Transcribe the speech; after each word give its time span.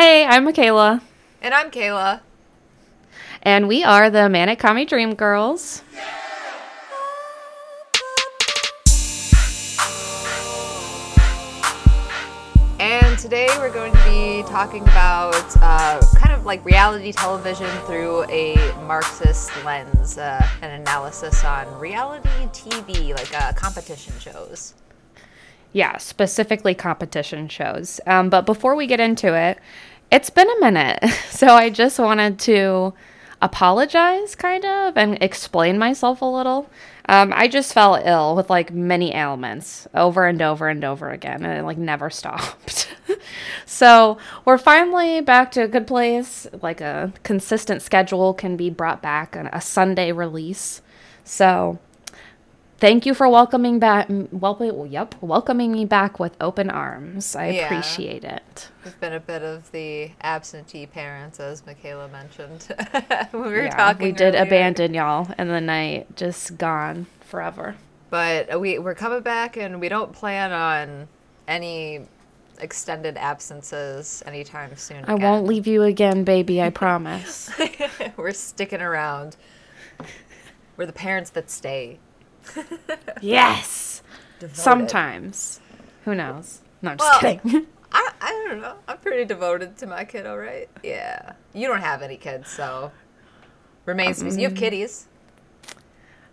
Hey, 0.00 0.24
I'm 0.24 0.44
Michaela. 0.44 1.02
And 1.42 1.52
I'm 1.52 1.72
Kayla. 1.72 2.20
And 3.42 3.66
we 3.66 3.82
are 3.82 4.08
the 4.10 4.28
Manic 4.28 4.60
Dream 4.60 5.16
Girls. 5.16 5.82
And 12.78 13.18
today 13.18 13.48
we're 13.58 13.72
going 13.72 13.92
to 13.92 14.04
be 14.04 14.44
talking 14.48 14.82
about 14.82 15.34
uh, 15.60 16.00
kind 16.14 16.32
of 16.32 16.46
like 16.46 16.64
reality 16.64 17.10
television 17.10 17.66
through 17.86 18.22
a 18.30 18.54
Marxist 18.86 19.50
lens, 19.64 20.16
uh, 20.16 20.48
an 20.62 20.80
analysis 20.80 21.44
on 21.44 21.66
reality 21.80 22.28
TV, 22.52 23.16
like 23.16 23.34
uh, 23.34 23.52
competition 23.54 24.14
shows. 24.20 24.74
Yeah, 25.72 25.98
specifically 25.98 26.74
competition 26.74 27.48
shows. 27.48 28.00
Um, 28.06 28.30
but 28.30 28.46
before 28.46 28.74
we 28.74 28.86
get 28.86 29.00
into 29.00 29.34
it, 29.34 29.58
it's 30.10 30.30
been 30.30 30.48
a 30.50 30.60
minute. 30.60 31.04
So 31.38 31.46
I 31.54 31.70
just 31.70 32.00
wanted 32.00 32.40
to 32.40 32.94
apologize, 33.40 34.34
kind 34.34 34.64
of, 34.64 34.96
and 34.96 35.22
explain 35.22 35.78
myself 35.78 36.20
a 36.20 36.24
little. 36.24 36.68
Um, 37.08 37.32
I 37.32 37.46
just 37.46 37.72
fell 37.72 37.94
ill 37.94 38.34
with 38.34 38.50
like 38.50 38.72
many 38.72 39.14
ailments 39.14 39.86
over 39.94 40.26
and 40.26 40.42
over 40.42 40.68
and 40.68 40.84
over 40.84 41.10
again, 41.10 41.44
and 41.44 41.56
it 41.58 41.62
like 41.62 41.78
never 41.78 42.10
stopped. 42.20 42.92
so 43.66 44.18
we're 44.44 44.58
finally 44.58 45.20
back 45.20 45.52
to 45.52 45.62
a 45.62 45.68
good 45.68 45.86
place. 45.86 46.48
Like 46.60 46.80
a 46.80 47.12
consistent 47.22 47.82
schedule 47.82 48.34
can 48.34 48.56
be 48.56 48.68
brought 48.68 49.00
back, 49.00 49.36
and 49.36 49.48
a 49.52 49.60
Sunday 49.60 50.10
release. 50.10 50.82
So 51.22 51.78
thank 52.78 53.06
you 53.06 53.14
for 53.14 53.28
welcoming 53.28 53.78
back 53.78 54.06
well 54.08 54.86
yep 54.88 55.14
welcoming 55.20 55.72
me 55.72 55.84
back 55.84 56.18
with 56.18 56.36
open 56.40 56.70
arms. 56.70 57.36
I 57.36 57.50
yeah. 57.50 57.64
appreciate 57.66 58.24
it. 58.24 58.68
We've 58.84 58.98
been 59.00 59.12
a 59.12 59.20
bit 59.20 59.42
of 59.42 59.70
the 59.72 60.12
absentee 60.20 60.86
parents 60.86 61.40
as 61.40 61.64
michaela 61.66 62.08
mentioned 62.08 62.74
when 63.30 63.42
we 63.42 63.50
were 63.50 63.64
yeah, 63.64 63.76
talking 63.76 64.06
we 64.06 64.12
did 64.12 64.34
abandon 64.34 64.94
y'all 64.94 65.30
in 65.38 65.48
the 65.48 65.60
night 65.60 66.16
just 66.16 66.56
gone 66.56 67.06
forever. 67.20 67.76
But 68.10 68.58
we, 68.58 68.78
we're 68.78 68.94
coming 68.94 69.20
back 69.20 69.58
and 69.58 69.80
we 69.80 69.90
don't 69.90 70.12
plan 70.12 70.52
on 70.52 71.08
any 71.46 72.06
extended 72.60 73.16
absences 73.16 74.20
anytime 74.26 74.76
soon 74.76 75.04
i 75.06 75.14
won't 75.14 75.46
leave 75.46 75.68
you 75.68 75.84
again 75.84 76.24
baby 76.24 76.60
i 76.60 76.70
promise. 76.70 77.50
We're 78.16 78.32
sticking 78.32 78.80
around. 78.80 79.36
We're 80.76 80.86
the 80.86 80.92
parents 80.92 81.30
that 81.30 81.50
stay 81.50 81.98
yes. 83.20 84.02
Devoted. 84.38 84.60
Sometimes. 84.60 85.60
Who 86.04 86.14
knows? 86.14 86.60
No, 86.82 86.92
I'm 86.92 86.98
just 86.98 87.22
well, 87.22 87.36
kidding. 87.38 87.66
I, 87.92 88.12
I 88.20 88.44
don't 88.48 88.60
know. 88.60 88.76
I'm 88.86 88.98
pretty 88.98 89.24
devoted 89.24 89.76
to 89.78 89.86
my 89.86 90.04
kid, 90.04 90.26
all 90.26 90.38
right? 90.38 90.68
Yeah. 90.82 91.32
You 91.54 91.66
don't 91.66 91.80
have 91.80 92.02
any 92.02 92.16
kids, 92.16 92.50
so 92.50 92.92
remains 93.84 94.20
um, 94.20 94.28
to 94.28 94.36
be 94.36 94.42
You 94.42 94.48
have 94.48 94.56
kitties. 94.56 95.08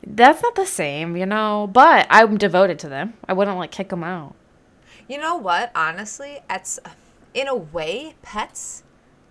That's 0.05 0.43
not 0.43 0.55
the 0.55 0.65
same, 0.65 1.15
you 1.15 1.25
know, 1.25 1.69
but 1.71 2.05
I'm 2.09 2.37
devoted 2.37 2.77
to 2.79 2.89
them. 2.89 3.13
I 3.27 3.33
wouldn't 3.33 3.57
like 3.57 3.71
kick 3.71 3.89
them 3.89 4.03
out. 4.03 4.35
You 5.07 5.17
know 5.17 5.35
what? 5.35 5.71
Honestly, 5.75 6.39
it's 6.49 6.79
in 7.33 7.47
a 7.47 7.55
way, 7.55 8.15
pets 8.21 8.83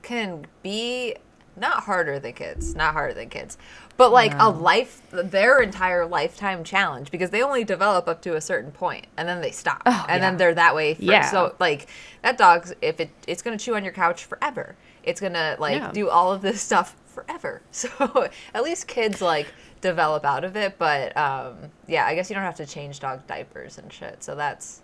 can 0.02 0.46
be 0.62 1.16
not 1.56 1.84
harder 1.84 2.19
than 2.19 2.32
kids, 2.32 2.74
not 2.74 2.92
harder 2.92 3.14
than 3.14 3.28
kids, 3.28 3.56
but 3.97 4.12
like 4.12 4.34
a 4.39 4.48
life, 4.48 5.03
their 5.11 5.61
entire 5.61 6.06
lifetime 6.06 6.64
challenge 6.64 7.11
because 7.11 7.31
they 7.31 7.42
only 7.42 7.64
develop 7.64 8.09
up 8.09 8.23
to 8.23 8.34
a 8.37 8.41
certain 8.41 8.73
point 8.73 9.06
and 9.17 9.28
then 9.28 9.41
they 9.41 9.50
stop, 9.50 9.83
oh, 9.87 10.06
and 10.09 10.20
yeah. 10.20 10.31
then 10.31 10.37
they're 10.37 10.55
that 10.55 10.75
way. 10.75 10.95
For, 10.95 11.03
yeah. 11.03 11.31
So 11.31 11.55
like 11.59 11.89
that 12.22 12.37
dog's 12.39 12.72
if 12.83 13.00
it 13.00 13.11
it's 13.27 13.42
gonna 13.42 13.59
chew 13.59 13.77
on 13.77 13.84
your 13.84 13.92
couch 13.92 14.25
forever. 14.25 14.77
It's 15.03 15.20
gonna 15.20 15.56
like 15.59 15.78
yeah. 15.78 15.92
do 15.92 16.09
all 16.09 16.33
of 16.33 16.42
this 16.42 16.61
stuff 16.61 16.97
forever. 17.06 17.62
So 17.70 18.28
at 18.55 18.65
least 18.65 18.89
kids 18.89 19.20
like 19.20 19.47
develop 19.81 20.25
out 20.25 20.45
of 20.45 20.56
it. 20.56 20.78
But 20.78 21.17
um, 21.17 21.70
yeah, 21.87 22.06
I 22.06 22.15
guess 22.15 22.31
you 22.31 22.34
don't 22.34 22.44
have 22.44 22.56
to 22.56 22.66
change 22.66 23.00
dog 23.00 23.27
diapers 23.27 23.78
and 23.78 23.93
shit. 23.93 24.22
So 24.25 24.34
that's 24.34 24.81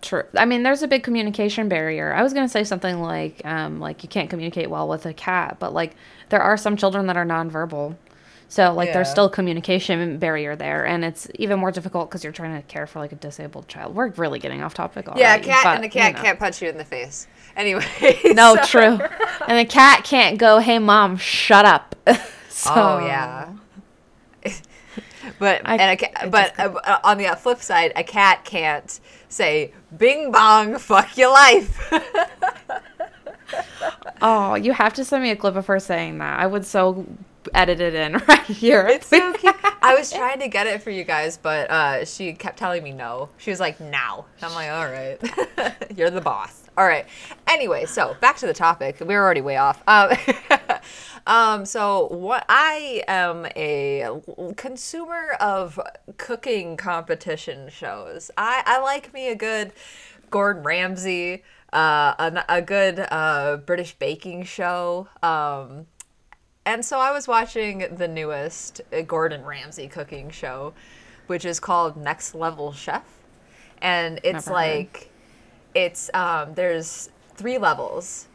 True. 0.00 0.24
I 0.36 0.44
mean, 0.44 0.62
there's 0.62 0.82
a 0.82 0.88
big 0.88 1.02
communication 1.02 1.68
barrier. 1.68 2.12
I 2.12 2.22
was 2.22 2.32
going 2.32 2.44
to 2.44 2.50
say 2.50 2.64
something 2.64 3.00
like, 3.00 3.40
um, 3.44 3.80
like 3.80 4.02
you 4.02 4.08
can't 4.08 4.28
communicate 4.28 4.68
well 4.68 4.88
with 4.88 5.06
a 5.06 5.14
cat, 5.14 5.56
but 5.58 5.72
like 5.72 5.94
there 6.28 6.42
are 6.42 6.56
some 6.56 6.76
children 6.76 7.06
that 7.06 7.16
are 7.16 7.24
nonverbal. 7.24 7.96
So 8.48 8.72
like 8.72 8.88
yeah. 8.88 8.94
there's 8.94 9.10
still 9.10 9.28
communication 9.28 10.18
barrier 10.18 10.54
there, 10.54 10.86
and 10.86 11.04
it's 11.04 11.28
even 11.34 11.58
more 11.58 11.72
difficult 11.72 12.08
because 12.08 12.22
you're 12.22 12.32
trying 12.32 12.60
to 12.60 12.66
care 12.68 12.86
for 12.86 12.98
like 13.00 13.12
a 13.12 13.16
disabled 13.16 13.68
child. 13.68 13.94
We're 13.96 14.10
really 14.10 14.38
getting 14.38 14.62
off 14.62 14.74
topic 14.74 15.08
already. 15.08 15.22
Yeah, 15.22 15.38
cat 15.38 15.64
but, 15.64 15.74
and 15.74 15.84
the 15.84 15.88
cat 15.88 16.12
you 16.12 16.16
know. 16.16 16.22
can't 16.22 16.38
punch 16.38 16.62
you 16.62 16.68
in 16.68 16.76
the 16.76 16.84
face. 16.84 17.26
Anyway. 17.56 17.84
no, 18.26 18.54
so. 18.62 18.64
true. 18.64 19.00
And 19.48 19.58
the 19.58 19.64
cat 19.64 20.04
can't 20.04 20.38
go, 20.38 20.58
"Hey, 20.58 20.78
mom, 20.78 21.16
shut 21.16 21.64
up." 21.64 21.96
so, 22.48 22.70
oh 22.74 22.98
yeah. 23.04 23.52
but 25.38 25.62
I, 25.64 25.76
and 25.76 25.90
a 25.90 25.96
cat, 25.96 26.30
but 26.30 26.58
uh, 26.60 27.00
on 27.02 27.18
the 27.18 27.26
flip 27.36 27.60
side, 27.60 27.92
a 27.96 28.04
cat 28.04 28.44
can't 28.44 29.00
say 29.28 29.72
"Bing 29.96 30.30
bong, 30.30 30.78
fuck 30.78 31.16
your 31.16 31.32
life." 31.32 31.92
oh, 34.22 34.54
you 34.54 34.72
have 34.72 34.94
to 34.94 35.04
send 35.04 35.22
me 35.22 35.30
a 35.30 35.36
clip 35.36 35.56
of 35.56 35.66
her 35.66 35.80
saying 35.80 36.18
that. 36.18 36.38
I 36.38 36.46
would 36.46 36.64
so 36.64 37.06
edit 37.52 37.80
it 37.80 37.94
in 37.94 38.12
right 38.28 38.42
here. 38.42 38.86
It's 38.86 39.06
so 39.06 39.32
cute. 39.34 39.54
I 39.82 39.94
was 39.94 40.12
trying 40.12 40.40
to 40.40 40.48
get 40.48 40.66
it 40.66 40.82
for 40.82 40.90
you 40.90 41.04
guys, 41.04 41.36
but 41.36 41.70
uh, 41.70 42.04
she 42.04 42.32
kept 42.32 42.58
telling 42.58 42.82
me 42.82 42.92
no. 42.92 43.28
She 43.38 43.50
was 43.50 43.60
like, 43.60 43.80
"Now." 43.80 44.26
I'm 44.42 44.54
like, 44.54 44.70
"All 44.70 44.86
right, 44.86 45.96
you're 45.96 46.10
the 46.10 46.20
boss." 46.20 46.62
All 46.76 46.86
right. 46.86 47.06
Anyway, 47.46 47.84
so 47.84 48.16
back 48.20 48.36
to 48.38 48.46
the 48.46 48.54
topic. 48.54 48.98
We 48.98 49.14
were 49.14 49.22
already 49.22 49.42
way 49.42 49.58
off. 49.58 49.80
Um, 49.86 50.16
um, 51.26 51.64
so 51.64 52.08
what 52.08 52.44
I 52.48 53.02
am 53.08 53.46
a 53.56 54.20
consumer 54.56 55.32
of 55.40 55.80
cooking 56.16 56.76
competition 56.76 57.68
shows. 57.70 58.30
I, 58.36 58.62
I 58.66 58.80
like 58.80 59.12
me 59.12 59.28
a 59.28 59.34
good 59.34 59.72
Gordon 60.30 60.62
Ramsay, 60.62 61.42
uh, 61.72 62.14
a, 62.18 62.44
a 62.48 62.62
good 62.62 63.06
uh, 63.10 63.58
British 63.64 63.94
baking 63.94 64.44
show. 64.44 65.08
Um, 65.22 65.86
and 66.66 66.84
so 66.84 66.98
I 66.98 67.12
was 67.12 67.28
watching 67.28 67.96
the 67.96 68.08
newest 68.08 68.80
uh, 68.92 69.02
Gordon 69.02 69.44
Ramsay 69.44 69.88
cooking 69.88 70.30
show, 70.30 70.72
which 71.26 71.44
is 71.44 71.60
called 71.60 71.96
Next 71.96 72.34
Level 72.34 72.72
Chef. 72.72 73.04
And 73.80 74.18
it's 74.22 74.46
Never 74.46 74.52
like. 74.52 74.96
Heard 74.96 75.08
it's 75.74 76.10
um, 76.14 76.54
there's 76.54 77.10
three 77.34 77.58
levels 77.58 78.28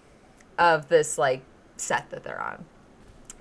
of 0.58 0.90
this 0.90 1.18
like 1.18 1.42
set 1.78 2.10
that 2.12 2.24
they're 2.24 2.42
on. 2.42 2.66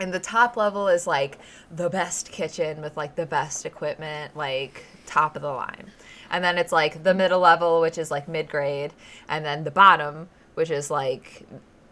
And 0.00 0.12
the 0.12 0.20
top 0.20 0.56
level 0.56 0.88
is 0.88 1.06
like 1.06 1.38
the 1.75 1.91
best 1.91 2.31
kitchen 2.31 2.81
with 2.81 2.97
like 2.97 3.16
the 3.16 3.26
best 3.26 3.66
equipment, 3.66 4.36
like 4.36 4.84
top 5.06 5.36
of 5.36 5.42
the 5.42 5.50
line. 5.50 5.91
And 6.31 6.44
then 6.44 6.59
it's 6.59 6.72
like 6.72 7.03
the 7.03 7.14
middle 7.14 7.41
level, 7.41 7.81
which 7.81 7.98
is 7.98 8.10
like 8.10 8.28
mid 8.28 8.48
grade, 8.48 8.92
and 9.28 9.44
then 9.44 9.64
the 9.64 9.70
bottom, 9.70 10.28
which 10.54 10.70
is 10.70 10.91
like 10.91 11.47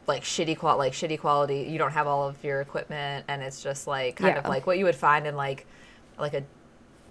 like 0.07 0.23
shitty 0.23 0.57
qual 0.57 0.77
like 0.77 0.93
shitty 0.93 1.19
quality. 1.19 1.67
You 1.69 1.79
don't 1.79 1.93
have 1.93 2.07
all 2.07 2.29
of 2.29 2.43
your 2.45 2.61
equipment, 2.61 3.25
and 3.29 3.43
it's 3.43 3.63
just 3.63 3.87
like 3.87 4.17
kind 4.17 4.35
yeah. 4.35 4.41
of 4.41 4.49
like 4.49 4.67
what 4.67 4.79
you 4.79 4.85
would 4.85 4.97
find 4.97 5.27
in 5.27 5.37
like 5.37 5.67
like 6.19 6.35
a 6.35 6.45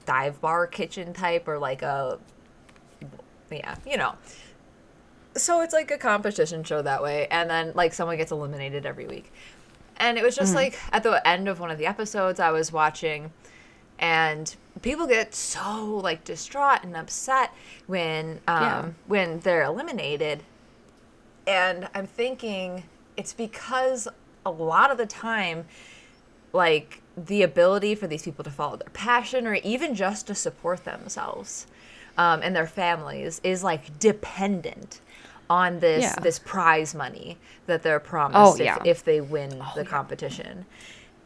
dive 0.05 0.39
bar 0.39 0.67
kitchen 0.67 1.13
type 1.13 1.47
or 1.47 1.57
like 1.57 1.81
a 1.81 2.19
yeah, 3.51 3.75
you 3.85 3.97
know 3.97 4.15
so 5.37 5.61
it's 5.61 5.73
like 5.73 5.91
a 5.91 5.97
competition 5.97 6.63
show 6.63 6.81
that 6.81 7.03
way 7.03 7.27
and 7.29 7.49
then 7.49 7.71
like 7.75 7.93
someone 7.93 8.17
gets 8.17 8.31
eliminated 8.31 8.85
every 8.85 9.05
week 9.05 9.31
and 9.97 10.17
it 10.17 10.23
was 10.23 10.35
just 10.35 10.49
mm-hmm. 10.49 10.57
like 10.57 10.79
at 10.91 11.03
the 11.03 11.25
end 11.27 11.47
of 11.47 11.59
one 11.59 11.71
of 11.71 11.77
the 11.77 11.85
episodes 11.85 12.39
i 12.39 12.51
was 12.51 12.71
watching 12.71 13.31
and 13.99 14.55
people 14.81 15.07
get 15.07 15.33
so 15.33 15.97
like 16.03 16.23
distraught 16.23 16.83
and 16.83 16.95
upset 16.95 17.53
when 17.87 18.39
um, 18.47 18.63
yeah. 18.63 18.85
when 19.07 19.39
they're 19.39 19.63
eliminated 19.63 20.43
and 21.47 21.87
i'm 21.93 22.07
thinking 22.07 22.83
it's 23.17 23.33
because 23.33 24.07
a 24.45 24.51
lot 24.51 24.91
of 24.91 24.97
the 24.97 25.05
time 25.05 25.65
like 26.53 27.01
the 27.17 27.41
ability 27.41 27.95
for 27.95 28.07
these 28.07 28.23
people 28.23 28.43
to 28.43 28.49
follow 28.49 28.75
their 28.75 28.89
passion 28.93 29.47
or 29.47 29.55
even 29.55 29.95
just 29.95 30.27
to 30.27 30.35
support 30.35 30.83
themselves 30.83 31.67
um, 32.17 32.41
and 32.43 32.55
their 32.55 32.67
families 32.67 33.41
is 33.43 33.63
like 33.63 33.97
dependent 33.99 35.01
on 35.49 35.79
this 35.79 36.03
yeah. 36.03 36.15
this 36.21 36.39
prize 36.39 36.95
money 36.95 37.37
that 37.67 37.83
they're 37.83 37.99
promised 37.99 38.37
oh, 38.37 38.53
if, 38.55 38.59
yeah. 38.59 38.77
if 38.85 39.03
they 39.03 39.21
win 39.21 39.61
oh, 39.61 39.71
the 39.75 39.83
yeah. 39.83 39.89
competition. 39.89 40.65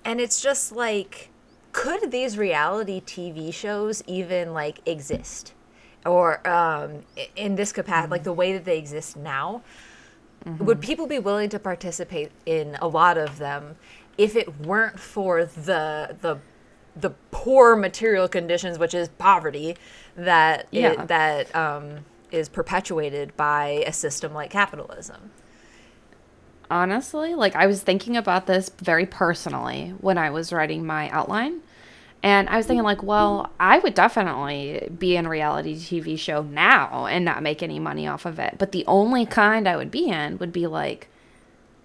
And 0.06 0.20
it's 0.20 0.42
just 0.42 0.72
like 0.72 1.30
could 1.72 2.12
these 2.12 2.38
reality 2.38 3.02
TV 3.02 3.54
shows 3.54 4.04
even 4.08 4.54
like 4.54 4.80
exist? 4.88 5.54
Or 6.06 6.48
um, 6.48 7.04
in 7.36 7.56
this 7.56 7.72
capacity, 7.72 8.06
mm-hmm. 8.06 8.12
like 8.14 8.24
the 8.24 8.34
way 8.34 8.54
that 8.54 8.66
they 8.66 8.78
exist 8.78 9.18
now, 9.18 9.62
mm-hmm. 10.46 10.64
would 10.66 10.82
people 10.82 11.08
be 11.08 11.20
willing 11.20 11.50
to 11.50 11.60
participate 11.60 12.32
in 12.46 12.78
a 12.82 12.88
lot 12.88 13.18
of 13.18 13.38
them 13.38 13.76
if 14.18 14.36
it 14.36 14.62
weren't 14.62 15.00
for 15.00 15.46
the 15.46 16.16
the 16.22 16.38
the 16.96 17.12
poor 17.32 17.76
material 17.76 18.28
conditions, 18.28 18.78
which 18.78 18.94
is 18.94 19.10
poverty, 19.10 19.76
that 20.16 20.68
yeah. 20.72 20.92
It, 20.92 21.08
that 21.08 21.56
um, 21.56 22.06
is 22.32 22.50
perpetuated 22.50 23.36
by 23.38 23.84
a 23.88 23.94
system 23.94 24.34
like 24.34 24.50
capitalism. 24.52 25.32
honestly, 26.72 27.34
like 27.34 27.56
I 27.56 27.66
was 27.66 27.82
thinking 27.82 28.16
about 28.16 28.46
this 28.46 28.70
very 28.82 29.06
personally 29.06 29.94
when 30.00 30.18
I 30.18 30.30
was 30.30 30.54
writing 30.54 30.86
my 30.86 31.10
outline. 31.10 31.62
And 32.22 32.50
I 32.50 32.58
was 32.58 32.66
thinking, 32.66 32.84
like, 32.84 33.02
well, 33.02 33.50
I 33.62 33.80
would 33.80 33.94
definitely 33.94 34.90
be 34.98 35.16
in 35.16 35.26
a 35.26 35.30
reality 35.30 35.76
TV 35.76 36.20
show 36.20 36.42
now 36.42 37.06
and 37.06 37.24
not 37.24 37.42
make 37.42 37.64
any 37.64 37.80
money 37.80 38.08
off 38.08 38.26
of 38.26 38.40
it. 38.40 38.56
But 38.58 38.74
the 38.74 38.84
only 38.88 39.26
kind 39.26 39.68
I 39.70 39.78
would 39.78 39.90
be 39.90 40.10
in 40.10 40.38
would 40.38 40.52
be 40.52 40.68
like 40.68 41.08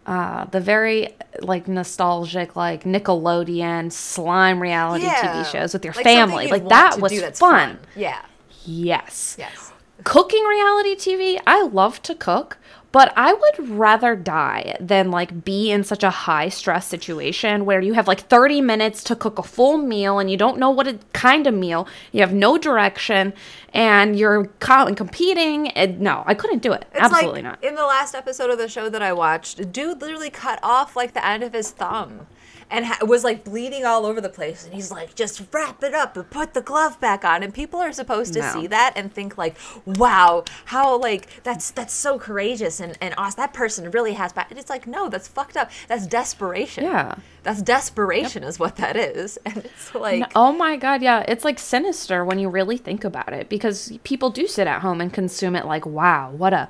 uh, 0.06 0.46
the 0.46 0.60
very 0.60 1.14
like 1.40 1.68
nostalgic, 1.68 2.56
like 2.56 2.82
Nickelodeon 2.82 3.92
slime 3.92 4.60
reality 4.60 5.06
TV 5.06 5.46
shows 5.52 5.72
with 5.72 5.84
your 5.84 5.94
Like 5.94 6.04
family. 6.04 6.48
Like 6.48 6.68
that 6.68 7.00
was 7.00 7.18
that's 7.18 7.38
fun. 7.38 7.78
Yeah. 7.94 8.20
Yes. 8.64 9.36
Yes. 9.38 9.72
Cooking 10.04 10.44
reality 10.44 10.94
TV, 10.94 11.40
I 11.46 11.62
love 11.62 12.02
to 12.02 12.14
cook, 12.14 12.58
but 12.92 13.12
I 13.16 13.32
would 13.32 13.70
rather 13.70 14.14
die 14.14 14.76
than 14.78 15.10
like 15.10 15.44
be 15.44 15.70
in 15.70 15.82
such 15.82 16.04
a 16.04 16.10
high 16.10 16.50
stress 16.50 16.86
situation 16.86 17.64
where 17.64 17.80
you 17.80 17.94
have 17.94 18.06
like 18.06 18.20
30 18.20 18.60
minutes 18.60 19.02
to 19.04 19.16
cook 19.16 19.38
a 19.38 19.42
full 19.42 19.78
meal 19.78 20.18
and 20.18 20.30
you 20.30 20.36
don't 20.36 20.58
know 20.58 20.70
what 20.70 20.86
a 20.86 20.98
kind 21.14 21.46
of 21.46 21.54
meal, 21.54 21.88
you 22.12 22.20
have 22.20 22.34
no 22.34 22.58
direction 22.58 23.32
and 23.72 24.16
you're 24.16 24.44
co- 24.60 24.94
competing. 24.94 25.68
And 25.70 26.00
no, 26.00 26.22
I 26.26 26.34
couldn't 26.34 26.62
do 26.62 26.72
it. 26.72 26.84
It's 26.92 27.00
Absolutely 27.00 27.42
like 27.42 27.60
not. 27.60 27.64
in 27.64 27.74
the 27.74 27.86
last 27.86 28.14
episode 28.14 28.50
of 28.50 28.58
the 28.58 28.68
show 28.68 28.90
that 28.90 29.02
I 29.02 29.12
watched, 29.14 29.58
a 29.58 29.64
dude 29.64 30.02
literally 30.02 30.30
cut 30.30 30.60
off 30.62 30.94
like 30.94 31.14
the 31.14 31.26
end 31.26 31.42
of 31.42 31.54
his 31.54 31.70
thumb 31.70 32.26
and 32.70 32.84
ha- 32.86 32.98
was 33.06 33.24
like 33.24 33.44
bleeding 33.44 33.84
all 33.84 34.06
over 34.06 34.20
the 34.20 34.28
place 34.28 34.64
and 34.64 34.74
he's 34.74 34.90
like 34.90 35.14
just 35.14 35.42
wrap 35.52 35.82
it 35.82 35.94
up 35.94 36.16
and 36.16 36.28
put 36.30 36.54
the 36.54 36.60
glove 36.62 36.98
back 37.00 37.24
on 37.24 37.42
and 37.42 37.52
people 37.54 37.80
are 37.80 37.92
supposed 37.92 38.32
to 38.34 38.40
No. 38.40 38.52
see 38.52 38.66
that 38.68 38.92
and 38.96 39.12
think 39.12 39.36
like 39.38 39.56
wow 39.84 40.44
how 40.66 40.98
like 40.98 41.42
that's 41.44 41.70
that's 41.70 41.92
so 41.94 42.18
courageous 42.18 42.80
and 42.80 42.96
and 43.00 43.14
awesome. 43.18 43.36
that 43.42 43.52
person 43.52 43.90
really 43.90 44.14
has 44.14 44.32
back 44.32 44.50
and 44.50 44.58
it's 44.58 44.70
like 44.70 44.86
no 44.86 45.08
that's 45.08 45.28
fucked 45.28 45.56
up 45.56 45.70
that's 45.88 46.06
desperation 46.06 46.84
Yeah. 46.84 47.16
that's 47.42 47.62
desperation 47.62 48.44
is 48.44 48.58
what 48.58 48.76
that 48.76 48.96
is 48.96 49.38
and 49.46 49.58
it's 49.58 49.94
like 49.94 50.20
No- 50.20 50.26
oh 50.34 50.52
my 50.52 50.76
god, 50.76 51.02
yeah, 51.02 51.24
it's 51.28 51.44
like 51.44 51.58
sinister 51.58 52.24
when 52.24 52.38
you 52.38 52.48
really 52.48 52.76
think 52.76 53.04
about 53.04 53.32
it 53.32 53.48
because 53.48 53.96
people 54.04 54.30
do 54.30 54.46
sit 54.46 54.66
at 54.66 54.80
home 54.82 55.00
and 55.00 55.12
consume 55.12 55.54
it 55.56 55.64
like, 55.66 55.86
wow, 55.86 56.30
what 56.30 56.52
a 56.52 56.68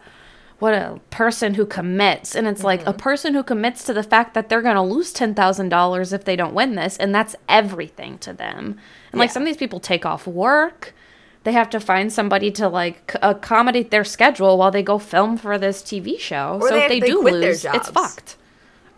what 0.64 0.72
a 0.72 0.99
person 1.11 1.52
who 1.55 1.66
commits. 1.66 2.34
And 2.34 2.46
it's 2.46 2.64
like 2.64 2.81
a 2.81 2.84
Mm-hmm. 2.94 2.99
person 2.99 3.34
who 3.34 3.43
commits 3.43 3.84
to 3.84 3.93
the 3.93 4.02
fact 4.02 4.32
that 4.32 4.49
they're 4.49 4.62
going 4.62 4.76
to 4.76 4.81
lose 4.94 5.12
$10,000 5.12 6.12
if 6.14 6.25
they 6.25 6.37
don't 6.37 6.55
win 6.55 6.75
this 6.75 6.96
and 6.96 7.14
that's 7.14 7.37
everything 7.50 8.16
to 8.19 8.32
them. 8.32 8.78
And 9.12 9.19
like 9.19 9.31
some 9.31 9.43
of 9.43 9.46
these 9.46 9.58
people 9.58 9.78
take 9.78 10.06
off 10.06 10.26
work. 10.26 10.94
They 11.43 11.52
have 11.52 11.69
to 11.69 11.81
find 11.81 12.11
somebody 12.11 12.50
to 12.52 12.66
like 12.70 13.12
c- 13.12 13.19
accommodate 13.20 13.90
their 13.90 14.05
schedule 14.05 14.56
while 14.56 14.70
they 14.70 14.82
go 14.82 14.99
film 14.99 15.37
for 15.37 15.58
this 15.58 15.82
TV 15.82 16.19
show. 16.19 16.58
Or 16.62 16.69
so 16.70 16.75
they- 16.75 16.82
if 16.84 16.88
they, 16.88 17.00
they 17.00 17.06
do 17.08 17.20
lose, 17.22 17.64
it's 17.67 17.90
fucked. 17.90 18.37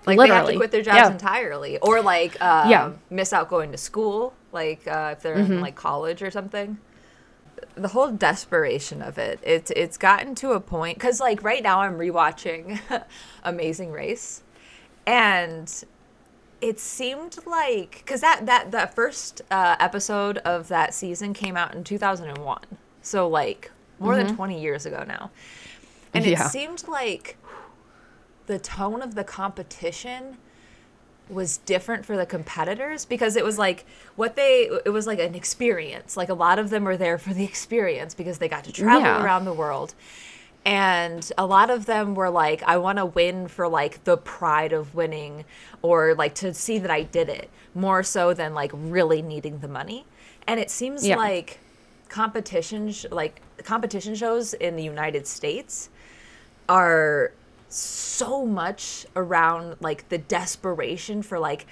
Like 0.07 0.21
they 0.21 0.29
have 0.29 0.47
to 0.47 0.55
quit 0.57 0.71
their 0.71 0.83
jobs 0.83 0.97
Yeah. 0.99 1.11
entirely, 1.11 1.79
or 1.79 2.01
like 2.01 2.41
um, 2.41 2.71
Yeah. 2.71 2.93
miss 3.11 3.33
out 3.33 3.49
going 3.49 3.73
to 3.73 3.79
school, 3.79 4.35
like 4.53 4.87
uh, 4.87 5.15
if 5.17 5.23
they're 5.23 5.35
Mm-hmm. 5.35 5.55
in 5.55 5.61
like 5.61 5.75
college 5.75 6.23
or 6.23 6.31
something. 6.31 6.79
The 7.75 7.89
whole 7.89 8.11
desperation 8.11 9.03
of 9.03 9.19
it, 9.19 9.41
it's 9.43 9.71
it's 9.73 9.97
gotten 9.97 10.35
to 10.37 10.53
a 10.53 10.61
point 10.61 10.97
because 10.99 11.21
like 11.21 11.43
right 11.43 11.63
now 11.63 11.81
I'm 11.81 11.99
rewatching 11.99 12.81
Amazing 13.45 13.93
Race, 13.93 14.43
and 15.07 15.73
it 16.61 16.81
seemed 16.81 17.39
like 17.47 18.03
because 18.05 18.21
that 18.23 18.47
that 18.47 18.71
that 18.73 18.95
first 18.95 19.43
uh, 19.51 19.77
episode 19.79 20.39
of 20.39 20.69
that 20.69 20.95
season 20.95 21.35
came 21.35 21.57
out 21.57 21.75
in 21.75 21.85
2001, 21.85 22.61
so 23.03 23.29
like 23.29 23.71
more 23.99 24.15
than 24.17 24.35
20 24.35 24.61
years 24.61 24.85
ago 24.87 25.05
now, 25.07 25.31
and 26.15 26.25
it 26.27 26.39
Mm-hmm. 26.39 26.49
Seemed 26.49 26.89
like 26.89 27.37
the 28.47 28.59
tone 28.59 29.03
of 29.03 29.15
the 29.15 29.25
competition 29.25 30.39
was 31.29 31.59
different 31.59 32.05
for 32.05 32.17
the 32.17 32.25
competitors 32.27 33.05
because 33.05 33.35
it 33.37 33.45
was 33.45 33.59
like 33.59 33.85
what 34.15 34.37
they 34.37 34.71
it 34.85 34.91
was 34.91 35.07
like 35.07 35.19
an 35.19 35.35
experience 35.35 36.17
like 36.17 36.29
a 36.29 36.35
lot 36.35 36.59
of 36.59 36.71
them 36.71 36.85
were 36.85 36.97
there 36.97 37.19
for 37.19 37.35
the 37.35 37.45
experience 37.45 38.15
because 38.15 38.39
they 38.39 38.49
got 38.49 38.63
to 38.65 38.73
travel 38.73 39.01
Yeah. 39.03 39.23
around 39.25 39.45
the 39.45 39.53
world 39.53 39.95
and 40.65 41.31
a 41.39 41.47
lot 41.47 41.71
of 41.71 41.87
them 41.87 42.15
were 42.15 42.31
like 42.31 42.63
i 42.65 42.77
want 42.77 42.99
to 42.99 43.07
win 43.07 43.49
for 43.49 43.69
like 43.69 44.03
the 44.05 44.17
pride 44.17 44.73
of 44.73 44.95
winning 44.95 45.45
or 45.83 46.15
like 46.15 46.35
to 46.37 46.55
see 46.55 46.79
that 46.79 46.91
i 46.91 47.03
did 47.03 47.29
it 47.29 47.51
more 47.75 48.03
so 48.03 48.33
than 48.33 48.55
like 48.55 48.71
really 48.75 49.21
needing 49.23 49.59
the 49.61 49.69
money 49.69 50.05
and 50.47 50.61
it 50.61 50.71
seems 50.71 51.07
Yeah. 51.07 51.17
like 51.17 51.59
competition 52.09 52.93
like 53.11 53.41
competition 53.65 54.15
shows 54.15 54.55
in 54.55 54.77
the 54.77 54.83
united 54.85 55.27
states 55.27 55.89
are 56.69 57.33
so 57.69 58.47
much 58.47 59.07
around 59.15 59.77
like 59.81 60.09
the 60.09 60.19
desperation 60.19 61.23
for 61.23 61.39
like 61.39 61.67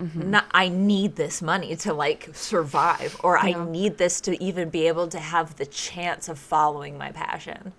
not, 0.00 0.46
I 0.50 0.68
need 0.68 1.16
this 1.16 1.40
money 1.40 1.76
to 1.76 1.94
like 1.94 2.28
survive 2.32 3.18
or 3.22 3.38
I 3.38 3.52
need 3.52 3.96
this 3.96 4.20
to 4.22 4.42
even 4.42 4.68
be 4.68 4.86
able 4.88 5.08
to 5.08 5.18
have 5.18 5.56
the 5.56 5.64
chance 5.66 6.28
of 6.28 6.38
following 6.38 6.98
my 6.98 7.10
passion. 7.12 7.72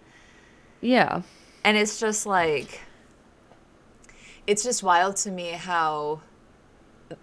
Yeah. 0.81 1.21
And 1.63 1.77
it's 1.77 1.99
just 1.99 2.25
like 2.25 2.81
it's 4.47 4.63
just 4.63 4.81
wild 4.81 5.17
to 5.17 5.31
me 5.31 5.49
how 5.49 6.21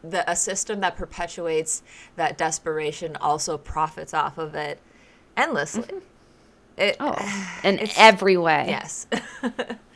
the 0.05 0.31
a 0.31 0.37
system 0.37 0.81
that 0.81 0.97
perpetuates 0.97 1.83
that 2.17 2.39
desperation 2.39 3.17
also 3.17 3.59
profits 3.59 4.15
off 4.15 4.39
of 4.39 4.55
it 4.55 4.79
endlessly. 5.37 5.83
Mm-hmm. 5.85 5.99
It, 6.77 6.97
Oh, 7.01 7.59
in 7.65 7.89
every 7.97 8.37
way. 8.37 8.67
yes. 8.69 9.07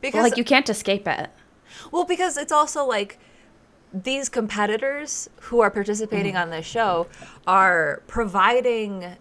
because 0.00 0.22
Like 0.22 0.36
you 0.36 0.44
can't 0.44 0.68
escape 0.68 1.06
it. 1.08 1.30
Well, 1.92 2.04
because 2.04 2.36
it's 2.36 2.52
also 2.52 2.84
like 2.84 3.18
these 3.92 4.28
competitors 4.28 5.28
who 5.42 5.60
are 5.60 5.70
participating 5.70 6.34
Mm-hmm. 6.34 6.42
on 6.42 6.50
this 6.50 6.66
show 6.66 7.06
are 7.46 8.02
providing 8.06 9.16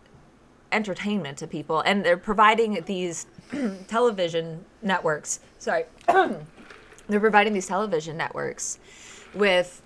entertainment 0.72 1.38
to 1.38 1.48
people 1.48 1.80
and 1.82 2.04
they're 2.04 2.18
providing 2.18 2.84
these 2.86 3.26
television 3.88 4.66
networks. 4.82 5.40
Sorry. 5.60 5.86
they're 7.08 7.20
providing 7.20 7.54
these 7.54 7.68
television 7.68 8.18
networks 8.18 8.80
with 9.34 9.82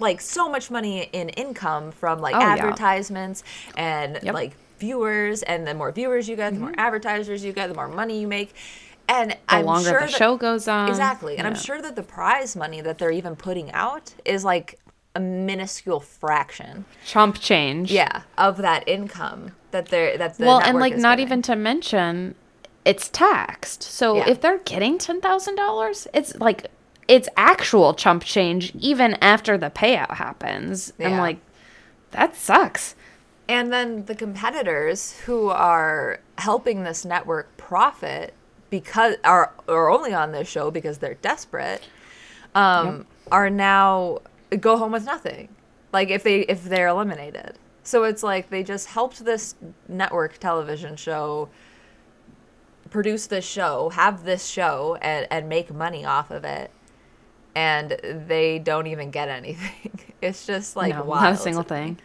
like 0.00 0.20
so 0.20 0.48
much 0.48 0.70
money 0.70 1.08
in 1.12 1.28
income 1.30 1.92
from 1.92 2.18
like 2.18 2.34
Oh, 2.34 2.40
yeah. 2.40 2.54
advertisements 2.54 3.42
and 3.76 4.14
Yep. 4.14 4.22
Mm-hmm. 4.24 4.34
like 4.34 4.52
viewers 4.78 5.42
and 5.44 5.66
the 5.66 5.72
more 5.72 5.92
viewers 5.92 6.28
you 6.28 6.34
get 6.36 6.52
the 6.52 6.58
more 6.60 6.74
advertisers 6.76 7.44
you 7.44 7.52
get 7.52 7.68
the 7.68 7.74
more 7.74 7.88
money 7.88 8.20
you 8.20 8.26
make 8.26 8.52
and 9.08 9.30
The 9.32 9.36
I'm 9.48 9.64
longer 9.66 9.90
sure 9.90 10.00
the 10.00 10.06
that- 10.06 10.14
show 10.14 10.36
goes 10.36 10.66
on. 10.68 10.88
Exactly. 10.88 11.36
And 11.36 11.46
I'm 11.46 11.54
sure 11.54 11.80
that 11.82 11.96
the 11.96 12.02
prize 12.02 12.56
money 12.56 12.80
that 12.80 12.98
they're 12.98 13.10
even 13.10 13.36
putting 13.36 13.70
out 13.72 14.14
is 14.24 14.44
like 14.44 14.78
a 15.14 15.20
minuscule 15.20 16.00
fraction. 16.00 16.84
Chump 17.06 17.38
change. 17.38 17.90
Yeah, 17.92 18.22
of 18.38 18.56
that 18.58 18.86
income 18.88 19.52
that 19.70 19.86
they're 19.88 20.16
that 20.18 20.38
the 20.38 20.46
well, 20.46 20.60
and 20.60 20.78
like 20.78 20.96
not 20.96 21.18
getting. 21.18 21.26
even 21.26 21.42
to 21.42 21.56
mention 21.56 22.34
it's 22.84 23.08
taxed. 23.08 23.82
So 23.82 24.16
Yeah. 24.16 24.28
if 24.28 24.40
they're 24.40 24.58
getting 24.58 24.98
$10,000, 24.98 26.06
it's 26.12 26.34
like 26.36 26.66
it's 27.06 27.28
actual 27.36 27.94
chump 27.94 28.24
change 28.24 28.72
even 28.80 29.14
after 29.22 29.56
the 29.58 29.70
payout 29.70 30.14
happens. 30.14 30.92
I'm 30.98 31.18
like 31.18 31.38
that 32.10 32.34
sucks. 32.36 32.94
And 33.48 33.72
then 33.72 34.06
the 34.06 34.14
competitors 34.14 35.18
who 35.26 35.48
are 35.50 36.20
helping 36.38 36.82
this 36.84 37.04
network 37.04 37.56
profit 37.56 38.32
because 38.80 39.14
are 39.22 39.52
are 39.68 39.88
only 39.88 40.12
on 40.12 40.32
this 40.32 40.48
show 40.48 40.68
because 40.68 40.98
they're 40.98 41.14
desperate 41.14 41.86
um 42.56 43.06
are 43.30 43.48
now 43.48 44.18
go 44.58 44.76
home 44.76 44.90
with 44.90 45.04
nothing. 45.04 45.48
Like 45.92 46.10
if 46.10 46.24
they 46.24 46.40
if 46.40 46.64
they're 46.64 46.88
eliminated. 46.88 47.56
So 47.84 48.02
it's 48.02 48.24
like 48.24 48.50
they 48.50 48.64
just 48.64 48.88
helped 48.88 49.24
this 49.24 49.54
network 49.86 50.38
television 50.38 50.96
show 50.96 51.48
produce 52.90 53.26
this 53.28 53.44
show, 53.44 53.90
have 53.90 54.24
this 54.24 54.44
show 54.44 54.96
and 55.00 55.28
and 55.30 55.48
make 55.48 55.72
money 55.72 56.04
off 56.04 56.32
of 56.32 56.44
it. 56.44 56.72
And 57.54 57.96
they 58.28 58.58
don't 58.58 58.88
even 58.88 59.10
get 59.10 59.28
anything. 59.28 60.00
It's 60.22 60.46
just 60.46 60.74
like 60.74 60.94
no, 60.94 61.04
wild. 61.04 61.22
not 61.22 61.32
a 61.34 61.36
single 61.36 61.64
thing. 61.64 61.98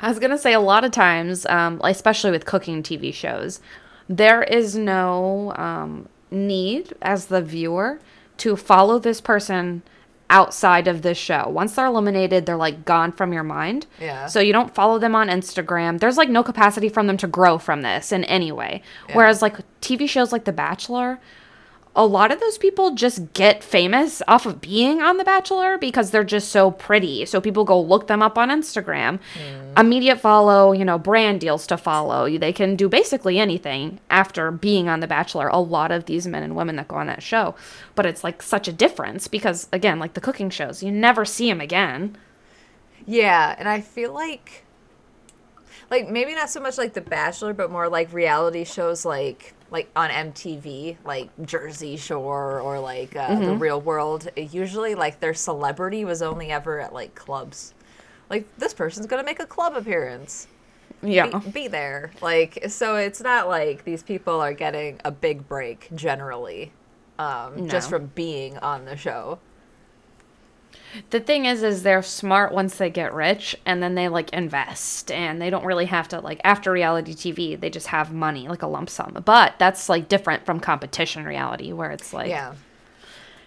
I 0.00 0.08
was 0.08 0.18
gonna 0.18 0.38
say 0.38 0.54
a 0.54 0.60
lot 0.60 0.82
of 0.82 0.92
times, 0.92 1.44
um, 1.44 1.78
especially 1.84 2.30
with 2.30 2.46
cooking 2.46 2.82
TV 2.82 3.12
shows, 3.12 3.60
there 4.08 4.42
is 4.42 4.76
no 4.76 5.52
um, 5.56 6.08
need 6.30 6.94
as 7.02 7.26
the 7.26 7.42
viewer 7.42 8.00
to 8.38 8.56
follow 8.56 8.98
this 8.98 9.20
person 9.20 9.82
outside 10.28 10.88
of 10.88 11.02
this 11.02 11.16
show. 11.18 11.48
Once 11.48 11.74
they're 11.74 11.86
eliminated, 11.86 12.46
they're 12.46 12.56
like 12.56 12.84
gone 12.84 13.12
from 13.12 13.32
your 13.32 13.44
mind. 13.44 13.86
Yeah. 14.00 14.26
So 14.26 14.40
you 14.40 14.52
don't 14.52 14.74
follow 14.74 14.98
them 14.98 15.14
on 15.14 15.28
Instagram. 15.28 16.00
There's 16.00 16.16
like 16.16 16.28
no 16.28 16.42
capacity 16.42 16.88
from 16.88 17.06
them 17.06 17.16
to 17.18 17.26
grow 17.26 17.58
from 17.58 17.82
this 17.82 18.12
in 18.12 18.24
any 18.24 18.50
way. 18.50 18.82
Whereas 19.12 19.40
like 19.40 19.58
TV 19.80 20.08
shows 20.08 20.32
like 20.32 20.44
The 20.44 20.52
Bachelor, 20.52 21.20
a 21.96 22.04
lot 22.04 22.30
of 22.30 22.40
those 22.40 22.58
people 22.58 22.94
just 22.94 23.32
get 23.32 23.64
famous 23.64 24.20
off 24.28 24.44
of 24.44 24.60
being 24.60 25.00
on 25.00 25.16
The 25.16 25.24
Bachelor 25.24 25.78
because 25.78 26.10
they're 26.10 26.24
just 26.24 26.50
so 26.50 26.70
pretty. 26.70 27.24
So 27.24 27.40
people 27.40 27.64
go 27.64 27.80
look 27.80 28.06
them 28.06 28.22
up 28.22 28.36
on 28.36 28.50
Instagram, 28.50 29.18
mm. 29.34 29.80
immediate 29.80 30.20
follow, 30.20 30.72
you 30.72 30.84
know, 30.84 30.98
brand 30.98 31.40
deals 31.40 31.66
to 31.68 31.78
follow. 31.78 32.28
They 32.38 32.52
can 32.52 32.76
do 32.76 32.90
basically 32.90 33.38
anything 33.38 33.98
after 34.10 34.50
being 34.50 34.90
on 34.90 35.00
The 35.00 35.06
Bachelor. 35.06 35.48
A 35.48 35.58
lot 35.58 35.90
of 35.90 36.04
these 36.04 36.26
men 36.26 36.42
and 36.42 36.54
women 36.54 36.76
that 36.76 36.88
go 36.88 36.96
on 36.96 37.06
that 37.06 37.22
show. 37.22 37.54
But 37.94 38.04
it's 38.04 38.22
like 38.22 38.42
such 38.42 38.68
a 38.68 38.72
difference 38.72 39.26
because, 39.26 39.66
again, 39.72 39.98
like 39.98 40.12
the 40.12 40.20
cooking 40.20 40.50
shows, 40.50 40.82
you 40.82 40.92
never 40.92 41.24
see 41.24 41.48
them 41.48 41.62
again. 41.62 42.18
Yeah. 43.06 43.56
And 43.58 43.68
I 43.68 43.80
feel 43.80 44.12
like. 44.12 44.64
Like 45.88 46.08
maybe 46.08 46.34
not 46.34 46.50
so 46.50 46.60
much 46.60 46.78
like 46.78 46.94
The 46.94 47.00
Bachelor, 47.00 47.54
but 47.54 47.70
more 47.70 47.88
like 47.88 48.12
reality 48.12 48.64
shows 48.64 49.04
like 49.04 49.54
like 49.70 49.90
on 49.96 50.10
MTV, 50.10 50.96
like 51.04 51.28
Jersey 51.44 51.96
Shore 51.96 52.60
or 52.60 52.78
like 52.78 53.16
uh, 53.16 53.28
mm-hmm. 53.28 53.44
The 53.44 53.54
Real 53.54 53.80
World, 53.80 54.28
usually 54.36 54.94
like 54.94 55.20
their 55.20 55.34
celebrity 55.34 56.04
was 56.04 56.22
only 56.22 56.50
ever 56.50 56.80
at 56.80 56.92
like 56.92 57.14
clubs. 57.14 57.74
Like 58.30 58.46
this 58.58 58.74
person's 58.74 59.06
gonna 59.06 59.24
make 59.24 59.40
a 59.40 59.46
club 59.46 59.76
appearance. 59.76 60.48
Yeah, 61.02 61.38
be, 61.38 61.50
be 61.50 61.68
there. 61.68 62.12
Like 62.22 62.64
so, 62.68 62.96
it's 62.96 63.20
not 63.20 63.48
like 63.48 63.84
these 63.84 64.02
people 64.02 64.40
are 64.40 64.54
getting 64.54 65.00
a 65.04 65.10
big 65.10 65.48
break 65.48 65.88
generally, 65.94 66.72
um, 67.18 67.64
no. 67.64 67.68
just 67.68 67.90
from 67.90 68.06
being 68.14 68.58
on 68.58 68.84
the 68.84 68.96
show 68.96 69.38
the 71.10 71.20
thing 71.20 71.44
is 71.44 71.62
is 71.62 71.82
they're 71.82 72.02
smart 72.02 72.52
once 72.52 72.76
they 72.76 72.90
get 72.90 73.12
rich 73.12 73.56
and 73.64 73.82
then 73.82 73.94
they 73.94 74.08
like 74.08 74.30
invest 74.32 75.10
and 75.10 75.40
they 75.40 75.50
don't 75.50 75.64
really 75.64 75.86
have 75.86 76.08
to 76.08 76.20
like 76.20 76.40
after 76.44 76.72
reality 76.72 77.14
tv 77.14 77.58
they 77.58 77.70
just 77.70 77.88
have 77.88 78.12
money 78.12 78.48
like 78.48 78.62
a 78.62 78.66
lump 78.66 78.90
sum. 78.90 79.22
But 79.24 79.54
that's 79.58 79.88
like 79.88 80.08
different 80.08 80.44
from 80.44 80.60
competition 80.60 81.24
reality 81.24 81.72
where 81.72 81.90
it's 81.90 82.12
like 82.12 82.28
yeah. 82.28 82.54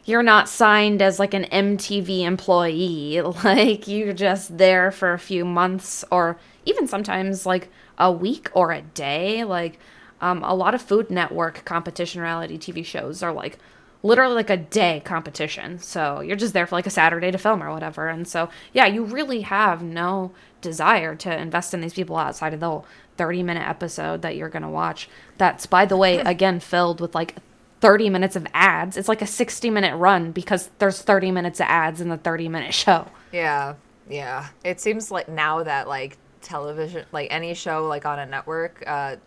you're 0.06 0.24
not 0.24 0.50
signed 0.50 1.02
as 1.02 1.20
like 1.20 1.34
an 1.34 1.46
mtv 1.46 2.22
employee. 2.22 3.22
Like 3.44 3.88
you're 3.88 4.14
just 4.14 4.58
there 4.58 4.92
for 4.92 5.14
a 5.14 5.20
few 5.20 5.46
months 5.46 6.04
or 6.12 6.38
even 6.66 6.88
sometimes 6.88 7.46
like 7.46 7.70
a 7.98 8.12
week 8.12 8.50
or 8.54 8.72
a 8.72 8.82
day. 8.82 9.44
Like 9.44 9.80
um, 10.22 10.44
a 10.44 10.54
lot 10.54 10.76
of 10.76 10.82
food 10.82 11.10
network 11.10 11.64
competition 11.66 12.22
reality 12.22 12.58
tv 12.58 12.84
shows 12.86 13.24
are 13.24 13.32
like 13.32 13.58
literally 14.02 14.36
like 14.36 14.50
a 14.50 14.58
day 14.58 15.02
competition. 15.04 15.80
So 15.80 16.22
you're 16.22 16.38
just 16.38 16.54
there 16.54 16.66
for 16.66 16.76
like 16.76 16.88
a 16.88 16.92
Saturday 16.92 17.32
to 17.32 17.38
film 17.38 17.62
or 17.62 17.72
whatever. 17.72 18.08
And 18.08 18.28
so, 18.28 18.50
yeah, 18.74 18.86
you 18.86 19.04
really 19.04 19.42
have 19.42 19.82
no 19.84 20.32
desire 20.62 21.16
to 21.16 21.36
invest 21.36 21.74
in 21.74 21.82
these 21.82 21.94
people 21.94 22.18
outside 22.18 22.54
of 22.54 22.60
the 22.60 22.82
30 23.18 23.44
minute 23.44 23.68
episode 23.68 24.22
that 24.22 24.36
you're 24.36 24.50
going 24.50 24.64
to 24.64 24.70
watch. 24.70 25.10
That's, 25.38 25.66
by 25.66 25.86
the 25.86 25.98
way, 25.98 26.18
again, 26.26 26.60
filled 26.60 27.02
with 27.02 27.14
like 27.14 27.36
30 27.82 28.10
minutes 28.10 28.36
of 28.36 28.48
ads. 28.54 28.98
It's 28.98 29.10
like 29.10 29.22
a 29.22 29.28
60 29.28 29.70
minute 29.70 29.96
run 29.96 30.32
because 30.32 30.70
there's 30.80 31.02
30 31.02 31.32
minutes 31.32 31.60
of 31.60 31.68
ads 31.68 32.02
in 32.02 32.10
the 32.10 32.18
30 32.18 32.50
minute 32.50 32.74
show. 32.74 33.08
Yeah. 33.32 33.76
Yeah. 34.10 34.48
It 34.64 34.80
seems 34.80 35.12
like 35.12 35.28
now 35.28 35.64
that 35.64 35.88
like 35.88 36.18
television, 36.42 37.06
like 37.12 37.28
any 37.32 37.54
show 37.54 37.86
like 37.88 38.06
on 38.06 38.20
a 38.20 38.26
network, 38.26 38.84
uh, 38.88 39.18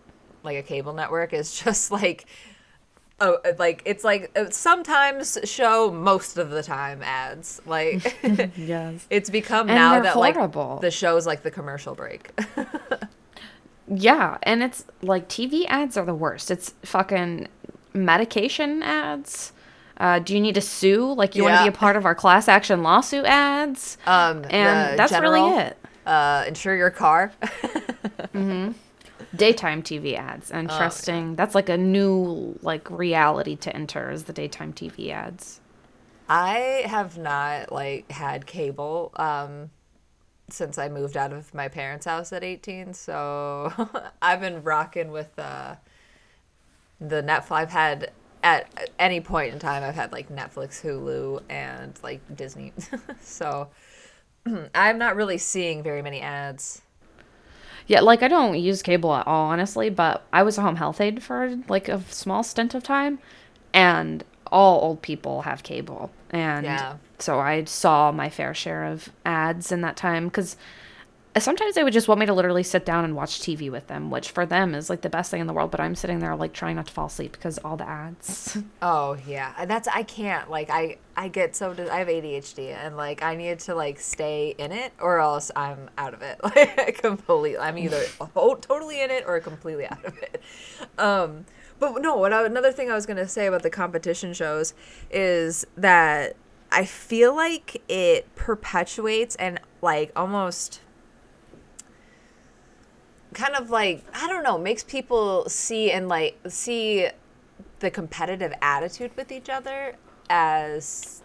like 0.43 0.57
a 0.57 0.62
cable 0.62 0.93
network 0.93 1.33
is 1.33 1.59
just 1.64 1.91
like 1.91 2.26
oh, 3.21 3.38
like 3.59 3.83
it's 3.85 4.04
like 4.04 4.31
uh, 4.37 4.50
sometimes 4.50 5.38
show 5.45 5.90
most 5.90 6.38
of 6.38 6.50
the 6.50 6.62
time 6.62 7.02
ads. 7.02 7.61
Like 7.66 8.16
yes, 8.57 9.07
it's 9.11 9.31
become 9.31 9.69
and 9.69 9.76
now 9.76 10.00
that 10.00 10.14
horrible. 10.14 10.73
like 10.73 10.81
the 10.81 10.90
show's 10.90 11.26
like 11.26 11.42
the 11.42 11.50
commercial 11.50 11.95
break. 11.95 12.31
yeah, 13.88 14.38
and 14.42 14.62
it's 14.62 14.85
like 15.02 15.28
TV 15.28 15.64
ads 15.69 15.97
are 15.97 16.04
the 16.04 16.14
worst. 16.14 16.50
It's 16.50 16.75
fucking 16.83 17.49
medication 17.92 18.83
ads. 18.83 19.52
Uh, 19.99 20.19
do 20.19 20.35
you 20.35 20.40
need 20.40 20.54
to 20.54 20.61
sue? 20.61 21.12
Like 21.12 21.37
you 21.37 21.45
yeah. 21.45 21.50
want 21.50 21.59
to 21.66 21.71
be 21.71 21.76
a 21.76 21.78
part 21.78 21.97
of 21.97 22.04
our 22.04 22.14
class 22.14 22.49
action 22.49 22.83
lawsuit 22.83 23.25
ads? 23.25 23.99
Um, 24.07 24.45
and 24.50 24.99
that's 24.99 25.12
general, 25.12 25.33
really 25.33 25.59
it. 25.59 25.78
Uh, 26.07 26.45
insure 26.49 26.75
your 26.75 26.90
car. 26.90 27.33
mm-hmm 27.42 28.73
daytime 29.34 29.82
TV 29.82 30.16
ads 30.16 30.50
and 30.50 30.70
oh, 30.70 30.76
trusting 30.76 31.28
okay. 31.28 31.34
that's 31.34 31.54
like 31.54 31.68
a 31.68 31.76
new 31.76 32.58
like 32.62 32.90
reality 32.90 33.56
to 33.56 33.74
enter 33.74 34.10
is 34.10 34.24
the 34.24 34.32
daytime 34.32 34.72
TV 34.72 35.10
ads. 35.10 35.60
I 36.28 36.84
have 36.86 37.18
not 37.18 37.72
like 37.72 38.10
had 38.10 38.46
cable 38.46 39.12
um 39.16 39.70
since 40.50 40.76
I 40.76 40.88
moved 40.88 41.16
out 41.16 41.32
of 41.32 41.54
my 41.54 41.68
parents' 41.68 42.04
house 42.04 42.32
at 42.32 42.44
18, 42.44 42.92
so 42.92 43.72
I've 44.22 44.40
been 44.40 44.62
rocking 44.62 45.10
with 45.10 45.38
uh 45.38 45.76
the 47.00 47.22
Netflix 47.22 47.52
I've 47.52 47.70
had 47.70 48.12
at 48.42 48.90
any 48.98 49.20
point 49.20 49.52
in 49.52 49.58
time 49.58 49.82
I've 49.82 49.94
had 49.94 50.12
like 50.12 50.28
Netflix, 50.28 50.82
Hulu 50.82 51.42
and 51.48 51.98
like 52.02 52.20
Disney. 52.36 52.72
so 53.20 53.68
I'm 54.74 54.98
not 54.98 55.16
really 55.16 55.38
seeing 55.38 55.82
very 55.82 56.02
many 56.02 56.20
ads. 56.20 56.81
Yeah, 57.86 58.00
like 58.00 58.22
I 58.22 58.28
don't 58.28 58.58
use 58.58 58.82
cable 58.82 59.14
at 59.14 59.26
all, 59.26 59.46
honestly, 59.46 59.90
but 59.90 60.24
I 60.32 60.42
was 60.42 60.58
a 60.58 60.62
home 60.62 60.76
health 60.76 61.00
aide 61.00 61.22
for 61.22 61.58
like 61.68 61.88
a 61.88 62.02
small 62.08 62.42
stint 62.42 62.74
of 62.74 62.82
time, 62.82 63.18
and 63.72 64.24
all 64.46 64.82
old 64.82 65.02
people 65.02 65.42
have 65.42 65.62
cable. 65.62 66.10
And 66.30 66.64
yeah. 66.64 66.96
so 67.18 67.40
I 67.40 67.64
saw 67.64 68.12
my 68.12 68.30
fair 68.30 68.54
share 68.54 68.84
of 68.84 69.10
ads 69.24 69.72
in 69.72 69.80
that 69.80 69.96
time 69.96 70.26
because 70.26 70.56
sometimes 71.38 71.74
they 71.74 71.82
would 71.82 71.94
just 71.94 72.08
want 72.08 72.20
me 72.20 72.26
to 72.26 72.34
literally 72.34 72.62
sit 72.62 72.84
down 72.84 73.04
and 73.04 73.16
watch 73.16 73.40
TV 73.40 73.70
with 73.70 73.86
them, 73.86 74.10
which 74.10 74.30
for 74.30 74.44
them 74.44 74.74
is 74.74 74.90
like 74.90 75.00
the 75.00 75.08
best 75.08 75.30
thing 75.30 75.40
in 75.40 75.46
the 75.46 75.52
world. 75.54 75.70
But 75.70 75.80
I'm 75.80 75.94
sitting 75.94 76.18
there 76.18 76.36
like 76.36 76.52
trying 76.52 76.76
not 76.76 76.86
to 76.88 76.92
fall 76.92 77.06
asleep 77.06 77.32
because 77.32 77.56
all 77.58 77.76
the 77.76 77.88
ads. 77.88 78.58
Oh 78.82 79.16
yeah, 79.26 79.64
that's 79.64 79.86
I 79.88 80.02
can't 80.02 80.50
like 80.50 80.68
I 80.68 80.98
I 81.16 81.28
get 81.28 81.54
so 81.54 81.70
I 81.70 81.98
have 81.98 82.08
ADHD 82.08 82.74
and 82.74 82.96
like 82.96 83.22
I 83.22 83.36
need 83.36 83.60
to 83.60 83.74
like 83.74 84.00
stay 84.00 84.54
in 84.58 84.72
it 84.72 84.92
or 85.00 85.20
else 85.20 85.50
I'm 85.54 85.88
out 85.96 86.14
of 86.14 86.22
it 86.22 86.40
like 86.42 87.00
completely. 87.00 87.58
I'm 87.58 87.78
either 87.78 88.02
totally 88.34 89.00
in 89.00 89.10
it 89.10 89.24
or 89.26 89.40
completely 89.40 89.86
out 89.86 90.04
of 90.04 90.18
it. 90.18 90.42
Um, 90.98 91.46
but 91.78 92.00
no, 92.02 92.16
what 92.16 92.32
I, 92.32 92.44
another 92.44 92.72
thing 92.72 92.90
I 92.90 92.94
was 92.94 93.06
gonna 93.06 93.28
say 93.28 93.46
about 93.46 93.62
the 93.62 93.70
competition 93.70 94.34
shows 94.34 94.74
is 95.10 95.64
that 95.76 96.36
I 96.70 96.84
feel 96.84 97.34
like 97.34 97.82
it 97.88 98.34
perpetuates 98.34 99.36
and 99.36 99.60
like 99.80 100.12
almost 100.16 100.80
kind 103.32 103.54
of 103.54 103.70
like 103.70 104.04
I 104.14 104.26
don't 104.28 104.42
know, 104.42 104.58
makes 104.58 104.82
people 104.82 105.48
see 105.48 105.90
and 105.90 106.08
like 106.08 106.38
see 106.48 107.08
the 107.80 107.90
competitive 107.90 108.52
attitude 108.62 109.10
with 109.16 109.32
each 109.32 109.48
other 109.48 109.96
as 110.30 111.22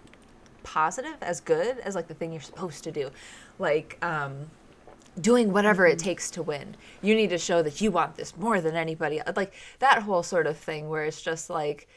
positive, 0.64 1.16
as 1.22 1.40
good, 1.40 1.80
as 1.80 1.96
like 1.96 2.08
the 2.08 2.14
thing 2.14 2.32
you're 2.32 2.42
supposed 2.42 2.84
to 2.86 2.92
do. 2.92 3.12
Like 3.60 3.98
um 4.02 4.48
doing 5.20 5.52
whatever 5.52 5.84
mm-hmm. 5.84 5.94
it 5.94 6.00
takes 6.00 6.30
to 6.32 6.44
win. 6.44 6.76
You 7.02 7.16
need 7.16 7.30
to 7.32 7.38
show 7.38 7.62
that 7.64 7.82
you 7.82 7.92
want 7.92 8.16
this 8.16 8.38
more 8.38 8.62
than 8.62 8.76
anybody 8.76 9.20
else. 9.20 9.36
Like 9.36 9.54
that 9.80 10.04
whole 10.04 10.24
sort 10.24 10.48
of 10.48 10.58
thing 10.58 10.90
where 10.90 11.06
it's 11.06 11.22
just 11.22 11.50
like 11.50 11.88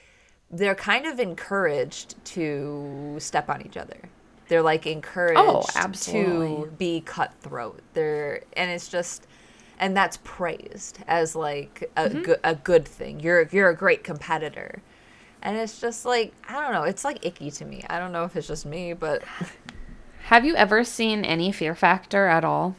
they're 0.50 0.74
kind 0.74 1.06
of 1.06 1.20
encouraged 1.20 2.22
to 2.24 3.16
step 3.18 3.48
on 3.48 3.64
each 3.64 3.76
other. 3.76 4.08
They're 4.48 4.62
like 4.62 4.86
encouraged 4.86 5.38
oh, 5.38 5.92
to 5.92 6.72
be 6.76 7.02
cutthroat. 7.02 7.80
They're 7.94 8.42
and 8.56 8.70
it's 8.70 8.88
just 8.88 9.26
and 9.80 9.96
that's 9.96 10.18
praised 10.22 10.98
as 11.08 11.34
like 11.34 11.90
a, 11.96 12.08
mm-hmm. 12.08 12.32
a 12.44 12.54
good 12.54 12.86
thing. 12.86 13.18
You're 13.18 13.48
you're 13.50 13.70
a 13.70 13.76
great 13.76 14.04
competitor. 14.04 14.82
And 15.42 15.56
it's 15.56 15.80
just 15.80 16.04
like 16.04 16.34
I 16.48 16.60
don't 16.60 16.72
know, 16.72 16.84
it's 16.84 17.02
like 17.02 17.24
icky 17.26 17.50
to 17.52 17.64
me. 17.64 17.82
I 17.88 17.98
don't 17.98 18.12
know 18.12 18.24
if 18.24 18.36
it's 18.36 18.46
just 18.46 18.66
me, 18.66 18.92
but 18.92 19.22
have 20.24 20.44
you 20.44 20.54
ever 20.54 20.84
seen 20.84 21.24
any 21.24 21.50
Fear 21.50 21.74
Factor 21.74 22.26
at 22.26 22.44
all? 22.44 22.76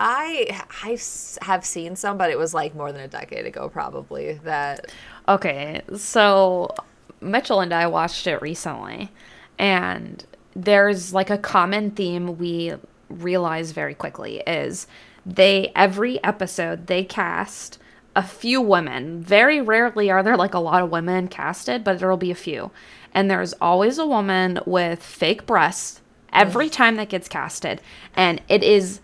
I 0.00 0.62
I 0.84 0.96
have 1.44 1.64
seen 1.64 1.96
some, 1.96 2.16
but 2.16 2.30
it 2.30 2.38
was 2.38 2.54
like 2.54 2.74
more 2.74 2.92
than 2.92 3.02
a 3.02 3.08
decade 3.08 3.44
ago, 3.44 3.68
probably. 3.68 4.34
That 4.44 4.92
okay. 5.28 5.82
So 5.96 6.72
Mitchell 7.20 7.60
and 7.60 7.74
I 7.74 7.88
watched 7.88 8.28
it 8.28 8.40
recently, 8.40 9.10
and 9.58 10.24
there's 10.54 11.12
like 11.12 11.30
a 11.30 11.38
common 11.38 11.90
theme 11.90 12.38
we 12.38 12.74
realize 13.08 13.72
very 13.72 13.94
quickly 13.94 14.40
is 14.46 14.86
they 15.34 15.72
every 15.74 16.22
episode 16.24 16.86
they 16.86 17.04
cast 17.04 17.78
a 18.16 18.22
few 18.22 18.60
women. 18.60 19.22
Very 19.22 19.60
rarely 19.60 20.10
are 20.10 20.22
there 20.22 20.36
like 20.36 20.54
a 20.54 20.58
lot 20.58 20.82
of 20.82 20.90
women 20.90 21.28
casted, 21.28 21.84
but 21.84 21.98
there'll 21.98 22.16
be 22.16 22.30
a 22.30 22.36
few. 22.36 22.70
And 23.12 23.30
there's 23.30 23.52
always 23.54 23.98
a 23.98 24.06
woman 24.06 24.58
with 24.66 25.02
fake 25.02 25.46
breasts 25.46 26.00
every 26.32 26.68
time 26.68 26.96
that 26.96 27.08
gets 27.08 27.28
casted. 27.28 27.80
And 28.14 28.40
it 28.48 28.62
is 28.62 29.00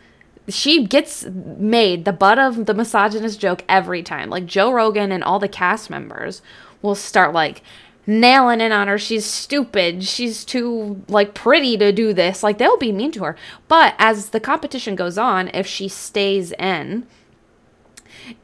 she 0.49 0.85
gets 0.85 1.25
made 1.25 2.05
the 2.05 2.13
butt 2.13 2.39
of 2.39 2.67
the 2.67 2.75
misogynist 2.75 3.41
joke 3.41 3.65
every 3.69 4.03
time. 4.03 4.31
Like 4.31 4.47
Joe 4.47 4.73
Rogan 4.73 5.11
and 5.13 5.25
all 5.25 5.39
the 5.39 5.49
cast 5.49 5.89
members 5.89 6.43
will 6.83 6.95
start 6.95 7.33
like 7.33 7.63
nailing 8.07 8.61
in 8.61 8.73
on 8.73 8.89
her. 8.89 8.99
She's 8.99 9.25
stupid. 9.25 10.05
She's 10.05 10.45
too 10.45 11.03
like 11.09 11.35
pretty 11.35 11.77
to 11.79 11.93
do 11.93 12.13
this. 12.13 12.43
Like 12.43 12.59
they'll 12.59 12.77
be 12.79 12.93
mean 12.93 13.13
to 13.13 13.25
her. 13.25 13.37
But 13.69 13.95
as 13.99 14.31
the 14.31 14.41
competition 14.41 14.95
goes 14.97 15.19
on, 15.19 15.49
if 15.55 15.67
she 15.67 15.89
stays 15.89 16.53
in, 16.53 17.07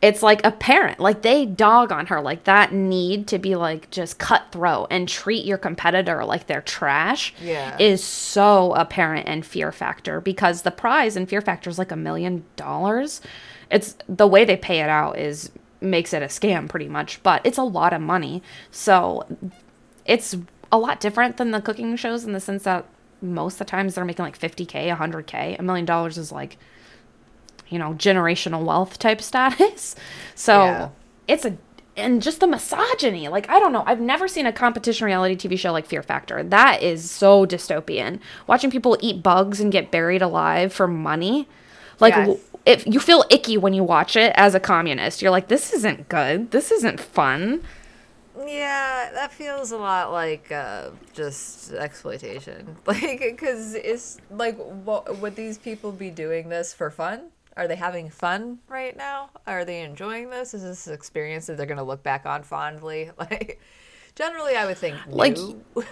it's 0.03 0.23
like 0.23 0.45
apparent. 0.45 1.01
Like 1.01 1.23
they 1.23 1.47
dog 1.47 1.91
on 1.93 2.07
her. 2.07 2.21
Like 2.21 2.45
that 2.45 2.73
need 2.73 3.27
to 3.29 3.39
be 3.39 3.55
like 3.57 3.91
just 3.91 4.19
cutthroat 4.19 4.89
and 4.91 5.09
treat 5.09 5.45
your 5.45 5.59
competitor 5.59 6.25
like 6.25 6.47
they're 6.47 6.61
trash 6.63 7.33
Yeah. 7.41 7.77
is 7.79 8.03
so 8.05 8.75
apparent 8.75 9.27
in 9.29 9.43
Fear 9.43 9.73
Factor 9.73 10.21
because 10.21 10.63
the 10.63 10.71
prize 10.71 11.17
in 11.17 11.27
Fear 11.27 11.41
Factor 11.41 11.71
is 11.71 11.79
like 11.79 11.93
a 11.93 11.97
million 11.97 12.45
dollars. 12.57 13.21
It's 13.71 13.97
the 14.09 14.27
way 14.27 14.45
they 14.45 14.57
pay 14.57 14.81
it 14.81 14.89
out 14.91 15.19
is 15.19 15.51
makes 15.81 16.13
it 16.13 16.23
a 16.23 16.27
scam 16.27 16.69
pretty 16.69 16.89
much, 16.89 17.23
but 17.23 17.41
it's 17.45 17.59
a 17.59 17.63
lot 17.63 17.93
of 17.93 18.01
money. 18.01 18.43
So 18.71 19.27
it's 20.05 20.37
a 20.73 20.79
lot 20.79 21.01
different 21.01 21.37
than 21.37 21.51
the 21.51 21.61
cooking 21.61 21.97
shows 21.97 22.25
in 22.25 22.33
the 22.33 22.41
sense 22.41 22.63
that 22.65 22.87
most 23.23 23.55
of 23.55 23.59
the 23.61 23.65
times 23.67 23.95
they're 23.95 24.05
making 24.05 24.25
like 24.25 24.39
50k 24.39 24.97
100k 24.97 25.59
a 25.59 25.63
million 25.63 25.85
dollars 25.85 26.17
is 26.17 26.33
like 26.33 26.57
you 27.69 27.79
know 27.79 27.93
generational 27.95 28.65
wealth 28.65 28.99
type 28.99 29.21
status. 29.31 29.95
So 30.35 30.65
Yeah. 30.65 30.89
it's 31.29 31.45
a 31.45 31.57
and 31.97 32.23
just 32.23 32.41
the 32.41 32.47
misogyny 32.47 33.29
like 33.29 33.49
i 33.51 33.59
don't 33.59 33.73
know. 33.73 33.83
I've 33.87 34.01
never 34.01 34.27
seen 34.29 34.47
a 34.47 34.53
competition 34.53 35.05
reality 35.07 35.37
tv 35.37 35.59
show 35.59 35.73
like 35.73 35.87
fear 35.87 36.03
factor. 36.03 36.43
That 36.43 36.83
is 36.83 37.11
so 37.11 37.45
dystopian. 37.47 38.21
Watching 38.47 38.71
people 38.71 38.97
eat 39.01 39.23
bugs 39.23 39.61
and 39.61 39.71
get 39.73 39.91
buried 39.91 40.23
alive 40.23 40.73
for 40.73 40.87
money. 40.89 41.49
Like 41.99 42.15
w 42.15 42.39
if 42.67 42.87
you 42.87 43.01
feel 43.01 43.25
icky 43.31 43.57
when 43.57 43.73
you 43.73 43.83
watch 43.83 44.17
it 44.17 44.33
as 44.37 44.55
a 44.55 44.61
communist 44.61 45.23
you're 45.23 45.31
like 45.31 45.49
this 45.49 45.73
isn't 45.73 46.09
good 46.09 46.51
this 46.51 46.71
isn't 46.71 47.01
fun 47.01 47.63
Yeah, 48.47 49.11
that 49.13 49.33
feels 49.33 49.71
a 49.73 49.77
lot 49.77 50.13
like 50.13 50.51
uh, 50.51 50.91
just 51.13 51.73
exploitation. 51.73 52.77
Like, 52.87 53.21
because 53.21 53.75
it's 53.75 54.19
like, 54.31 54.57
what, 54.57 55.19
would 55.19 55.37
these 55.37 55.59
people 55.59 55.93
be 55.93 56.11
doing 56.11 56.49
this 56.49 56.73
for 56.73 56.91
fun? 56.91 57.31
Are 57.57 57.69
they 57.69 57.77
having 57.77 58.09
fun 58.09 58.61
right 58.69 58.97
now? 58.97 59.31
Are 59.47 59.65
they 59.65 59.83
enjoying 59.83 60.31
this? 60.31 60.55
Is 60.55 60.63
this 60.63 60.87
an 60.87 60.95
experience 60.95 61.47
that 61.47 61.57
they're 61.57 61.67
going 61.67 61.79
to 61.79 61.85
look 61.85 62.03
back 62.03 62.25
on 62.25 62.43
fondly? 62.43 63.11
Like, 63.19 63.61
generally, 64.21 64.55
I 64.57 64.67
would 64.67 64.79
think 64.79 64.97
Like, 65.09 65.37
no. 65.37 65.57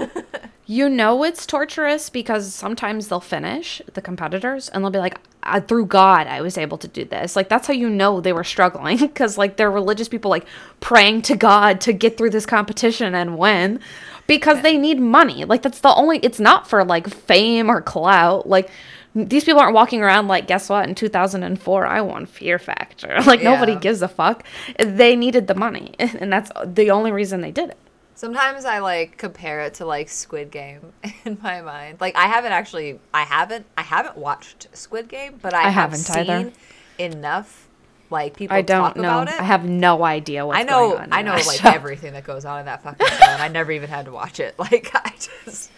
You 0.71 0.91
know 0.91 1.25
it's 1.25 1.47
torturous 1.47 2.11
because 2.11 2.53
sometimes 2.53 3.09
they'll 3.09 3.21
finish 3.21 3.81
the 3.95 4.03
competitors 4.03 4.69
and 4.69 4.85
they'll 4.85 4.91
be 4.91 4.99
like, 4.99 5.17
"I- 5.43 5.61
through 5.61 5.87
God, 5.87 6.27
I 6.27 6.43
was 6.43 6.59
able 6.59 6.77
to 6.77 6.89
do 6.89 7.07
this. 7.07 7.37
Like 7.37 7.49
that's 7.49 7.67
how 7.67 7.73
you 7.73 7.89
know 7.89 8.21
they 8.21 8.35
were 8.35 8.45
struggling 8.45 8.99
because 9.11 9.39
like 9.39 9.57
they're 9.57 9.71
religious 9.71 10.09
people 10.11 10.31
like 10.31 10.47
praying 10.81 11.23
to 11.23 11.37
God 11.37 11.81
to 11.83 11.95
get 11.95 12.19
through 12.19 12.31
this 12.31 12.45
competition 12.45 13.15
and 13.15 13.39
win 13.39 13.81
because 14.27 14.61
they 14.61 14.77
need 14.77 15.01
money. 15.01 15.47
Like 15.47 15.63
that's 15.63 15.81
the 15.81 15.95
only. 15.95 16.19
It's 16.19 16.39
not 16.39 16.69
for 16.69 16.85
like 16.85 17.09
fame 17.09 17.71
or 17.71 17.81
clout. 17.81 18.47
Like 18.47 18.69
these 19.15 19.45
people 19.45 19.63
aren't 19.63 19.75
walking 19.75 20.03
around 20.03 20.29
like, 20.29 20.47
guess 20.47 20.69
what? 20.69 20.87
In 20.87 20.95
2004, 20.95 21.87
I 21.87 22.03
won 22.03 22.27
Fear 22.27 22.59
Factor. 22.59 23.17
Like 23.27 23.43
nobody 23.43 23.75
gives 23.75 24.03
a 24.03 24.09
fuck. 24.09 24.45
They 24.79 25.17
needed 25.17 25.47
the 25.47 25.55
money, 25.55 25.95
and 25.99 26.31
that's 26.31 26.51
the 26.67 26.91
only 26.91 27.11
reason 27.11 27.41
they 27.41 27.53
did 27.53 27.71
it. 27.71 27.79
Sometimes 28.19 28.65
I 28.65 28.81
like 28.81 29.17
compare 29.17 29.61
it 29.61 29.75
to 29.75 29.87
like 29.87 30.09
Squid 30.09 30.51
Game 30.51 30.93
in 31.25 31.39
my 31.41 31.61
mind. 31.63 32.01
Like 32.01 32.17
I 32.17 32.27
haven't 32.27 32.51
actually 32.51 32.99
I 33.15 33.23
haven't 33.23 33.65
I 33.77 33.83
haven't 33.83 34.17
watched 34.17 34.67
Squid 34.73 35.09
Game, 35.09 35.39
but 35.41 35.55
I, 35.55 35.59
I 35.59 35.63
have 35.71 35.93
haven't 35.93 35.99
seen 36.01 36.17
either. 36.29 36.53
enough 36.99 37.69
like 38.11 38.37
people 38.37 38.57
I 38.57 38.63
don't 38.63 38.83
talk 38.83 38.97
know. 38.97 39.03
about 39.03 39.29
it. 39.29 39.39
I 39.41 39.45
have 39.45 39.65
no 39.65 40.03
idea 40.05 40.45
what's 40.45 40.59
I 40.59 40.65
know 40.65 40.91
going 40.95 41.03
on. 41.03 41.13
I 41.13 41.23
know 41.23 41.35
like 41.35 41.61
show. 41.61 41.71
everything 41.71 42.13
that 42.15 42.25
goes 42.25 42.45
on 42.45 42.59
in 42.59 42.67
that 42.67 42.83
fucking 42.83 43.07
show 43.07 43.25
and 43.25 43.41
I 43.41 43.47
never 43.47 43.71
even 43.71 43.89
had 43.89 44.07
to 44.07 44.11
watch 44.13 44.41
it. 44.41 44.57
Like 44.59 44.91
I 44.95 45.13
just 45.45 45.71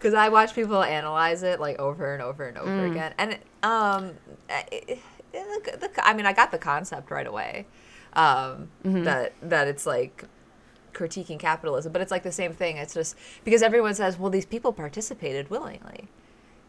cuz 0.00 0.14
I 0.14 0.30
watch 0.30 0.54
people 0.54 0.82
analyze 0.82 1.42
it 1.42 1.60
like 1.60 1.78
over 1.78 2.14
and 2.14 2.22
over 2.22 2.46
and 2.48 2.56
over 2.56 2.70
Mm. 2.70 2.92
again. 2.92 3.12
And 3.18 3.32
it, 3.32 3.42
um 3.62 4.12
it, 4.48 4.84
it, 4.88 4.98
the, 5.64 5.76
the, 5.88 5.90
I 6.08 6.14
mean 6.14 6.24
I 6.24 6.32
got 6.32 6.50
the 6.50 6.58
concept 6.58 7.10
right 7.10 7.26
away. 7.26 7.66
Um 8.14 8.70
Mm-hmm. 8.86 9.02
that 9.04 9.32
that 9.42 9.68
it's 9.68 9.84
like 9.84 10.24
critiquing 10.94 11.38
capitalism, 11.38 11.92
but 11.92 12.00
it's 12.00 12.10
like 12.10 12.22
the 12.22 12.32
same 12.32 12.52
thing. 12.52 12.76
It's 12.76 12.94
just 12.94 13.16
because 13.44 13.62
everyone 13.62 13.94
says, 13.94 14.18
"Well, 14.18 14.30
these 14.30 14.46
people 14.46 14.72
participated 14.72 15.50
willingly." 15.50 16.08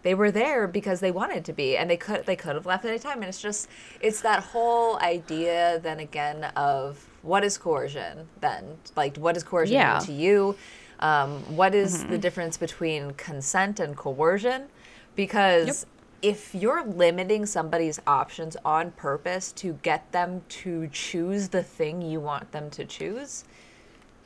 They 0.03 0.13
were 0.13 0.29
there 0.29 0.67
because 0.67 0.99
they 0.99 1.09
wanted 1.11 1.45
to 1.45 1.53
be, 1.53 1.75
and 1.77 1.89
they 1.89 1.97
could 1.97 2.25
they 2.25 2.35
could 2.35 2.55
have 2.55 2.65
left 2.65 2.85
at 2.85 2.89
any 2.89 2.99
time. 2.99 3.19
And 3.19 3.25
it's 3.25 3.41
just 3.41 3.67
it's 4.01 4.21
that 4.21 4.43
whole 4.43 4.99
idea 4.99 5.79
then 5.81 5.99
again 5.99 6.43
of 6.55 7.07
what 7.23 7.43
is 7.43 7.57
coercion? 7.57 8.27
Then 8.39 8.77
like 8.95 9.17
what 9.17 9.33
does 9.33 9.43
coercion 9.43 9.75
Yeah. 9.75 9.93
mean 9.97 10.05
to 10.05 10.13
you? 10.13 10.55
Um, 10.99 11.41
what 11.55 11.75
is 11.75 12.05
the 12.05 12.17
difference 12.17 12.55
between 12.57 13.11
consent 13.15 13.79
and 13.79 13.97
coercion? 13.97 14.67
Because 15.15 15.85
if 16.21 16.55
you're 16.55 16.83
limiting 16.83 17.45
somebody's 17.45 17.99
options 18.07 18.55
on 18.63 18.91
purpose 18.91 19.51
to 19.53 19.73
get 19.81 20.11
them 20.11 20.41
to 20.49 20.87
choose 20.91 21.49
the 21.49 21.61
thing 21.63 22.01
you 22.01 22.19
want 22.19 22.51
them 22.51 22.69
to 22.71 22.85
choose, 22.85 23.43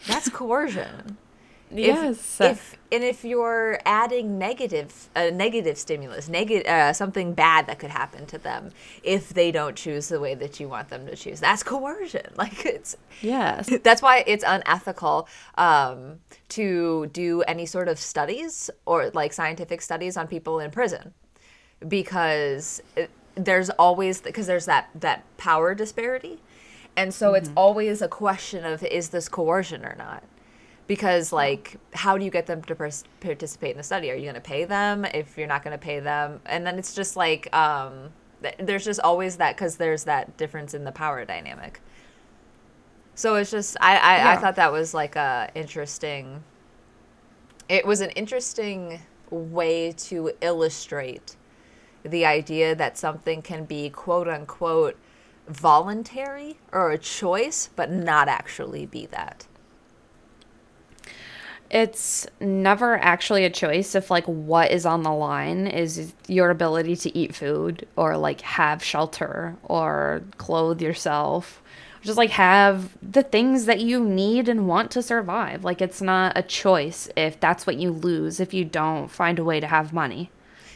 that's 0.08 0.30
coercion. 0.30 1.18
Yes. 1.72 2.42
If, 2.42 2.52
if 2.52 2.78
and 2.92 3.04
if 3.04 3.24
you're 3.24 3.80
adding 3.86 4.40
negative 4.40 5.10
a 5.16 5.30
negative 5.30 5.78
stimulus, 5.78 6.28
negative 6.28 6.66
uh, 6.66 6.94
something 6.94 7.34
bad 7.34 7.68
that 7.68 7.78
could 7.78 7.92
happen 7.92 8.26
to 8.28 8.40
them 8.40 8.72
if 9.04 9.30
they 9.30 9.52
don't 9.52 9.76
choose 9.76 10.08
the 10.08 10.20
way 10.20 10.34
that 10.34 10.60
you 10.60 10.68
want 10.68 10.90
them 10.90 11.06
to 11.06 11.16
choose, 11.16 11.40
that's 11.40 11.64
coercion. 11.64 12.22
Like 12.40 12.66
it's 12.66 12.96
yes. 13.22 13.70
that's 13.84 14.02
why 14.02 14.24
it's 14.26 14.44
unethical 14.48 15.28
um, 15.58 16.20
to 16.50 17.08
do 17.08 17.42
any 17.44 17.66
sort 17.66 17.88
of 17.88 18.00
studies 18.00 18.70
or 18.86 19.12
like 19.14 19.34
scientific 19.34 19.82
studies 19.82 20.16
on 20.16 20.28
people 20.28 20.60
in 20.60 20.72
prison 20.72 21.14
because 21.88 22.82
it, 22.96 23.10
there's 23.36 23.70
always 23.72 24.22
because 24.22 24.48
there's 24.48 24.66
that 24.66 24.90
that 24.96 25.24
power 25.38 25.76
disparity 25.76 26.40
and 27.00 27.14
so 27.14 27.34
it's 27.34 27.50
always 27.56 28.02
a 28.02 28.10
question 28.10 28.66
of 28.66 28.84
is 28.84 29.08
this 29.10 29.30
coercion 29.30 29.86
or 29.86 29.96
not? 29.98 30.22
Because 30.86 31.32
like 31.32 31.78
how 31.94 32.18
do 32.18 32.26
you 32.26 32.32
get 32.32 32.46
them 32.46 32.62
to 32.64 32.76
pers- 32.76 33.06
participate 33.22 33.72
in 33.72 33.78
the 33.78 33.84
study? 33.84 34.12
Are 34.12 34.16
you 34.16 34.24
going 34.24 34.36
to 34.36 34.42
pay 34.42 34.66
them? 34.66 35.06
If 35.06 35.38
you're 35.38 35.48
not 35.48 35.64
going 35.64 35.72
to 35.72 35.84
pay 35.84 36.02
them? 36.02 36.42
And 36.46 36.68
then 36.68 36.78
it's 36.78 36.94
just 36.94 37.16
like 37.16 37.56
um, 37.56 38.10
th- 38.42 38.56
there's 38.60 38.84
just 38.84 39.00
always 39.00 39.38
that 39.38 39.56
because 39.56 39.78
there's 39.78 40.04
that 40.04 40.36
difference 40.36 40.74
in 40.74 40.84
the 40.84 40.92
power 40.92 41.24
dynamic. 41.24 41.80
So 43.16 43.36
it's 43.36 43.52
just 43.52 43.78
I 43.80 43.96
I, 43.98 44.34
I 44.34 44.36
thought 44.36 44.58
that 44.58 44.74
was 44.74 44.94
like 44.94 45.16
a 45.16 45.50
interesting. 45.56 46.44
It 47.70 47.86
was 47.86 48.02
an 48.02 48.10
interesting 48.12 49.00
way 49.30 49.94
to 49.94 50.32
illustrate 50.42 51.38
the 52.04 52.26
idea 52.26 52.76
that 52.76 52.98
something 52.98 53.42
can 53.42 53.64
be 53.64 53.90
quote 53.90 54.28
unquote 54.28 54.98
voluntary 55.50 56.58
or 56.72 56.92
a 56.92 56.98
choice, 56.98 57.70
but 57.76 57.92
not 57.92 58.28
actually 58.28 58.86
be 58.86 59.08
that. 59.08 59.48
It's 61.70 62.26
never 62.40 62.98
actually 62.98 63.46
a 63.46 63.50
choice 63.50 63.94
if 63.94 64.10
like 64.10 64.26
what 64.26 64.72
is 64.72 64.86
on 64.86 65.04
the 65.04 65.12
line 65.12 65.68
is 65.68 66.14
your 66.28 66.50
ability 66.50 66.96
to 66.98 67.16
eat 67.18 67.36
food 67.36 67.88
or 67.96 68.18
like 68.18 68.42
have 68.42 68.84
shelter 68.84 69.56
or 69.64 70.24
clothe 70.38 70.82
yourself. 70.82 71.62
Just 72.02 72.18
like 72.18 72.32
have 72.32 72.98
the 73.04 73.24
things 73.24 73.66
that 73.66 73.82
you 73.82 74.04
need 74.04 74.50
and 74.50 74.68
want 74.68 74.90
to 74.92 75.04
survive. 75.04 75.64
Like 75.64 75.82
it's 75.82 76.02
not 76.02 76.38
a 76.38 76.42
choice 76.42 77.10
if 77.16 77.40
that's 77.40 77.68
what 77.68 77.76
you 77.76 77.92
lose 77.92 78.40
if 78.40 78.54
you 78.54 78.66
don't 78.66 79.10
find 79.10 79.38
a 79.38 79.44
way 79.44 79.60
to 79.60 79.68
have 79.68 79.94
money. 79.94 80.32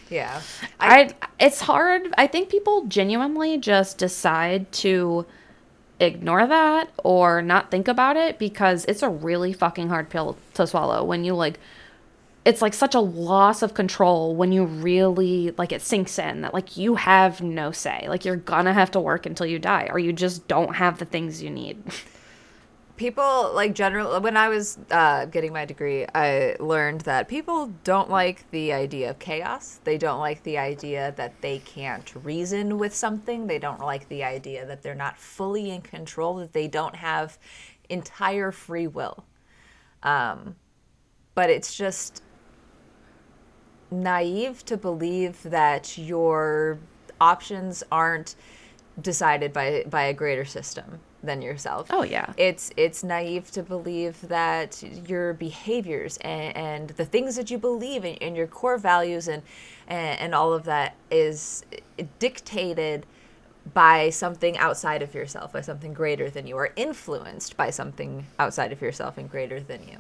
Yeah. 0.10 0.42
I, 0.80 1.12
it's 1.40 1.62
hard. 1.62 2.14
I 2.18 2.28
think 2.28 2.50
people 2.50 2.86
genuinely 2.86 3.58
just 3.58 3.98
decide 3.98 4.72
to 4.74 5.26
ignore 6.00 6.46
that 6.48 6.90
or 7.04 7.42
not 7.42 7.72
think 7.72 7.88
about 7.88 8.18
it 8.18 8.38
because 8.40 8.86
it's 8.86 9.04
a 9.04 9.10
really 9.10 9.54
fucking 9.54 9.90
hard 9.90 10.10
pill 10.10 10.38
to 10.54 10.68
swallow 10.68 11.04
when 11.04 11.24
you 11.24 11.34
like 11.34 11.60
it's 12.46 12.62
like 12.62 12.74
such 12.74 12.94
a 12.94 13.00
loss 13.00 13.62
of 13.62 13.74
control 13.74 14.36
when 14.36 14.52
you 14.52 14.66
really 14.66 15.52
like 15.58 15.72
it 15.72 15.82
sinks 15.82 16.20
in 16.20 16.42
that 16.42 16.54
like 16.54 16.76
you 16.76 16.96
have 16.96 17.42
no 17.42 17.72
say 17.72 18.06
like 18.10 18.26
you're 18.26 18.36
gonna 18.36 18.74
have 18.74 18.92
to 18.92 19.00
work 19.00 19.26
until 19.26 19.46
you 19.46 19.60
die 19.60 19.88
or 19.92 20.00
you 20.00 20.12
just 20.12 20.48
don't 20.48 20.76
have 20.76 20.98
the 20.98 21.06
things 21.06 21.42
you 21.42 21.50
need 21.50 21.82
people 23.04 23.52
like 23.54 23.76
general 23.76 24.22
when 24.22 24.38
i 24.38 24.48
was 24.48 24.78
uh, 24.92 25.26
getting 25.26 25.52
my 25.52 25.66
degree 25.66 26.06
i 26.16 26.56
learned 26.62 27.02
that 27.02 27.28
people 27.28 27.70
don't 27.84 28.10
like 28.10 28.50
the 28.52 28.72
idea 28.72 29.10
of 29.10 29.20
chaos. 29.20 29.82
They 29.84 29.98
don't 29.98 30.20
like 30.20 30.44
the 30.44 30.58
idea 30.58 31.14
that 31.18 31.42
they 31.42 31.60
can't 31.60 32.14
reason 32.24 32.78
with 32.78 32.96
something. 32.96 33.48
They 33.48 33.60
don't 33.60 33.82
like 33.82 34.08
the 34.08 34.24
idea 34.24 34.66
that 34.66 34.82
they're 34.82 34.96
not 34.96 35.18
fully 35.18 35.72
in 35.72 35.82
control 35.82 36.36
that 36.36 36.54
they 36.54 36.70
don't 36.70 36.96
have 36.96 37.38
entire 37.90 38.52
free 38.54 38.88
will. 38.88 39.26
Um, 40.04 40.56
but 41.36 41.50
it's 41.50 41.76
just 41.76 42.24
naive 43.92 44.64
to 44.66 44.78
believe 44.78 45.44
that 45.44 45.98
your 45.98 46.80
options 47.20 47.84
aren't 47.92 48.36
decided 49.02 49.52
by 49.52 49.84
by 49.90 50.04
a 50.04 50.14
greater 50.14 50.46
system 50.46 51.00
than 51.24 51.42
yourself. 51.42 51.88
Oh, 51.90 52.04
yeah. 52.04 52.34
It's 52.38 52.72
it's 52.76 53.04
naive 53.04 53.50
to 53.52 53.64
believe 53.64 54.28
that 54.28 54.84
your 55.08 55.34
behaviors 55.34 56.18
and, 56.18 56.56
and 56.56 56.90
the 56.90 57.06
things 57.06 57.36
that 57.38 57.50
you 57.50 57.58
believe 57.58 58.04
in, 58.04 58.16
and 58.16 58.36
your 58.36 58.48
core 58.48 58.78
values 58.78 59.28
and, 59.28 59.42
and 59.88 60.20
and 60.20 60.36
all 60.36 60.54
of 60.54 60.66
that 60.66 60.96
is 61.10 61.64
dictated 62.20 63.06
by 63.74 64.10
something 64.10 64.58
outside 64.58 65.02
of 65.02 65.16
yourself, 65.16 65.54
by 65.54 65.62
something 65.62 65.94
greater 65.94 66.30
than 66.30 66.46
you, 66.46 66.56
or 66.56 66.72
influenced 66.76 67.56
by 67.56 67.70
something 67.70 68.26
outside 68.38 68.74
of 68.74 68.82
yourself 68.82 69.18
and 69.18 69.32
greater 69.32 69.62
than 69.62 69.82
you. 69.88 69.98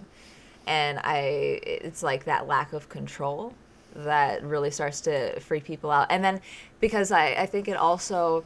And 0.67 0.99
I, 0.99 1.59
it's 1.63 2.03
like 2.03 2.25
that 2.25 2.45
lack 2.47 2.73
of 2.73 2.89
control 2.89 3.53
that 3.95 4.43
really 4.43 4.71
starts 4.71 5.01
to 5.01 5.39
freak 5.39 5.63
people 5.63 5.91
out. 5.91 6.07
And 6.09 6.23
then 6.23 6.41
because 6.81 7.11
I, 7.11 7.33
I 7.33 7.45
think 7.45 7.67
it 7.67 7.77
also, 7.77 8.43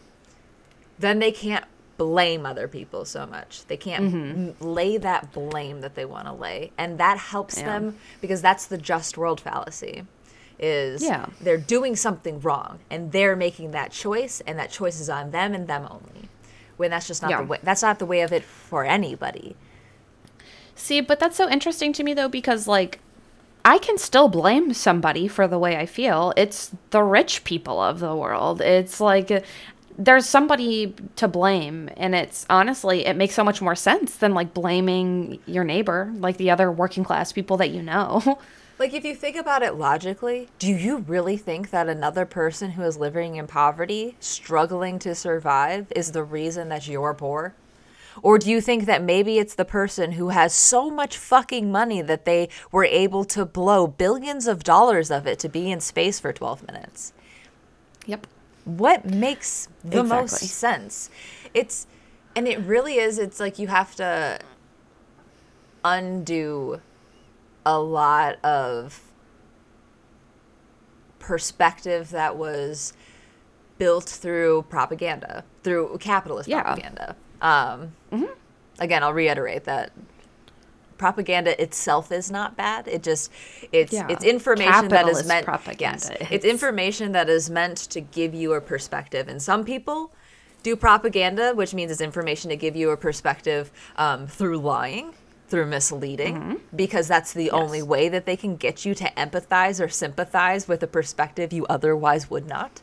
then 1.00 1.20
they 1.20 1.32
can't 1.32 1.66
blame 1.98 2.46
other 2.46 2.68
people 2.68 3.06
so 3.06 3.26
much. 3.26 3.66
They 3.66 3.78
can't 3.78 4.06
mm-hmm. 4.06 4.50
m- 4.50 4.56
lay 4.60 4.98
that 4.98 5.34
blame 5.34 5.82
that 5.82 5.96
they 5.96 6.06
want 6.06 6.28
to 6.28 6.34
lay. 6.34 6.72
And 6.78 6.98
that 7.00 7.18
helps 7.18 7.58
Yeah. 7.58 7.66
them 7.66 7.98
because 8.22 8.42
that's 8.42 8.66
the 8.66 8.78
just 8.78 9.18
world 9.18 9.42
fallacy 9.42 10.06
is 10.60 11.04
Yeah. 11.04 11.28
they're 11.42 11.58
doing 11.58 11.96
something 11.96 12.40
wrong 12.40 12.80
and 12.90 13.12
they're 13.12 13.36
making 13.36 13.72
that 13.72 13.92
choice 13.92 14.42
and 14.48 14.58
that 14.58 14.72
choice 14.72 15.00
is 15.00 15.10
on 15.10 15.32
them 15.32 15.54
and 15.54 15.68
them 15.68 15.88
only. 15.90 16.30
When 16.78 16.92
that's 16.92 17.08
just 17.08 17.22
not 17.22 17.32
Yeah. 17.32 17.38
the 17.42 17.46
way 17.46 17.60
that's 17.64 17.82
not 17.82 18.00
the 18.00 18.06
way 18.06 18.22
of 18.22 18.32
it 18.32 18.44
for 18.44 18.86
anybody. 18.86 19.56
See, 20.76 21.02
but 21.02 21.20
that's 21.20 21.36
so 21.36 21.50
interesting 21.50 21.94
to 21.94 22.04
me 22.04 22.14
though 22.14 22.30
because 22.30 22.68
like 22.68 23.00
I 23.66 23.80
can 23.80 23.98
still 23.98 24.30
blame 24.30 24.74
somebody 24.74 25.28
for 25.28 25.46
the 25.46 25.60
way 25.60 25.76
I 25.76 25.86
feel. 25.86 26.32
It's 26.38 26.72
the 26.92 27.04
rich 27.04 27.44
people 27.44 27.82
of 27.82 28.00
the 28.00 28.16
world. 28.16 28.62
It's 28.62 29.02
like 29.02 29.44
there's 29.98 30.26
somebody 30.26 30.94
to 31.16 31.28
blame 31.28 31.90
and 31.98 32.14
it's 32.14 32.46
honestly 32.50 33.06
it 33.06 33.16
makes 33.16 33.34
so 33.34 33.44
much 33.44 33.62
more 33.62 33.76
sense 33.76 34.18
than 34.18 34.34
like 34.34 34.54
blaming 34.54 35.40
your 35.46 35.64
neighbor, 35.64 36.12
like 36.18 36.38
the 36.38 36.52
other 36.52 36.72
working 36.72 37.04
class 37.04 37.32
people 37.32 37.58
that 37.58 37.72
you 37.72 37.82
know. 37.82 38.40
Like 38.80 38.94
if 38.94 39.04
you 39.04 39.16
think 39.16 39.36
about 39.36 39.64
it 39.64 39.74
logically, 39.74 40.50
do 40.60 40.68
you 40.72 40.98
really 40.98 41.36
think 41.36 41.72
that 41.72 41.90
another 41.90 42.28
person 42.28 42.72
who 42.72 42.84
is 42.84 42.96
living 42.96 43.36
in 43.36 43.48
poverty, 43.48 44.16
struggling 44.20 45.00
to 45.00 45.16
survive 45.16 45.92
is 45.96 46.12
the 46.12 46.24
reason 46.24 46.70
that 46.70 46.88
you're 46.88 47.16
poor? 47.16 47.56
Or 48.22 48.38
do 48.38 48.52
you 48.52 48.62
think 48.62 48.86
that 48.86 49.02
maybe 49.02 49.40
it's 49.40 49.56
the 49.56 49.66
person 49.66 50.12
who 50.12 50.30
has 50.30 50.54
so 50.54 50.92
much 50.92 51.18
fucking 51.18 51.72
money 51.72 52.04
that 52.04 52.26
they 52.26 52.50
were 52.72 52.86
able 52.86 53.26
to 53.26 53.46
blow 53.46 53.88
billions 53.88 54.46
of 54.46 54.64
dollars 54.64 55.10
of 55.10 55.26
it 55.26 55.40
to 55.40 55.50
be 55.50 55.72
in 55.72 55.80
space 55.80 56.20
for 56.20 56.32
12 56.32 56.68
minutes? 56.68 57.14
yep. 58.06 58.28
What 58.68 59.06
makes 59.06 59.70
the 59.84 60.04
most 60.04 60.38
sense. 60.38 61.10
It's 61.54 61.88
and 62.36 62.48
it 62.48 62.60
really 62.60 62.98
is 62.98 63.18
it's 63.18 63.40
like 63.40 63.58
you 63.58 63.68
have 63.68 63.96
to 63.96 64.40
undo 65.86 66.82
a 67.66 67.80
lot 67.80 68.44
of 68.44 69.02
perspective 71.20 72.10
that 72.12 72.36
was 72.38 72.94
built 73.78 74.06
through 74.06 74.64
propaganda 74.70 75.44
through 75.64 75.98
capitalist 76.00 76.50
Yeah. 76.50 76.62
propaganda. 76.62 77.16
Um, 77.42 77.94
again 78.80 79.04
i'll 79.04 79.14
reiterate 79.14 79.64
that 79.64 79.92
propaganda 80.98 81.60
itself 81.62 82.12
is 82.12 82.32
not 82.32 82.56
bad. 82.58 82.88
It 82.88 83.04
just 83.04 83.32
it's 83.72 83.94
Yeah. 83.94 84.08
it's 84.10 84.24
information 84.24 84.88
that 84.90 85.08
is 85.08 85.28
meant 85.28 85.46
propaganda. 85.46 86.00
yes 86.08 86.10
it's 86.10 86.32
It's- 86.32 86.44
information 86.52 87.12
that 87.14 87.30
is 87.30 87.50
meant 87.50 87.78
to 87.90 88.02
give 88.02 88.34
you 88.34 88.54
a 88.54 88.62
perspective. 88.62 89.28
And 89.28 89.42
some 89.42 89.64
people 89.64 90.12
do 90.64 90.76
propaganda 90.76 91.54
which 91.54 91.74
means 91.74 91.92
it's 91.92 92.02
information 92.02 92.50
to 92.50 92.56
give 92.58 92.76
you 92.76 92.90
a 92.92 92.98
perspective 92.98 93.72
um, 93.98 94.28
through 94.28 94.58
lying 94.58 95.14
through 95.50 95.66
misleading 95.66 96.60
because 96.76 97.08
that's 97.08 97.32
the 97.32 97.50
only 97.52 97.82
way 97.82 98.10
that 98.10 98.26
they 98.26 98.36
can 98.36 98.58
get 98.58 98.84
you 98.84 98.94
to 98.94 99.06
empathize 99.12 99.82
or 99.84 99.88
sympathize 99.88 100.68
with 100.68 100.84
a 100.84 100.88
perspective 100.88 101.54
you 101.54 101.66
otherwise 101.70 102.30
would 102.30 102.46
not 102.48 102.82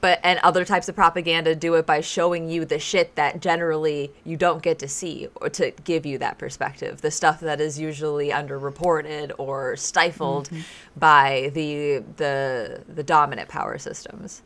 but 0.00 0.20
and 0.22 0.38
other 0.40 0.64
types 0.64 0.88
of 0.88 0.94
propaganda 0.94 1.54
do 1.54 1.74
it 1.74 1.86
by 1.86 2.00
showing 2.00 2.48
you 2.48 2.64
the 2.64 2.78
shit 2.78 3.14
that 3.16 3.40
generally 3.40 4.12
you 4.24 4.36
don't 4.36 4.62
get 4.62 4.78
to 4.78 4.88
see 4.88 5.28
or 5.36 5.48
to 5.50 5.70
give 5.84 6.06
you 6.06 6.18
that 6.18 6.38
perspective. 6.38 7.00
The 7.00 7.10
stuff 7.10 7.40
that 7.40 7.60
is 7.60 7.78
usually 7.78 8.30
underreported 8.30 9.32
or 9.38 9.76
stifled 9.76 10.50
by 10.96 11.50
the 11.54 12.04
the 12.16 12.82
the 12.88 13.02
dominant 13.02 13.48
power 13.48 13.78
systems. 13.78 14.42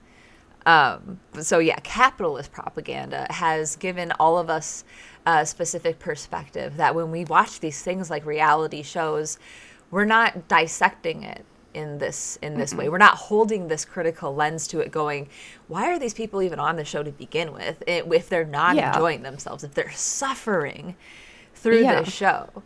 Um, 0.64 1.18
so 1.40 1.58
yeah 1.58 1.78
capitalist 1.82 2.52
propaganda 2.52 3.26
has 3.30 3.74
given 3.76 4.12
all 4.20 4.38
of 4.38 4.48
us 4.48 4.84
a 5.26 5.44
specific 5.44 5.98
perspective 5.98 6.76
that 6.76 6.94
when 6.94 7.10
we 7.10 7.24
watch 7.24 7.58
these 7.58 7.82
things 7.82 8.10
like 8.10 8.24
reality 8.24 8.82
shows 8.82 9.38
we're 9.90 10.04
not 10.04 10.46
dissecting 10.46 11.24
it 11.24 11.44
in 11.74 11.98
this 11.98 12.38
in 12.42 12.54
this 12.58 12.74
way 12.74 12.84
mm-hmm. 12.84 12.92
we're 12.92 12.98
not 12.98 13.14
holding 13.16 13.68
this 13.68 13.84
critical 13.84 14.34
lens 14.34 14.66
to 14.66 14.80
it 14.80 14.90
going 14.90 15.28
why 15.68 15.90
are 15.90 15.98
these 15.98 16.14
people 16.14 16.42
even 16.42 16.58
on 16.58 16.76
the 16.76 16.84
show 16.84 17.02
to 17.02 17.10
begin 17.12 17.52
with 17.52 17.82
eh, 17.86 18.02
if 18.12 18.28
they're 18.28 18.44
not 18.44 18.76
Yeah. 18.76 18.92
enjoying 18.92 19.22
themselves 19.22 19.64
if 19.64 19.74
they're 19.74 19.92
suffering 19.92 20.96
through 21.54 21.82
Yeah. 21.82 22.02
this 22.02 22.12
show 22.12 22.62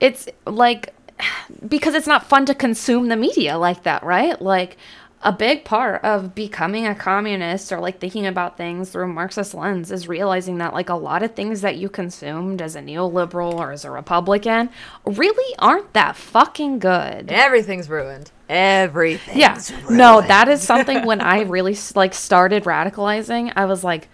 it's 0.00 0.28
like 0.46 0.94
because 1.68 1.94
it's 1.94 2.06
not 2.06 2.26
fun 2.26 2.46
to 2.46 2.54
consume 2.54 3.08
the 3.08 3.16
media 3.16 3.58
like 3.58 3.82
that, 3.84 4.02
right? 4.02 4.40
Like 4.40 4.76
a 5.22 5.32
big 5.32 5.64
part 5.64 6.02
of 6.02 6.34
becoming 6.34 6.86
a 6.86 6.94
communist 6.94 7.70
or 7.72 7.78
like 7.78 8.00
thinking 8.00 8.26
about 8.26 8.56
things 8.56 8.90
through 8.90 9.04
a 9.04 9.08
Marxist 9.08 9.52
lens 9.52 9.90
is 9.90 10.08
realizing 10.08 10.58
that 10.58 10.72
like 10.72 10.88
a 10.88 10.94
lot 10.94 11.22
of 11.22 11.34
things 11.34 11.60
that 11.60 11.76
you 11.76 11.90
consumed 11.90 12.62
as 12.62 12.74
a 12.74 12.80
neoliberal 12.80 13.54
or 13.54 13.70
as 13.70 13.84
a 13.84 13.90
Republican 13.90 14.70
really 15.04 15.54
aren't 15.58 15.92
that 15.92 16.16
fucking 16.16 16.78
good. 16.78 17.30
everything's 17.30 17.90
ruined 17.90 18.30
everything 18.48 19.38
Yeah. 19.38 19.60
No, 19.90 20.22
that 20.22 20.48
is 20.48 20.62
something 20.62 21.04
when 21.04 21.20
I 21.20 21.42
really 21.42 21.76
like 21.94 22.14
started 22.14 22.64
radicalizing, 22.64 23.52
I 23.54 23.66
was 23.66 23.84
like 23.84 24.08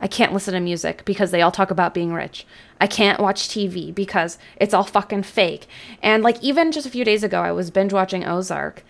I 0.00 0.08
can't 0.08 0.32
listen 0.32 0.54
to 0.54 0.60
music 0.60 1.04
because 1.04 1.30
they 1.30 1.42
all 1.42 1.52
talk 1.52 1.70
about 1.70 1.94
being 1.94 2.12
rich. 2.12 2.44
I 2.80 2.88
can't 2.88 3.20
watch 3.20 3.48
TV 3.48 3.94
because 3.94 4.36
it's 4.56 4.74
all 4.74 4.82
fucking 4.82 5.22
fake. 5.22 5.68
And 6.02 6.24
like 6.24 6.42
even 6.42 6.72
just 6.72 6.86
a 6.86 6.90
few 6.90 7.04
days 7.04 7.22
ago 7.22 7.40
I 7.40 7.52
was 7.52 7.70
binge 7.70 7.92
watching 7.92 8.26
Ozark 8.26 8.82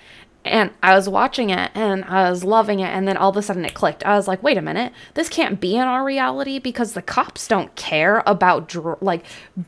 and 0.45 0.71
I 0.83 0.95
was 0.95 1.09
watching 1.09 1.51
it 1.51 1.71
and 1.75 2.05
I 2.05 2.29
was 2.31 2.45
loving 2.45 2.81
it 2.81 2.89
and 2.89 3.07
then 3.07 3.17
all 3.17 3.31
of 3.31 3.37
a 3.37 3.43
sudden 3.43 3.65
it 3.65 3.75
clicked. 3.75 4.05
I 4.05 4.17
was 4.17 4.27
like, 4.27 4.43
"Wait 4.43 4.59
a 4.59 4.63
minute. 4.63 4.93
This 5.15 5.29
can't 5.29 5.61
be 5.61 5.77
in 5.77 5.83
our 5.83 6.05
reality 6.05 6.59
because 6.59 6.93
the 6.93 7.03
cops 7.03 7.47
don't 7.47 7.75
care 7.77 8.23
about 8.27 8.69
dr- 8.69 9.01
like 9.01 9.25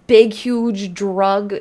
big 0.06 0.32
huge 0.32 0.94
drug 0.94 1.54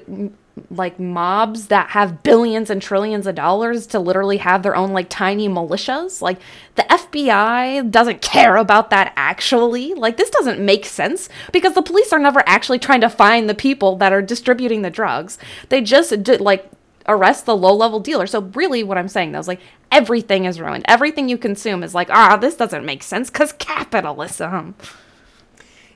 like 0.69 0.99
mobs 0.99 1.67
that 1.67 1.89
have 1.91 2.21
billions 2.21 2.69
and 2.69 2.81
trillions 2.81 3.25
of 3.25 3.35
dollars 3.35 3.87
to 3.87 3.99
literally 3.99 4.37
have 4.37 4.61
their 4.61 4.75
own 4.75 4.91
like 4.91 5.09
tiny 5.09 5.49
militias. 5.49 6.21
Like 6.21 6.39
the 6.75 6.83
FBI 6.83 7.89
doesn't 7.89 8.21
care 8.21 8.57
about 8.57 8.89
that 8.91 9.13
actually. 9.15 9.93
Like 9.93 10.17
this 10.17 10.29
doesn't 10.29 10.59
make 10.59 10.85
sense 10.85 11.29
because 11.51 11.73
the 11.73 11.81
police 11.81 12.13
are 12.13 12.19
never 12.19 12.43
actually 12.45 12.79
trying 12.79 13.01
to 13.01 13.09
find 13.09 13.49
the 13.49 13.55
people 13.55 13.95
that 13.97 14.13
are 14.13 14.21
distributing 14.21 14.83
the 14.83 14.89
drugs. 14.89 15.37
They 15.69 15.81
just 15.81 16.23
did 16.23 16.39
like 16.39 16.69
arrest 17.07 17.45
the 17.45 17.55
low 17.55 17.73
level 17.73 17.99
dealer. 17.99 18.27
So 18.27 18.41
really 18.41 18.83
what 18.83 18.97
I'm 18.97 19.07
saying 19.07 19.31
though 19.31 19.39
is 19.39 19.47
like 19.47 19.61
everything 19.91 20.45
is 20.45 20.59
ruined. 20.59 20.85
Everything 20.87 21.29
you 21.29 21.37
consume 21.37 21.83
is 21.83 21.93
like, 21.93 22.09
ah, 22.09 22.37
this 22.37 22.55
doesn't 22.55 22.85
make 22.85 23.03
sense 23.03 23.29
cuz 23.29 23.53
capitalism. 23.53 24.75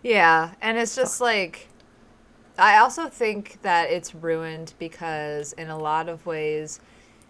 Yeah, 0.04 0.52
and 0.62 0.78
it's 0.78 0.96
just 0.96 1.20
like 1.22 1.68
I 2.58 2.78
also 2.78 3.08
think 3.08 3.62
that 3.62 3.92
it's 3.92 4.16
ruined 4.16 4.74
because 4.80 5.54
in 5.54 5.70
a 5.70 5.78
lot 5.78 6.10
of 6.10 6.26
ways 6.26 6.80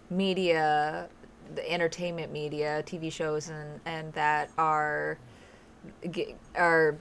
media 0.10 1.10
the 1.56 1.70
entertainment 1.72 2.32
media, 2.32 2.84
TV 2.86 3.12
shows 3.12 3.50
and 3.50 3.80
and 3.86 4.14
that 4.14 4.50
are 4.58 5.18
are 6.56 6.98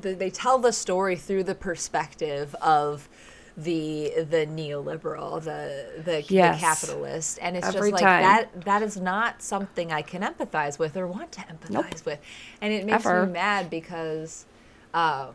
they 0.00 0.30
tell 0.30 0.58
the 0.58 0.72
story 0.72 1.16
through 1.16 1.42
the 1.42 1.54
perspective 1.54 2.54
of 2.56 3.08
the 3.58 4.12
the 4.30 4.46
neoliberal, 4.46 5.42
the 5.42 6.00
the, 6.04 6.22
Yes. 6.28 6.56
the 6.56 6.60
capitalist, 6.60 7.38
and 7.42 7.56
it's 7.56 7.66
Every 7.66 7.90
just 7.90 7.92
like 7.94 8.02
time. 8.02 8.22
that. 8.22 8.64
That 8.64 8.82
is 8.82 8.96
not 8.96 9.42
something 9.42 9.90
I 9.92 10.00
can 10.02 10.22
empathize 10.22 10.78
with 10.78 10.96
or 10.96 11.06
want 11.08 11.32
to 11.32 11.40
empathize 11.40 12.04
with, 12.04 12.20
and 12.60 12.72
it 12.72 12.86
makes 12.86 13.04
Ever. 13.04 13.26
me 13.26 13.32
mad 13.32 13.68
because 13.68 14.46
um, 14.94 15.34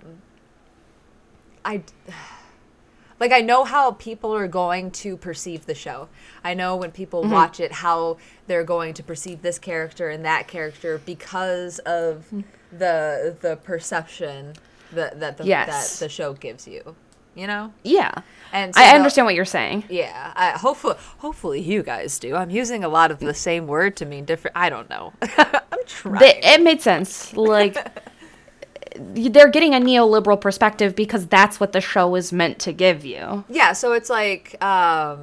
I 1.66 1.82
like 3.20 3.32
I 3.34 3.42
know 3.42 3.66
how 3.66 3.92
people 3.92 4.34
are 4.34 4.48
going 4.48 4.90
to 4.92 5.18
perceive 5.18 5.66
the 5.66 5.76
show. 5.76 6.08
I 6.46 6.54
know 6.54 6.76
when 6.78 6.92
people 6.92 7.24
watch 7.26 7.60
it 7.60 7.72
how 7.74 8.18
they're 8.48 8.64
going 8.64 8.94
to 8.96 9.04
perceive 9.04 9.42
this 9.42 9.60
character 9.60 10.10
and 10.10 10.24
that 10.26 10.48
character 10.48 11.02
because 11.06 11.80
of 11.80 12.26
the 12.72 13.36
the 13.42 13.58
perception 13.58 14.54
that 14.94 15.20
that 15.20 15.38
the, 15.38 15.46
Yes. 15.46 16.00
that 16.00 16.06
the 16.06 16.10
show 16.10 16.34
gives 16.34 16.68
you. 16.68 16.96
You 17.36 17.48
know? 17.48 17.74
Yeah. 17.84 18.12
And 18.52 18.74
I 18.76 18.89
the- 18.91 18.96
understand 18.96 19.26
what 19.26 19.34
you're 19.36 19.46
saying. 19.46 19.86
Yeah, 19.89 20.32
I, 20.36 20.52
hopefully, 20.52 20.96
hopefully 21.17 21.60
you 21.62 21.82
guys 21.82 22.19
do. 22.19 22.36
I'm 22.36 22.52
using 22.52 22.84
a 22.84 22.89
lot 22.89 23.10
of 23.10 23.19
the 23.19 23.34
same 23.34 23.65
word 23.65 23.96
to 23.98 24.06
mean 24.06 24.26
different. 24.26 24.56
I 24.56 24.69
don't 24.69 24.89
know. 24.89 25.13
I'm 25.22 25.80
trying. 25.88 26.19
They, 26.19 26.39
it 26.43 26.62
made 26.62 26.82
sense. 26.82 27.34
Like 27.34 27.76
they're 28.96 29.50
getting 29.50 29.74
a 29.74 29.80
neoliberal 29.80 30.39
perspective 30.39 30.96
because 30.96 31.26
that's 31.26 31.60
what 31.60 31.72
the 31.72 31.82
show 31.82 32.13
is 32.15 32.32
meant 32.32 32.60
to 32.60 32.72
give 32.72 33.04
you. 33.04 33.43
yeah, 33.50 33.74
so 33.74 33.93
it's 33.93 34.10
like 34.12 34.63
um, 34.63 35.19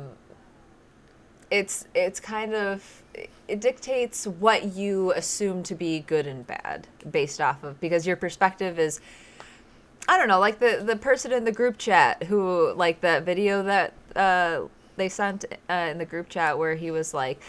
it's 1.51 1.87
it's 1.95 2.19
kind 2.19 2.55
of 2.55 3.03
it 3.47 3.61
dictates 3.61 4.27
what 4.27 4.75
you 4.75 5.13
assume 5.13 5.63
to 5.65 5.75
be 5.75 6.01
good 6.01 6.27
and 6.27 6.47
bad 6.47 6.87
based 7.11 7.41
off 7.41 7.63
of 7.63 7.81
because 7.81 8.07
your 8.07 8.17
perspective 8.17 8.79
is 8.79 9.01
I 10.09 10.19
don't 10.19 10.29
know, 10.29 10.41
like 10.41 10.59
the 10.59 10.83
the 10.85 10.97
person 10.97 11.33
in 11.33 11.45
the 11.45 11.53
group 11.53 11.79
chat 11.79 12.25
who 12.25 12.73
like 12.75 13.01
that 13.03 13.25
video 13.25 13.63
that 13.63 13.93
uh, 14.17 14.63
they 14.97 15.09
sent 15.09 15.45
uh, 15.69 15.89
in 15.91 15.99
the 15.99 16.05
group 16.05 16.29
chat 16.29 16.59
where 16.59 16.75
he 16.75 16.91
was 16.91 17.15
like, 17.15 17.41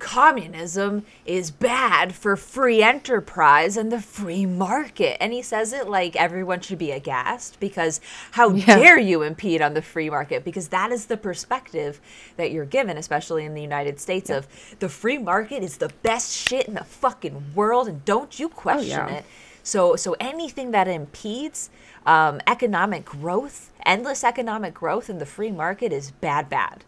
"Communism 0.00 1.04
is 1.26 1.50
bad 1.52 2.14
for 2.14 2.34
free 2.36 2.82
enterprise 2.82 3.76
and 3.76 3.92
the 3.92 4.00
free 4.00 4.46
market," 4.46 5.16
and 5.22 5.32
he 5.32 5.42
says 5.42 5.72
it 5.72 5.88
like 5.88 6.16
everyone 6.16 6.60
should 6.60 6.78
be 6.78 6.90
aghast 6.90 7.60
because 7.60 8.00
how 8.32 8.50
Yeah. 8.50 8.76
dare 8.76 8.98
you 8.98 9.22
impede 9.22 9.62
on 9.62 9.74
the 9.74 9.82
free 9.82 10.10
market? 10.10 10.44
Because 10.44 10.68
that 10.68 10.90
is 10.90 11.06
the 11.06 11.16
perspective 11.16 12.00
that 12.36 12.50
you're 12.50 12.64
given, 12.64 12.96
especially 12.96 13.44
in 13.44 13.54
the 13.54 13.62
United 13.62 14.00
States, 14.00 14.28
of 14.28 14.48
the 14.80 14.88
free 14.88 15.18
market 15.18 15.62
is 15.62 15.76
the 15.76 15.90
best 16.02 16.34
shit 16.34 16.66
in 16.66 16.74
the 16.74 16.84
fucking 16.84 17.52
world, 17.54 17.86
and 17.86 18.04
don't 18.04 18.40
you 18.40 18.48
question 18.48 18.88
yeah. 18.88 19.08
it. 19.18 19.24
So, 19.62 19.96
so 19.96 20.16
anything 20.18 20.70
that 20.70 20.88
impedes 20.88 21.68
um, 22.08 22.40
economic 22.46 23.04
growth, 23.04 23.70
endless 23.84 24.24
economic 24.24 24.72
growth 24.72 25.10
in 25.10 25.18
the 25.18 25.26
free 25.26 25.52
market 25.52 25.92
is 25.92 26.10
bad, 26.10 26.48
bad. 26.48 26.84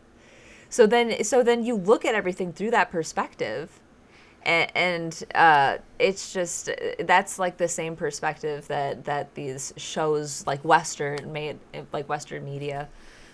So 0.71 0.87
then, 0.87 1.23
so 1.25 1.43
then 1.43 1.63
you 1.63 1.75
look 1.75 2.07
at 2.07 2.15
everything 2.15 2.55
through 2.55 2.71
that 2.71 2.91
perspective, 2.91 3.81
and, 4.45 4.73
and 4.75 5.25
uh, 5.35 5.79
it's 5.99 6.33
just 6.33 6.71
that's 7.01 7.39
like 7.39 7.59
the 7.59 7.69
same 7.69 7.97
perspective 7.97 8.67
that 8.69 9.05
that 9.05 9.35
these 9.35 9.75
shows 9.77 10.47
like 10.47 10.65
Western 10.65 11.31
made, 11.31 11.59
like 11.93 12.09
Western 12.09 12.43
media, 12.47 12.89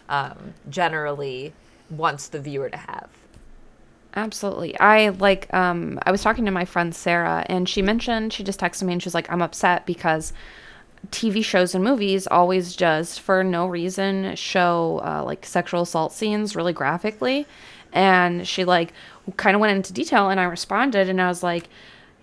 um, 0.09 0.55
generally 0.69 1.53
wants 1.91 2.27
the 2.27 2.41
viewer 2.41 2.69
to 2.69 2.77
have. 2.77 3.09
Absolutely. 4.17 4.77
I 4.81 5.11
like 5.11 5.53
um 5.55 6.01
I 6.03 6.11
was 6.11 6.23
talking 6.23 6.47
to 6.47 6.51
my 6.51 6.65
friend 6.65 6.93
Sarah 6.93 7.45
and 7.49 7.69
she 7.69 7.83
mentioned 7.83 8.33
she 8.33 8.43
just 8.43 8.59
texted 8.59 8.83
me 8.85 8.95
and 8.95 9.03
she 9.03 9.07
was 9.07 9.15
like 9.15 9.31
I'm 9.31 9.43
upset 9.43 9.87
because 9.87 10.33
TV 11.11 11.45
shows 11.45 11.75
and 11.75 11.85
movies 11.85 12.27
always 12.27 12.75
just 12.75 13.21
for 13.21 13.45
no 13.45 13.67
reason 13.67 14.35
show 14.35 15.01
uh, 15.05 15.23
like 15.25 15.47
sexual 15.47 15.83
assault 15.83 16.13
scenes 16.13 16.57
really 16.57 16.73
graphically 16.73 17.47
and 17.93 18.47
she 18.47 18.65
like 18.65 18.93
kind 19.37 19.55
of 19.55 19.61
went 19.61 19.77
into 19.77 19.93
detail 19.93 20.31
and 20.31 20.41
I 20.41 20.45
responded 20.45 21.09
and 21.09 21.21
I 21.21 21.29
was 21.29 21.43
like 21.43 21.69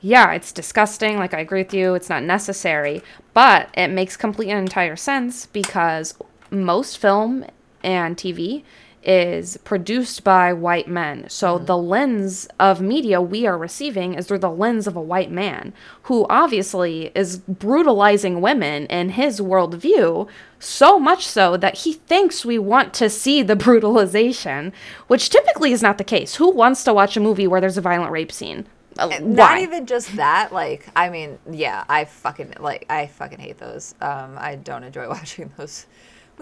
yeah, 0.03 0.33
it's 0.33 0.51
disgusting. 0.51 1.17
Like, 1.17 1.33
I 1.33 1.39
agree 1.39 1.63
with 1.63 1.73
you. 1.73 1.95
It's 1.95 2.09
not 2.09 2.23
necessary. 2.23 3.01
But 3.33 3.69
it 3.73 3.87
makes 3.87 4.17
complete 4.17 4.49
and 4.49 4.59
entire 4.59 4.97
sense 4.97 5.45
because 5.45 6.13
most 6.51 6.97
film 6.97 7.45
and 7.83 8.17
TV 8.17 8.63
is 9.05 9.57
produced 9.57 10.23
by 10.23 10.53
white 10.53 10.87
men. 10.87 11.25
So 11.29 11.57
the 11.57 11.77
lens 11.77 12.47
of 12.59 12.81
media 12.81 13.21
we 13.21 13.45
are 13.45 13.57
receiving 13.57 14.13
is 14.13 14.27
through 14.27 14.39
the 14.39 14.49
lens 14.49 14.87
of 14.87 14.95
a 14.95 15.01
white 15.01 15.31
man 15.31 15.73
who 16.03 16.25
obviously 16.29 17.11
is 17.15 17.37
brutalizing 17.37 18.41
women 18.41 18.85
in 18.87 19.09
his 19.09 19.39
worldview, 19.39 20.27
so 20.59 20.99
much 20.99 21.27
so 21.27 21.57
that 21.57 21.79
he 21.79 21.93
thinks 21.93 22.45
we 22.45 22.57
want 22.57 22.93
to 22.95 23.09
see 23.09 23.41
the 23.41 23.55
brutalization, 23.67 24.71
which 25.07 25.29
typically 25.29 25.71
is 25.71 25.81
not 25.81 25.97
the 25.97 26.03
case. 26.03 26.35
Who 26.35 26.49
wants 26.49 26.83
to 26.85 26.93
watch 26.93 27.17
a 27.17 27.19
movie 27.19 27.47
where 27.47 27.61
there's 27.61 27.77
a 27.77 27.81
violent 27.81 28.11
rape 28.11 28.31
scene? 28.31 28.65
Uh, 28.97 29.19
Not 29.21 29.59
even 29.59 29.85
just 29.85 30.15
that. 30.17 30.53
Like, 30.53 30.87
I 30.95 31.09
mean, 31.09 31.39
yeah, 31.49 31.83
I 31.89 32.05
fucking 32.05 32.55
like, 32.59 32.85
I 32.89 33.07
fucking 33.07 33.39
hate 33.39 33.57
those. 33.57 33.95
Um, 34.01 34.35
I 34.37 34.55
don't 34.55 34.83
enjoy 34.83 35.07
watching 35.09 35.51
those 35.57 35.87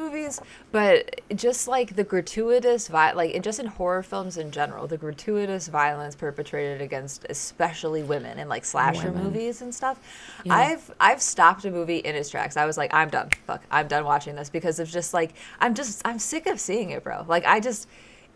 movies, 0.02 0.40
but 0.72 1.22
just 1.36 1.68
like 1.68 1.96
the 1.96 2.04
gratuitous 2.04 2.88
vi- 2.88 3.12
like 3.14 3.42
just 3.44 3.60
in 3.60 3.66
horror 3.68 4.04
films 4.04 4.38
in 4.38 4.52
general, 4.52 4.88
the 4.88 4.98
gratuitous 4.98 5.68
violence 5.68 6.16
perpetrated 6.16 6.82
against 6.82 7.26
especially 7.30 8.04
women 8.04 8.40
in 8.40 8.50
like 8.50 8.66
slasher 8.66 9.08
Women. 9.12 9.24
movies 9.26 9.62
and 9.62 9.74
stuff. 9.74 10.00
Yeah. 10.44 10.56
I've 10.56 10.92
I've 11.00 11.22
stopped 11.22 11.66
a 11.66 11.72
movie 11.72 11.98
in 12.00 12.16
its 12.16 12.30
tracks. 12.30 12.58
I 12.58 12.66
was 12.66 12.78
like, 12.78 12.94
I'm 12.94 13.10
done. 13.10 13.30
Fuck, 13.48 13.64
I'm 13.72 13.88
done 13.88 14.04
watching 14.06 14.36
this 14.36 14.50
because 14.50 14.80
of 14.80 14.90
just 14.90 15.14
like 15.14 15.34
I'm 15.60 15.74
just 15.76 16.02
I'm 16.06 16.20
sick 16.20 16.48
of 16.48 16.60
seeing 16.60 16.90
it, 16.92 17.04
bro. 17.04 17.26
Like 17.28 17.46
I 17.46 17.60
just 17.60 17.88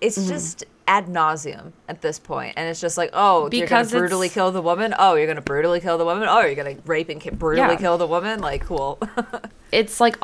it's 0.02 0.18
Mm-hmm. 0.18 0.28
just 0.30 0.66
ad 0.88 1.08
nauseum 1.08 1.72
at 1.88 2.02
this 2.02 2.20
point, 2.20 2.54
and 2.58 2.68
it's 2.70 2.80
just 2.82 2.98
like, 2.98 3.10
oh, 3.14 3.50
Because 3.50 3.60
you're 3.60 3.68
gonna 3.68 4.00
brutally 4.08 4.30
kill 4.30 4.52
the 4.52 4.62
woman. 4.62 4.94
Oh, 5.00 5.16
you're 5.16 5.26
gonna 5.26 5.42
brutally 5.42 5.80
kill 5.80 5.98
the 5.98 6.04
woman. 6.06 6.28
Oh, 6.30 6.42
you're 6.42 6.54
gonna 6.54 6.76
rape 6.86 7.08
and 7.10 7.22
brutally 7.40 7.70
Yeah. 7.74 7.76
kill 7.80 7.98
the 7.98 8.06
woman. 8.06 8.40
Like, 8.42 8.66
cool. 8.66 9.00
it's 9.72 10.00
like 10.02 10.18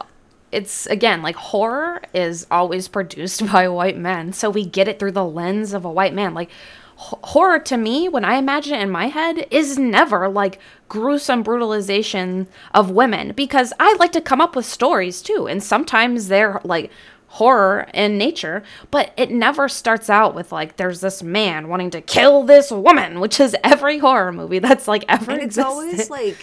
it's 0.52 0.86
again 0.88 1.22
like 1.22 1.36
horror 1.36 2.02
is 2.14 2.46
always 2.52 2.88
produced 2.88 3.46
by 3.52 3.68
white 3.68 3.98
men. 3.98 4.34
So 4.34 4.50
we 4.50 4.66
get 4.66 4.88
it 4.88 5.00
through 5.00 5.14
the 5.14 5.26
lens 5.26 5.74
of 5.74 5.86
a 5.86 5.92
white 5.92 6.14
man. 6.14 6.34
Like 6.34 6.50
h- 6.98 7.14
horror 7.24 7.60
to 7.60 7.78
me 7.78 8.10
when 8.10 8.26
i 8.26 8.36
imagine 8.36 8.74
it 8.74 8.82
in 8.82 8.90
my 8.90 9.08
head 9.08 9.48
is 9.52 9.78
never 9.78 10.28
like 10.30 10.60
gruesome 10.90 11.44
brutalization 11.44 12.48
of 12.74 12.92
women. 12.92 13.32
Because 13.34 13.72
i 13.80 13.94
like 14.00 14.12
to 14.14 14.22
come 14.22 14.42
up 14.42 14.56
with 14.56 14.66
stories 14.66 15.22
too. 15.22 15.48
And 15.48 15.64
sometimes 15.64 16.28
they're 16.28 16.60
like 16.64 16.92
horror 17.28 17.88
in 17.94 18.18
nature. 18.18 18.62
But 18.92 19.14
it 19.16 19.32
never 19.32 19.70
starts 19.70 20.10
out 20.10 20.36
with 20.36 20.52
like 20.52 20.76
there's 20.76 21.00
this 21.00 21.24
man 21.24 21.70
wanting 21.70 21.90
to 21.92 22.02
kill 22.02 22.44
this 22.44 22.72
woman 22.72 23.22
which 23.22 23.40
is 23.40 23.56
every 23.64 24.00
horror 24.00 24.34
movie. 24.34 24.60
That's 24.68 24.88
like 24.88 25.06
ever 25.08 25.32
and 25.32 25.42
it's 25.42 25.58
existed. 25.58 25.66
always 25.66 26.10
like 26.10 26.38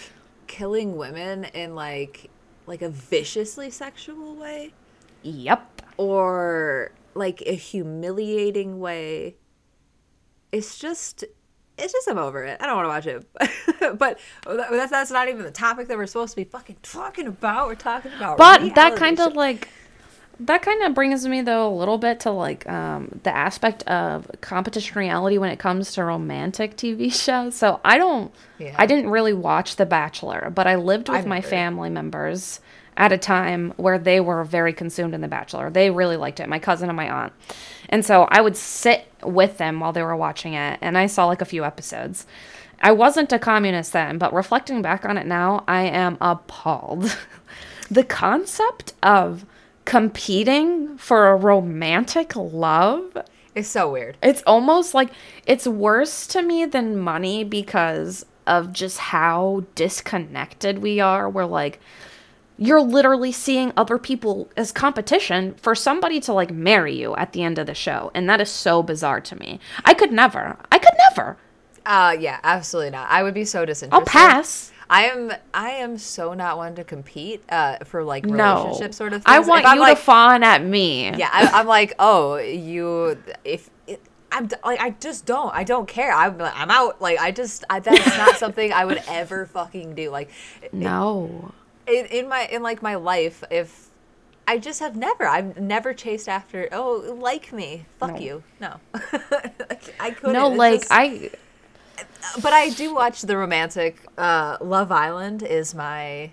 killing 0.47 0.97
women 0.97 1.43
in 1.53 1.75
like 1.75 2.31
like 2.69 2.81
a 2.81 2.89
viciously 2.89 3.69
sexual 3.69 4.35
way 4.35 4.71
yep 5.23 5.81
or 5.97 6.93
like 7.13 7.43
a 7.45 7.53
humiliating 7.53 8.79
way. 8.79 9.35
It's 10.51 10.79
just 10.79 11.25
it's 11.77 11.93
just 11.93 12.07
I'm 12.07 12.17
over 12.17 12.43
it. 12.43 12.57
I 12.61 12.65
don't 12.65 12.75
want 12.75 13.05
to 13.05 13.11
watch 13.11 13.23
it. 13.85 13.97
but 13.97 14.19
that's 14.45 14.91
that's 14.91 15.11
not 15.11 15.29
even 15.29 15.43
the 15.43 15.51
topic 15.51 15.87
that 15.89 15.97
we're 15.97 16.07
supposed 16.07 16.31
to 16.31 16.35
be 16.37 16.45
fucking 16.45 16.77
talking 16.81 17.27
about. 17.27 17.67
We're 17.67 17.75
talking 17.75 18.11
about 18.13 18.37
but 18.37 18.73
that 18.75 18.95
kind 18.95 19.19
of 19.19 19.33
like 19.33 19.67
that 20.41 20.61
kind 20.61 20.83
of 20.83 20.93
brings 20.93 21.27
me 21.27 21.41
though 21.41 21.67
a 21.67 21.75
little 21.75 21.97
bit 21.97 22.21
to 22.21 22.31
like 22.31 22.67
um 22.69 23.19
the 23.23 23.35
aspect 23.35 23.83
of 23.83 24.29
competition 24.41 24.97
reality 24.97 25.37
when 25.37 25.49
it 25.51 25.59
comes 25.59 25.91
to 25.93 26.03
romantic 26.03 26.75
tv 26.77 27.11
shows. 27.25 27.55
So 27.55 27.79
i 27.83 27.97
don't 27.97 28.33
Yeah. 28.57 28.75
i 28.77 28.85
didn't 28.85 29.09
really 29.09 29.33
watch 29.33 29.75
the 29.75 29.85
bachelor 29.85 30.51
but 30.53 30.67
i 30.67 30.75
lived 30.75 31.09
with 31.09 31.19
I've 31.19 31.25
my 31.27 31.41
family 31.41 31.89
members 31.89 32.59
at 32.97 33.11
a 33.13 33.17
time 33.17 33.73
where 33.77 33.97
they 33.97 34.19
were 34.19 34.43
very 34.43 34.73
consumed 34.73 35.13
in 35.13 35.21
the 35.21 35.27
bachelor. 35.29 35.69
They 35.69 35.89
really 35.89 36.17
liked 36.17 36.41
it 36.41 36.49
my 36.49 36.59
cousin 36.59 36.89
and 36.89 36.97
my 36.97 37.09
aunt. 37.09 37.33
And 37.89 38.05
so 38.05 38.23
i 38.29 38.41
would 38.41 38.57
sit 38.57 39.07
with 39.23 39.57
them 39.57 39.79
while 39.79 39.93
they 39.93 40.03
were 40.03 40.15
watching 40.15 40.53
it 40.53 40.79
and 40.81 40.97
i 40.97 41.05
saw 41.07 41.25
like 41.25 41.41
a 41.41 41.45
few 41.45 41.63
episodes. 41.65 42.25
I 42.81 42.93
wasn't 42.93 43.33
a 43.33 43.39
communist 43.39 43.91
then, 43.91 44.17
but 44.17 44.33
reflecting 44.33 44.81
back 44.81 45.03
on 45.03 45.17
it 45.17 45.25
now, 45.27 45.65
I 45.67 45.81
am 45.83 46.17
appalled. 46.21 47.13
the 47.91 48.05
concept 48.05 48.93
of 49.03 49.45
competing 49.89 50.95
for 50.99 51.29
a 51.29 51.35
romantic 51.35 52.35
love, 52.35 53.17
it's 53.55 53.67
so 53.67 53.91
weird. 53.91 54.17
it's 54.21 54.43
almost 54.45 54.93
like 54.93 55.09
it's 55.47 55.65
worse 55.65 56.27
to 56.27 56.43
me 56.43 56.63
than 56.63 56.95
money 56.95 57.43
because 57.43 58.23
of 58.45 58.71
just 58.71 58.99
how 58.99 59.63
disconnected 59.73 60.77
we 60.77 60.99
are. 60.99 61.27
We're 61.27 61.45
like, 61.45 61.79
you're 62.55 62.81
literally 62.81 63.31
seeing 63.31 63.73
other 63.75 63.97
people 63.97 64.47
as 64.55 64.71
competition 64.71 65.55
for 65.55 65.73
somebody 65.73 66.19
to 66.19 66.33
like 66.33 66.51
marry 66.51 66.95
you 66.95 67.15
at 67.15 67.33
the 67.33 67.41
end 67.41 67.57
of 67.57 67.65
the 67.65 67.73
show. 67.73 68.11
And 68.13 68.29
that 68.29 68.39
is 68.39 68.51
so 68.51 68.83
bizarre 68.83 69.21
to 69.21 69.35
me. 69.37 69.59
I 69.85 69.95
could 69.95 70.11
never. 70.11 70.55
I 70.71 70.77
could 70.77 70.95
never. 71.09 71.37
Uh 71.83 72.15
yeah, 72.19 72.39
absolutely 72.43 72.91
not. 72.91 73.09
I 73.09 73.23
would 73.23 73.33
be 73.33 73.43
so 73.43 73.65
disinterested. 73.65 74.07
I'll 74.07 74.29
pass. 74.29 74.71
I 74.89 75.03
am 75.05 75.31
I 75.53 75.69
am 75.71 75.97
so 75.97 76.33
not 76.33 76.57
one 76.57 76.75
to 76.75 76.83
compete 76.83 77.43
uh 77.49 77.77
for 77.85 78.03
like 78.03 78.25
No. 78.25 78.63
relationship 78.63 78.93
sort 78.93 79.13
of 79.13 79.23
things. 79.23 79.35
I 79.35 79.39
If 79.41 79.47
want 79.47 79.65
I'm 79.65 79.75
you 79.75 79.81
like, 79.81 79.97
to 79.97 80.03
fawn 80.03 80.43
at 80.43 80.63
me. 80.63 81.13
Yeah, 81.15 81.29
I, 81.31 81.47
I'm 81.59 81.67
like, 81.67 81.93
oh, 81.99 82.37
you 82.37 83.21
if. 83.43 83.69
It, 83.87 84.01
I'm 84.31 84.47
like 84.63 84.79
I 84.79 84.91
just 84.91 85.25
don't 85.25 85.51
I 85.55 85.63
don't 85.63 85.87
care 85.87 86.11
I'm 86.13 86.37
like, 86.37 86.53
I'm 86.55 86.69
out 86.69 87.01
like 87.01 87.17
I 87.19 87.31
just 87.31 87.63
I, 87.67 87.79
that's 87.79 88.15
not 88.15 88.35
something 88.35 88.71
I 88.71 88.85
would 88.85 89.01
ever 89.07 89.47
fucking 89.47 89.95
do 89.95 90.11
like 90.11 90.29
No. 90.71 91.51
in, 91.87 92.05
in 92.05 92.27
my 92.29 92.45
in 92.45 92.61
like 92.61 92.83
my 92.83 92.93
life 92.93 93.43
if 93.49 93.87
I 94.47 94.59
just 94.59 94.81
have 94.81 94.95
never 94.95 95.25
I've 95.25 95.59
never 95.59 95.95
chased 95.95 96.29
after 96.29 96.69
oh 96.71 97.17
like 97.19 97.51
me 97.51 97.85
fuck 97.99 98.13
No. 98.13 98.19
you 98.19 98.43
no 98.61 98.75
like, 99.13 99.95
I 99.99 100.11
couldn't 100.11 100.33
No, 100.33 100.49
like 100.49 100.81
just- 100.81 100.91
I 100.91 101.31
but 102.41 102.53
I 102.53 102.69
do 102.69 102.93
watch 102.93 103.21
the 103.23 103.35
romantic 103.37 104.05
uh 104.17 104.57
Love 104.61 104.91
Island 104.91 105.43
is 105.43 105.73
my 105.73 106.31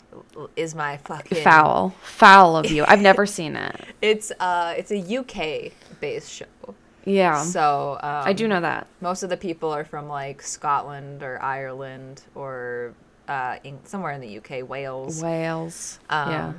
is 0.56 0.74
my 0.74 0.96
fucking 0.98 1.42
foul. 1.42 1.94
Foul 2.02 2.56
of 2.56 2.70
you. 2.70 2.84
I've 2.86 3.00
never 3.00 3.26
seen 3.26 3.56
it. 3.56 3.76
it's 4.02 4.32
uh 4.40 4.74
it's 4.76 4.90
a 4.90 5.00
UK 5.18 5.72
based 6.00 6.30
show 6.32 6.74
Yeah. 7.04 7.42
so 7.42 7.98
um, 8.02 8.22
I 8.26 8.32
do 8.32 8.48
know 8.48 8.60
that. 8.60 8.86
most 9.00 9.22
of 9.22 9.30
the 9.30 9.36
people 9.36 9.70
are 9.70 9.84
from 9.84 10.08
like 10.08 10.42
Scotland 10.42 11.22
or 11.22 11.40
Ireland 11.42 12.22
or 12.34 12.94
uh 13.28 13.56
in, 13.64 13.78
somewhere 13.84 14.12
in 14.12 14.20
the 14.20 14.38
UK 14.38 14.68
Wales 14.68 15.22
Wales. 15.22 15.98
Um, 16.10 16.30
yeah. 16.30 16.52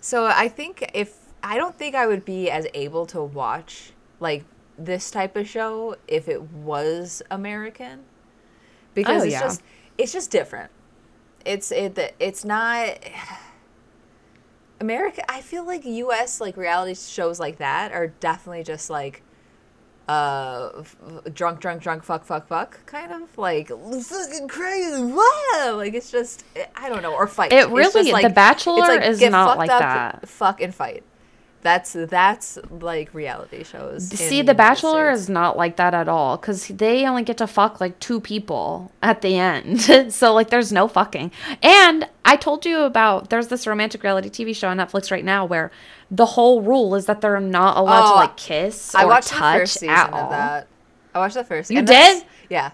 So 0.00 0.26
I 0.26 0.48
think 0.48 0.90
if 0.94 1.16
I 1.42 1.56
don't 1.56 1.76
think 1.76 1.94
I 1.94 2.06
would 2.06 2.24
be 2.24 2.50
as 2.50 2.66
able 2.74 3.06
to 3.06 3.22
watch 3.22 3.92
like 4.20 4.44
this 4.78 5.10
type 5.10 5.36
of 5.36 5.48
show 5.48 5.96
if 6.08 6.28
it 6.28 6.42
was 6.42 7.22
American 7.30 8.00
because 8.94 9.22
Oh, 9.22 9.24
it's 9.24 9.32
yeah. 9.32 9.40
just 9.42 9.62
it's 9.98 10.12
just 10.12 10.30
different. 10.30 10.70
It's 11.44 11.70
it 11.70 12.14
it's 12.18 12.44
not 12.44 12.98
America. 14.80 15.22
I 15.30 15.40
feel 15.40 15.64
like 15.64 15.84
U.S. 15.84 16.40
like 16.40 16.56
reality 16.56 16.94
shows 16.94 17.38
like 17.40 17.58
that 17.58 17.92
are 17.92 18.08
definitely 18.08 18.64
just 18.64 18.90
like 18.90 19.22
uh 20.06 20.82
drunk 21.32 21.60
drunk 21.60 21.80
drunk 21.82 22.02
fuck 22.04 22.26
fuck 22.26 22.46
fuck 22.46 22.84
kind 22.84 23.10
of 23.10 23.38
like 23.38 23.68
fucking 23.68 24.46
crazy 24.48 25.02
wow 25.02 25.72
like 25.78 25.94
it's 25.94 26.10
just 26.10 26.44
i 26.76 26.90
don't 26.90 27.00
know 27.00 27.14
or 27.14 27.26
fight 27.26 27.50
It 27.54 27.70
really- 27.70 28.12
The 28.12 28.28
Bachelor 28.28 29.00
is 29.00 29.18
get 29.18 29.32
not 29.32 29.46
fucked 29.56 29.58
like 29.60 29.70
up, 29.70 29.80
that. 29.80 30.28
fuck 30.28 30.60
and 30.60 30.74
fight 30.74 31.04
that's 31.64 31.94
that's 31.94 32.58
like 32.70 33.12
reality 33.12 33.64
shows 33.64 34.06
See, 34.10 34.42
the 34.42 34.54
Bachelor 34.54 35.08
States. 35.10 35.22
is 35.22 35.28
not 35.28 35.56
like 35.56 35.74
that 35.76 35.94
at 35.94 36.08
all 36.08 36.36
because 36.36 36.68
they 36.68 37.04
only 37.06 37.24
get 37.24 37.38
to 37.38 37.48
fuck 37.48 37.80
like 37.80 37.98
two 37.98 38.20
people 38.20 38.92
at 39.02 39.20
the 39.22 39.36
end. 39.36 39.80
so, 40.12 40.32
like, 40.32 40.50
there's 40.50 40.70
no 40.72 40.86
fucking. 40.86 41.32
And 41.62 42.08
I 42.24 42.36
told 42.36 42.64
you 42.64 42.82
about 42.82 43.30
there's 43.30 43.48
this 43.48 43.66
romantic 43.66 44.04
reality 44.04 44.28
TV 44.30 44.54
show 44.54 44.68
on 44.68 44.76
Netflix 44.76 45.10
right 45.10 45.24
now 45.24 45.44
where 45.44 45.72
the 46.10 46.26
whole 46.26 46.62
rule 46.62 46.94
is 46.94 47.06
that 47.06 47.20
they're 47.20 47.40
not 47.40 47.76
allowed 47.76 48.08
to 48.08 48.12
Oh, 48.12 48.16
like 48.16 48.36
kiss 48.36 48.94
or 48.94 48.98
I 48.98 49.04
watched 49.06 49.28
touch 49.28 49.54
the 49.54 49.58
first 49.60 49.74
season 49.80 49.88
at 49.90 50.08
of 50.08 50.14
all. 50.14 50.30
that. 50.30 50.68
I 51.14 51.18
watched 51.18 51.34
the 51.34 51.44
first. 51.44 51.70
You 51.70 51.78
and 51.78 51.88
then 51.88 51.96
I 51.96 52.08
s- 52.10 52.20
did? 52.20 52.28
Yeah. 52.50 52.70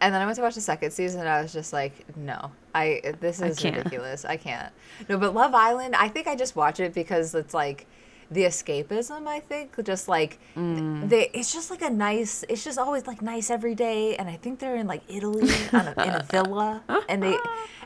And 0.00 0.14
then 0.14 0.22
I 0.22 0.24
went 0.26 0.36
to 0.36 0.42
watch 0.42 0.54
the 0.54 0.60
second 0.60 0.92
season, 0.92 1.20
and 1.20 1.28
I 1.28 1.42
was 1.42 1.52
just 1.52 1.72
like, 1.72 2.16
no, 2.16 2.52
I 2.74 3.00
this 3.20 3.40
is 3.40 3.58
can't. 3.58 3.76
ridiculous. 3.76 4.24
I 4.24 4.36
can't. 4.36 4.72
No, 5.08 5.18
but 5.18 5.34
Love 5.34 5.54
Island, 5.54 5.96
I 5.96 6.08
think 6.08 6.26
I 6.28 6.36
just 6.36 6.54
watch 6.54 6.78
it 6.78 6.94
because 6.94 7.34
it's 7.34 7.52
like 7.52 7.86
the 8.30 8.42
escapism. 8.42 9.26
I 9.26 9.40
think 9.40 9.82
just 9.84 10.06
like 10.06 10.38
Mm. 10.56 11.08
they, 11.08 11.30
it's 11.32 11.52
just 11.52 11.70
like 11.70 11.82
a 11.82 11.90
nice. 11.90 12.44
It's 12.48 12.62
just 12.64 12.78
always 12.78 13.06
like 13.08 13.22
nice 13.22 13.50
every 13.50 13.74
day, 13.74 14.14
and 14.16 14.28
I 14.28 14.36
think 14.36 14.60
they're 14.60 14.76
in 14.76 14.86
like 14.86 15.02
Italy 15.08 15.50
on 15.72 15.88
a, 15.88 16.02
in 16.04 16.10
a 16.10 16.22
villa, 16.30 16.82
and 17.08 17.20
they, 17.22 17.36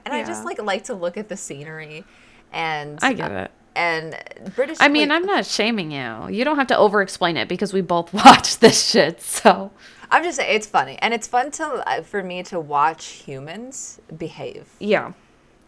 and 0.05 0.13
I 0.13 0.23
just 0.25 0.45
like 0.45 0.61
like 0.61 0.85
to 0.85 0.95
look 0.95 1.17
at 1.17 1.29
the 1.31 1.37
scenery, 1.37 2.05
and 2.53 2.99
I 3.03 3.13
get 3.15 3.31
it. 3.33 3.51
And 3.75 4.15
British. 4.55 4.77
I 4.81 4.89
mean, 4.89 5.09
wait, 5.09 5.15
I'm 5.15 5.25
not 5.35 5.47
shaming 5.47 5.93
you. 5.93 6.29
You 6.29 6.45
don't 6.45 6.57
have 6.57 6.67
to 6.67 6.77
over 6.77 7.01
explain 7.01 7.39
it 7.39 7.49
because 7.49 7.73
we 7.73 7.81
both 7.81 8.13
watch 8.25 8.59
this 8.59 8.91
shit. 8.91 9.23
So, 9.23 9.71
I'm 10.13 10.23
just 10.23 10.37
saying 10.37 10.55
it's 10.55 10.67
funny, 10.67 10.99
and 11.01 11.13
it's 11.15 11.27
fun 11.27 11.51
to 11.53 11.65
uh, 11.89 12.03
for 12.03 12.23
me 12.23 12.43
to 12.45 12.61
watch 12.61 13.07
humans 13.07 14.01
behave. 14.17 14.69
yeah. 14.79 15.13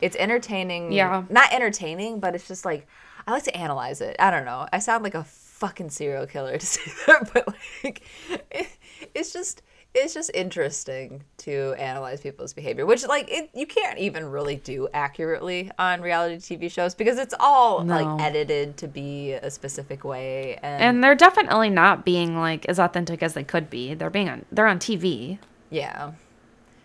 It's 0.01 0.17
entertaining. 0.17 0.93
Yeah. 0.93 1.25
Not 1.31 1.51
entertaining, 1.53 2.21
but 2.21 2.35
it's 2.35 2.47
just 2.47 2.65
like 2.67 2.87
I 3.27 3.31
like 3.31 3.45
to 3.45 3.57
analyze 3.57 4.03
it. 4.03 4.17
I 4.19 4.31
don't 4.31 4.45
know. 4.45 4.67
I 4.71 4.81
sound 4.81 5.03
like 5.03 5.15
a 5.15 5.25
fucking 5.25 5.89
serial 5.91 6.27
killer 6.27 6.59
to 6.59 6.67
say 6.75 6.91
that, 7.07 7.31
but 7.33 7.49
like 7.83 8.03
it, 8.51 8.69
it's 9.15 9.33
just 9.33 9.63
it's 9.95 10.13
just 10.15 10.31
interesting 10.35 11.23
to 11.39 11.75
analyze 11.79 12.21
people's 12.21 12.53
behavior, 12.53 12.85
which 12.85 13.07
like 13.07 13.31
it, 13.31 13.51
you 13.55 13.67
can't 13.67 13.99
even 13.99 14.27
really 14.31 14.57
do 14.57 14.89
accurately 14.93 15.71
on 15.79 16.01
reality 16.03 16.37
TV 16.37 16.71
shows 16.71 16.95
because 16.95 17.17
it's 17.19 17.35
all 17.39 17.85
No. 17.85 18.03
like 18.03 18.23
edited 18.23 18.77
to 18.79 18.89
be 18.89 19.33
a 19.33 19.51
specific 19.51 20.03
way 20.05 20.59
and, 20.63 20.83
And 20.83 21.05
they're 21.05 21.15
definitely 21.15 21.71
not 21.71 22.05
being 22.05 22.37
like 22.37 22.67
as 22.67 22.79
authentic 22.81 23.23
as 23.23 23.35
they 23.35 23.45
could 23.45 23.71
be. 23.71 23.95
They're 23.95 24.11
being 24.11 24.29
on 24.29 24.45
they're 24.51 24.67
on 24.67 24.79
TV. 24.79 25.39
yeah. 25.71 26.13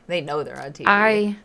They 0.07 0.21
know 0.21 0.43
they're 0.43 0.59
on 0.59 0.71
TV. 0.73 0.83
I 0.87 1.37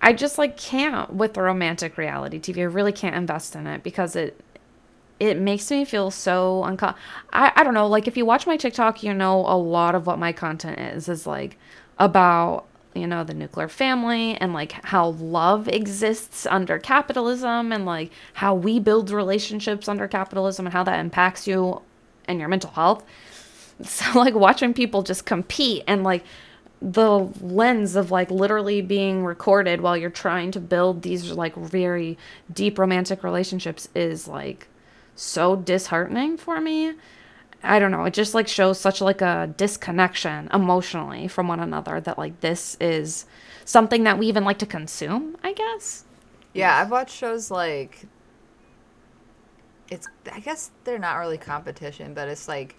I 0.00 0.12
just 0.12 0.36
like 0.38 0.56
can't 0.56 1.12
with 1.14 1.34
the 1.34 1.42
romantic 1.42 1.96
reality 1.96 2.38
TV. 2.38 2.58
I 2.60 2.64
really 2.64 2.92
can't 2.92 3.14
invest 3.16 3.56
in 3.56 3.66
it 3.66 3.82
because 3.82 4.14
it 4.14 4.38
it 5.18 5.38
makes 5.38 5.70
me 5.70 5.84
feel 5.84 6.10
so 6.10 6.62
uncom 6.66 6.94
I, 7.32 7.52
I 7.56 7.64
don't 7.64 7.74
know, 7.74 7.86
like 7.86 8.06
if 8.06 8.16
you 8.16 8.26
watch 8.26 8.46
my 8.46 8.56
TikTok, 8.56 9.02
you 9.02 9.14
know 9.14 9.40
a 9.40 9.56
lot 9.56 9.94
of 9.94 10.06
what 10.06 10.18
my 10.18 10.32
content 10.32 10.78
is 10.78 11.08
is 11.08 11.26
like 11.26 11.58
about 11.98 12.66
you 12.94 13.06
know 13.06 13.24
the 13.24 13.34
nuclear 13.34 13.68
family 13.68 14.36
and 14.36 14.52
like 14.52 14.72
how 14.84 15.08
love 15.10 15.68
exists 15.68 16.46
under 16.46 16.78
capitalism 16.78 17.72
and 17.72 17.84
like 17.84 18.10
how 18.34 18.54
we 18.54 18.78
build 18.78 19.10
relationships 19.10 19.88
under 19.88 20.08
capitalism 20.08 20.66
and 20.66 20.72
how 20.72 20.82
that 20.82 20.98
impacts 20.98 21.46
you 21.46 21.82
and 22.26 22.40
your 22.40 22.48
mental 22.48 22.70
health. 22.70 23.04
So 23.84 24.18
like 24.18 24.34
watching 24.34 24.72
people 24.72 25.02
just 25.02 25.26
compete 25.26 25.84
and 25.86 26.02
like 26.02 26.24
the 26.80 27.30
lens 27.42 27.94
of 27.94 28.10
like 28.10 28.30
literally 28.30 28.80
being 28.80 29.22
recorded 29.22 29.82
while 29.82 29.98
you're 29.98 30.08
trying 30.08 30.50
to 30.52 30.60
build 30.60 31.02
these 31.02 31.30
like 31.32 31.54
very 31.56 32.16
deep 32.50 32.78
romantic 32.78 33.22
relationships 33.22 33.90
is 33.94 34.26
like 34.26 34.66
so 35.16 35.56
disheartening 35.56 36.36
for 36.36 36.60
me. 36.60 36.94
I 37.62 37.78
don't 37.78 37.90
know. 37.90 38.04
It 38.04 38.14
just 38.14 38.34
like 38.34 38.46
shows 38.46 38.78
such 38.78 39.00
like 39.00 39.20
a 39.20 39.52
disconnection 39.56 40.48
emotionally 40.52 41.26
from 41.26 41.48
one 41.48 41.58
another 41.58 42.00
that 42.00 42.18
like 42.18 42.40
this 42.40 42.76
is 42.80 43.26
something 43.64 44.04
that 44.04 44.18
we 44.18 44.26
even 44.28 44.44
like 44.44 44.58
to 44.58 44.66
consume, 44.66 45.36
I 45.42 45.52
guess. 45.52 46.04
Yeah, 46.52 46.76
I've 46.76 46.90
watched 46.90 47.16
shows 47.16 47.50
like 47.50 48.06
it's 49.90 50.06
I 50.32 50.40
guess 50.40 50.70
they're 50.84 50.98
not 50.98 51.16
really 51.16 51.38
competition, 51.38 52.14
but 52.14 52.28
it's 52.28 52.48
like 52.48 52.76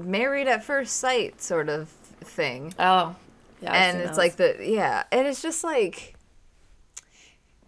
married 0.00 0.48
at 0.48 0.64
first 0.64 0.96
sight 0.96 1.40
sort 1.40 1.68
of 1.68 1.88
thing. 2.20 2.74
Oh. 2.78 3.16
Yeah. 3.60 3.72
and 3.72 4.00
it's 4.02 4.18
like 4.18 4.36
the 4.36 4.56
yeah, 4.60 5.04
and 5.10 5.26
it's 5.26 5.40
just 5.40 5.64
like 5.64 6.13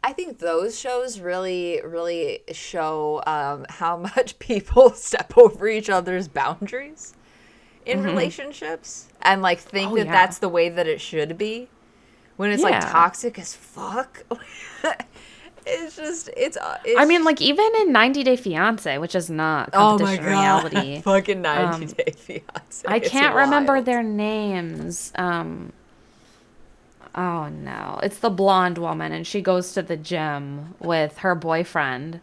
I 0.06 0.12
think 0.12 0.38
those 0.38 0.78
shows 0.78 1.18
really 1.20 1.80
really 1.84 2.40
show 2.52 3.22
um, 3.26 3.66
how 3.68 3.96
much 4.16 4.38
people 4.38 4.90
step 5.08 5.36
over 5.36 5.66
each 5.68 5.90
other's 5.90 6.28
boundaries 6.28 7.12
in 7.84 8.02
relationships 8.02 9.08
and 9.22 9.42
like 9.42 9.58
think 9.60 9.88
Mm-hmm. 9.88 9.92
Oh, 9.94 9.96
that 9.98 10.06
yeah. 10.06 10.12
that's 10.12 10.38
the 10.38 10.48
way 10.48 10.68
that 10.68 10.86
it 10.86 11.00
should 11.00 11.36
be 11.36 11.68
when 12.36 12.50
it's 12.52 12.62
like 12.62 12.80
toxic 12.80 13.38
as 13.38 13.54
fuck. 13.54 14.24
it's 15.66 15.96
just 15.96 16.30
it's. 16.36 16.56
uh, 16.56 16.78
it's 16.84 17.00
I 17.00 17.04
mean, 17.04 17.24
like 17.24 17.40
even 17.40 17.68
in 17.80 17.92
90 17.92 18.22
Day 18.24 18.36
Fiance, 18.36 18.98
which 18.98 19.14
is 19.14 19.28
not 19.30 19.70
oh 19.72 19.98
my 19.98 20.16
competition 20.16 20.24
god, 20.24 20.30
reality. 20.30 21.00
fucking 21.02 21.42
ninety 21.42 21.86
Um, 21.86 21.92
day 21.92 22.12
fiance. 22.16 22.84
I 22.86 22.98
can't 23.00 23.34
remember 23.34 23.80
their 23.80 24.02
names. 24.02 25.12
Um 25.16 25.72
Oh 27.16 27.48
no. 27.48 27.98
It's 28.02 28.18
the 28.18 28.30
blonde 28.30 28.78
woman 28.78 29.12
and 29.12 29.26
she 29.26 29.40
goes 29.40 29.72
to 29.72 29.82
the 29.82 29.96
gym 29.96 30.74
with 30.80 31.18
her 31.18 31.34
boyfriend 31.34 32.20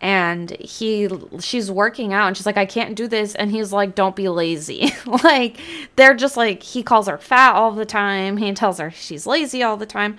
and 0.00 0.50
he 0.60 1.08
she's 1.40 1.70
working 1.70 2.12
out 2.12 2.26
and 2.26 2.36
she's 2.36 2.44
like 2.44 2.56
I 2.56 2.66
can't 2.66 2.96
do 2.96 3.08
this 3.08 3.34
and 3.34 3.50
he's 3.50 3.72
like 3.72 3.94
don't 3.94 4.16
be 4.16 4.28
lazy. 4.28 4.92
like 5.24 5.60
they're 5.94 6.14
just 6.14 6.36
like 6.36 6.62
he 6.62 6.82
calls 6.82 7.06
her 7.06 7.18
fat 7.18 7.54
all 7.54 7.72
the 7.72 7.86
time. 7.86 8.36
He 8.38 8.52
tells 8.52 8.78
her 8.78 8.90
she's 8.90 9.26
lazy 9.26 9.62
all 9.62 9.76
the 9.76 9.86
time. 9.86 10.18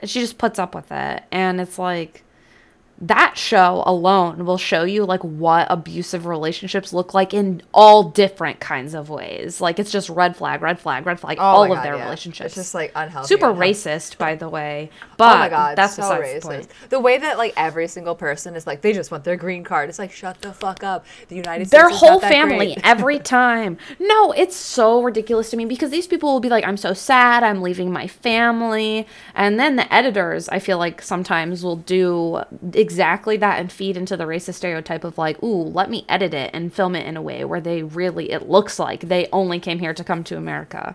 And 0.00 0.10
she 0.10 0.20
just 0.20 0.36
puts 0.36 0.58
up 0.58 0.74
with 0.74 0.92
it 0.92 1.24
and 1.32 1.58
it's 1.60 1.78
like 1.78 2.22
that 2.98 3.36
show 3.36 3.82
alone 3.84 4.46
will 4.46 4.56
show 4.56 4.84
you 4.84 5.04
like 5.04 5.22
what 5.22 5.66
abusive 5.70 6.24
relationships 6.24 6.94
look 6.94 7.12
like 7.12 7.34
in 7.34 7.62
all 7.74 8.04
different 8.04 8.58
kinds 8.58 8.94
of 8.94 9.10
ways. 9.10 9.60
Like 9.60 9.78
it's 9.78 9.90
just 9.90 10.08
red 10.08 10.34
flag, 10.34 10.62
red 10.62 10.78
flag, 10.78 11.04
red 11.04 11.20
flag, 11.20 11.36
Oh 11.38 11.42
all 11.42 11.68
my 11.68 11.74
of 11.74 11.76
God, 11.76 11.84
their 11.84 11.96
yeah. 11.96 12.04
relationships. 12.04 12.46
It's 12.46 12.54
just 12.54 12.74
like 12.74 12.92
unhealthy. 12.94 13.28
super 13.28 13.50
unhealthy. 13.50 13.72
racist, 13.72 14.16
by 14.16 14.34
the 14.34 14.48
way. 14.48 14.90
But 15.18 15.36
oh 15.36 15.38
my 15.38 15.48
god, 15.50 15.76
that's 15.76 15.96
so 15.96 16.02
racist. 16.02 16.40
the 16.40 16.48
point. 16.48 16.68
The 16.88 17.00
way 17.00 17.18
that 17.18 17.36
like 17.36 17.52
every 17.56 17.86
single 17.86 18.14
person 18.14 18.54
is 18.54 18.66
like 18.66 18.80
they 18.80 18.94
just 18.94 19.10
want 19.10 19.24
their 19.24 19.36
green 19.36 19.62
card. 19.62 19.90
It's 19.90 19.98
like 19.98 20.12
shut 20.12 20.40
the 20.40 20.54
fuck 20.54 20.82
up. 20.82 21.04
The 21.28 21.36
United 21.36 21.68
States 21.68 21.82
Their 21.82 21.90
whole 21.90 22.20
family 22.20 22.78
every 22.84 23.18
time. 23.18 23.76
No, 23.98 24.32
it's 24.32 24.56
so 24.56 25.02
ridiculous 25.02 25.50
to 25.50 25.58
me 25.58 25.66
because 25.66 25.90
these 25.90 26.06
people 26.06 26.32
will 26.32 26.40
be 26.40 26.48
like, 26.48 26.66
I'm 26.66 26.78
so 26.78 26.94
sad, 26.94 27.42
I'm 27.42 27.60
leaving 27.60 27.92
my 27.92 28.06
family. 28.06 29.06
And 29.34 29.60
then 29.60 29.76
the 29.76 29.92
editors, 29.92 30.48
I 30.48 30.60
feel 30.60 30.78
like 30.78 31.02
sometimes 31.02 31.62
will 31.62 31.76
do 31.76 32.40
exactly 32.86 33.36
that 33.38 33.58
and 33.58 33.70
feed 33.72 33.96
into 33.96 34.16
the 34.16 34.24
racist 34.24 34.54
stereotype 34.54 35.02
of 35.04 35.18
like, 35.18 35.42
ooh, 35.42 35.62
let 35.62 35.90
me 35.90 36.04
edit 36.08 36.32
it 36.34 36.50
and 36.54 36.72
film 36.72 36.94
it 36.94 37.06
in 37.06 37.16
a 37.16 37.22
way 37.22 37.44
where 37.44 37.60
they 37.60 37.82
really, 37.82 38.30
it 38.30 38.48
looks 38.48 38.78
like 38.78 39.00
they 39.00 39.28
only 39.32 39.58
came 39.58 39.78
here 39.80 39.92
to 39.94 40.04
come 40.04 40.22
to 40.24 40.36
America. 40.36 40.94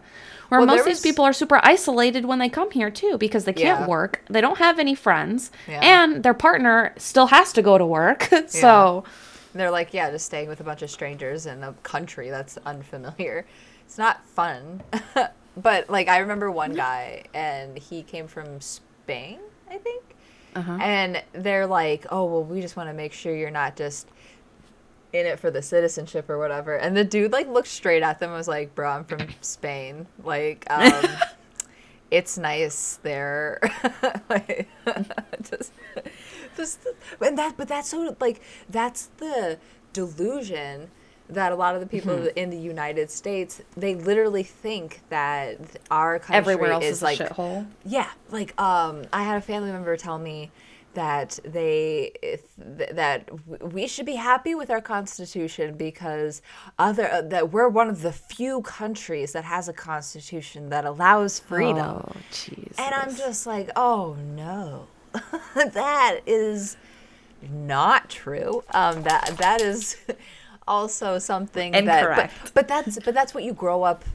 Where 0.50 0.60
Well, 0.62 0.68
most 0.68 0.80
of 0.82 0.86
these 0.86 0.96
was- 0.98 1.02
people 1.02 1.26
are 1.26 1.34
super 1.34 1.60
isolated 1.64 2.26
when 2.26 2.40
they 2.40 2.50
come 2.50 2.72
here 2.72 2.90
too 2.90 3.18
because 3.18 3.44
they 3.46 3.54
can't 3.54 3.82
Yeah. 3.82 3.88
work, 3.88 4.22
they 4.30 4.42
don't 4.42 4.58
have 4.58 4.80
any 4.80 4.96
friends, 4.96 5.52
Yeah. 5.68 5.80
and 5.84 6.24
their 6.24 6.34
partner 6.34 6.94
still 6.98 7.28
has 7.28 7.52
to 7.54 7.62
go 7.62 7.78
to 7.78 7.86
work. 7.86 8.30
so. 8.48 9.04
And 9.54 9.60
they're 9.60 9.72
like, 9.72 9.94
yeah, 9.94 10.10
just 10.12 10.26
staying 10.26 10.48
with 10.48 10.62
a 10.62 10.64
bunch 10.64 10.82
of 10.82 10.90
strangers 10.90 11.46
in 11.46 11.62
a 11.64 11.74
country 11.84 12.30
that's 12.30 12.58
unfamiliar. 12.66 13.46
It's 13.86 13.98
not 13.98 14.26
fun. 14.26 14.82
but 15.58 15.90
like 15.90 16.08
I 16.08 16.20
remember 16.20 16.50
one 16.50 16.74
guy 16.74 17.24
and 17.34 17.78
he 17.78 18.04
came 18.04 18.28
from 18.28 18.62
Spain, 18.62 19.40
I 19.70 19.78
think. 19.78 20.04
Uh-huh. 20.56 20.78
And 20.82 21.24
they're 21.34 21.68
like, 21.68 22.06
"Oh, 22.12 22.26
well, 22.26 22.44
we 22.44 22.62
just 22.62 22.76
want 22.76 22.90
to 22.90 22.94
make 22.94 23.14
sure 23.14 23.36
you're 23.36 23.50
not 23.52 23.76
just 23.76 24.08
in 25.14 25.26
it 25.26 25.40
for 25.40 25.52
the 25.52 25.62
citizenship 25.62 26.30
or 26.30 26.38
whatever." 26.38 26.76
And 26.76 26.96
the 26.96 27.04
dude 27.04 27.32
like 27.32 27.48
looked 27.48 27.68
straight 27.68 28.04
at 28.04 28.20
them 28.20 28.30
and 28.32 28.38
was 28.38 28.48
like, 28.48 28.76
"Bro, 28.76 28.90
I'm 28.90 29.04
from 29.06 29.28
Spain. 29.42 30.08
Like, 30.24 30.66
um, 30.70 31.06
it's 32.10 32.38
nice 32.38 33.00
there." 33.04 33.60
like, 34.30 34.68
just, 35.50 35.72
just, 36.58 36.88
and 37.22 37.38
that, 37.38 37.56
but 37.58 37.68
that's 37.68 37.90
so 37.90 38.16
like 38.20 38.42
that's 38.70 39.10
the 39.18 39.58
delusion 39.94 40.90
that 41.32 41.52
a 41.52 41.56
lot 41.56 41.76
of 41.76 41.82
the 41.82 41.88
people 41.88 42.14
Mm-hmm. 42.16 42.38
in 42.38 42.50
the 42.50 42.58
United 42.58 43.10
States 43.12 43.62
they 43.78 43.96
literally 43.96 44.44
think 44.44 45.02
that 45.10 45.58
our 45.90 46.20
country 46.20 46.36
Everywhere 46.36 46.72
else 46.74 46.84
is, 46.86 46.98
is, 46.98 47.02
like 47.02 47.20
shithole. 47.20 47.66
yeah, 47.86 48.10
like 48.30 48.60
um, 48.62 49.04
I 49.14 49.24
had 49.24 49.38
a 49.38 49.42
family 49.42 49.72
member 49.72 49.96
tell 49.98 50.20
me 50.20 50.52
that 50.94 51.40
they 51.46 52.12
th- 52.22 52.90
that 52.92 53.30
we 53.64 53.88
should 53.88 54.06
be 54.06 54.16
happy 54.16 54.54
with 54.56 54.70
our 54.70 54.82
constitution 54.82 55.78
because 55.78 56.42
other 56.78 57.10
uh, 57.10 57.22
that 57.22 57.50
we're 57.54 57.70
one 57.70 57.88
of 57.90 58.02
the 58.02 58.12
few 58.12 58.62
countries 58.64 59.32
that 59.32 59.46
has 59.46 59.70
a 59.70 59.74
constitution 59.74 60.68
that 60.70 60.84
allows 60.84 61.40
freedom. 61.40 62.04
Oh, 62.06 62.12
Jesus. 62.32 62.76
And 62.78 62.94
I'm 62.94 63.16
just 63.16 63.48
like, 63.48 63.70
oh 63.78 64.18
no, 64.36 64.88
that 65.56 66.20
is 66.26 66.76
not 67.50 68.10
true. 68.10 68.62
Um, 68.74 69.04
that 69.04 69.36
that 69.38 69.62
is 69.62 69.96
also 70.72 71.20
something 71.20 71.74
that, 71.74 72.16
but, 72.16 72.54
but 72.54 72.68
that's 72.68 72.98
but 73.06 73.14
that's 73.14 73.34
what 73.34 73.44
you 73.44 73.54
grow 73.54 73.84
up 73.84 74.06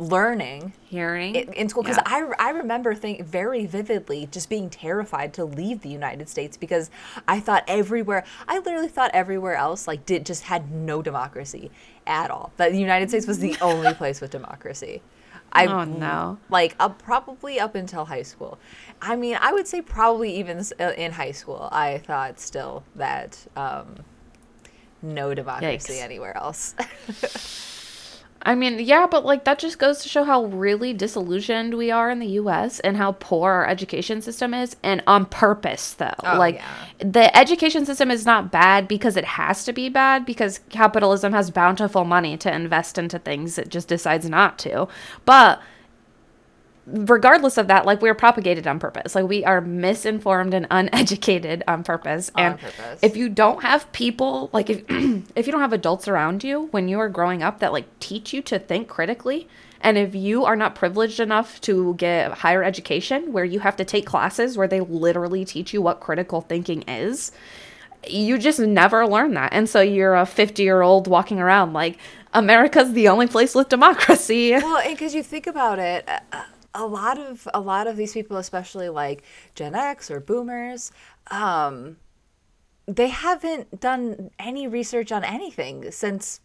learning 0.00 0.72
hearing 0.84 1.34
in, 1.34 1.52
in 1.54 1.68
school 1.68 1.82
because 1.82 1.96
Yeah. 1.96 2.30
I, 2.38 2.48
I 2.48 2.50
remember 2.50 2.94
think 2.94 3.24
very 3.26 3.66
vividly 3.66 4.28
just 4.30 4.48
being 4.48 4.70
terrified 4.70 5.32
to 5.34 5.44
leave 5.44 5.80
the 5.80 5.88
United 5.88 6.28
States 6.28 6.56
because 6.56 6.88
I 7.26 7.40
thought 7.40 7.64
everywhere 7.66 8.24
I 8.46 8.58
literally 8.60 8.86
thought 8.88 9.10
everywhere 9.12 9.56
else 9.56 9.88
like 9.88 10.06
did 10.06 10.24
just 10.24 10.44
had 10.44 10.70
no 10.70 11.02
democracy 11.02 11.72
at 12.06 12.30
all 12.30 12.52
that 12.58 12.70
the 12.70 12.78
United 12.78 13.08
States 13.08 13.26
was 13.26 13.40
the 13.40 13.56
only 13.62 13.92
place 13.94 14.20
with 14.20 14.30
democracy. 14.30 15.02
I 15.52 15.66
Oh, 15.66 15.82
no. 15.84 16.38
like 16.48 16.76
up 16.78 17.02
probably 17.02 17.58
up 17.58 17.74
until 17.74 18.04
high 18.04 18.22
school. 18.22 18.58
I 19.02 19.16
mean, 19.16 19.36
I 19.40 19.52
would 19.52 19.66
say 19.66 19.80
probably 19.82 20.30
even 20.36 20.62
uh, 20.78 20.92
in 20.96 21.10
high 21.12 21.32
school 21.32 21.68
I 21.72 21.98
thought 21.98 22.38
still 22.38 22.84
that 22.94 23.46
um, 23.56 23.96
no 25.02 25.34
democracy 25.34 25.94
Yikes. 25.94 26.02
anywhere 26.02 26.36
else. 26.36 26.74
I 28.42 28.54
mean, 28.54 28.78
yeah, 28.78 29.06
but 29.06 29.24
like 29.24 29.44
that 29.44 29.58
just 29.58 29.78
goes 29.78 30.02
to 30.02 30.08
show 30.08 30.24
how 30.24 30.44
really 30.44 30.92
disillusioned 30.92 31.74
we 31.74 31.90
are 31.90 32.08
in 32.10 32.18
the 32.18 32.28
US 32.28 32.78
and 32.80 32.96
how 32.96 33.12
poor 33.12 33.50
our 33.50 33.66
education 33.66 34.22
system 34.22 34.54
is 34.54 34.76
and 34.82 35.02
on 35.06 35.26
purpose 35.26 35.94
though. 35.94 36.14
Oh, 36.22 36.38
like 36.38 36.56
yeah. 36.56 36.74
the 36.98 37.36
education 37.36 37.84
system 37.84 38.10
is 38.10 38.24
not 38.24 38.52
bad 38.52 38.86
because 38.86 39.16
it 39.16 39.24
has 39.24 39.64
to 39.64 39.72
be 39.72 39.88
bad 39.88 40.24
because 40.24 40.60
capitalism 40.70 41.32
has 41.32 41.50
bountiful 41.50 42.04
money 42.04 42.36
to 42.38 42.54
invest 42.54 42.96
into 42.96 43.18
things 43.18 43.58
it 43.58 43.70
just 43.70 43.88
decides 43.88 44.28
not 44.28 44.58
to. 44.60 44.86
But 45.24 45.60
regardless 46.90 47.58
of 47.58 47.66
that, 47.68 47.86
like 47.86 48.00
we're 48.02 48.14
propagated 48.14 48.66
on 48.66 48.78
purpose. 48.78 49.14
Like 49.14 49.26
we 49.28 49.44
are 49.44 49.60
misinformed 49.60 50.54
and 50.54 50.66
uneducated 50.70 51.62
on 51.68 51.84
purpose. 51.84 52.30
On 52.34 52.44
and 52.44 52.58
purpose. 52.58 53.00
if 53.02 53.16
you 53.16 53.28
don't 53.28 53.62
have 53.62 53.90
people 53.92 54.50
like 54.52 54.70
if 54.70 54.84
if 55.36 55.46
you 55.46 55.52
don't 55.52 55.60
have 55.60 55.72
adults 55.72 56.08
around 56.08 56.42
you 56.44 56.68
when 56.70 56.88
you 56.88 56.98
are 56.98 57.08
growing 57.08 57.42
up 57.42 57.60
that 57.60 57.72
like 57.72 57.86
teach 58.00 58.32
you 58.32 58.42
to 58.42 58.58
think 58.58 58.88
critically, 58.88 59.48
and 59.80 59.96
if 59.98 60.14
you 60.14 60.44
are 60.44 60.56
not 60.56 60.74
privileged 60.74 61.20
enough 61.20 61.60
to 61.62 61.94
get 61.94 62.32
higher 62.32 62.64
education 62.64 63.32
where 63.32 63.44
you 63.44 63.60
have 63.60 63.76
to 63.76 63.84
take 63.84 64.06
classes 64.06 64.56
where 64.56 64.68
they 64.68 64.80
literally 64.80 65.44
teach 65.44 65.72
you 65.72 65.80
what 65.82 66.00
critical 66.00 66.40
thinking 66.40 66.82
is, 66.82 67.30
you 68.08 68.38
just 68.38 68.58
never 68.60 69.06
learn 69.06 69.34
that. 69.34 69.52
And 69.52 69.68
so 69.68 69.80
you're 69.80 70.14
a 70.16 70.26
50 70.26 70.62
year 70.62 70.82
old 70.82 71.06
walking 71.06 71.38
around 71.40 71.72
like 71.72 71.98
America's 72.34 72.92
the 72.92 73.08
only 73.08 73.26
place 73.26 73.54
with 73.54 73.68
democracy. 73.68 74.52
well 74.52 74.82
because 74.88 75.14
you 75.14 75.22
think 75.22 75.46
about 75.46 75.78
it 75.78 76.08
a- 76.08 76.44
a 76.74 76.86
lot 76.86 77.18
of 77.18 77.48
a 77.54 77.60
lot 77.60 77.86
of 77.86 77.96
these 77.96 78.12
people 78.12 78.36
especially 78.36 78.88
like 78.88 79.22
gen 79.54 79.74
x 79.74 80.10
or 80.10 80.20
boomers 80.20 80.92
um 81.30 81.96
they 82.86 83.08
haven't 83.08 83.80
done 83.80 84.30
any 84.38 84.66
research 84.66 85.12
on 85.12 85.22
anything 85.22 85.90
since 85.90 86.40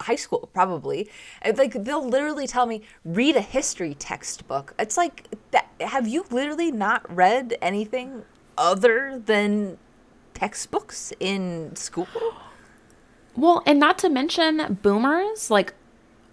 high 0.00 0.16
school 0.16 0.50
probably. 0.52 1.08
Like 1.56 1.72
they'll 1.84 2.06
literally 2.06 2.46
tell 2.46 2.66
me 2.66 2.82
read 3.04 3.36
a 3.36 3.40
history 3.40 3.94
textbook. 3.94 4.74
It's 4.78 4.96
like 4.96 5.28
that 5.52 5.68
have 5.80 6.08
you 6.08 6.26
literally 6.30 6.72
not 6.72 7.14
read 7.14 7.56
anything 7.62 8.24
other 8.58 9.22
than 9.24 9.78
textbooks 10.32 11.12
in 11.20 11.74
school? 11.76 12.08
Well, 13.36 13.62
and 13.66 13.80
not 13.80 13.98
to 13.98 14.08
mention 14.08 14.78
boomers, 14.82 15.50
like 15.50 15.74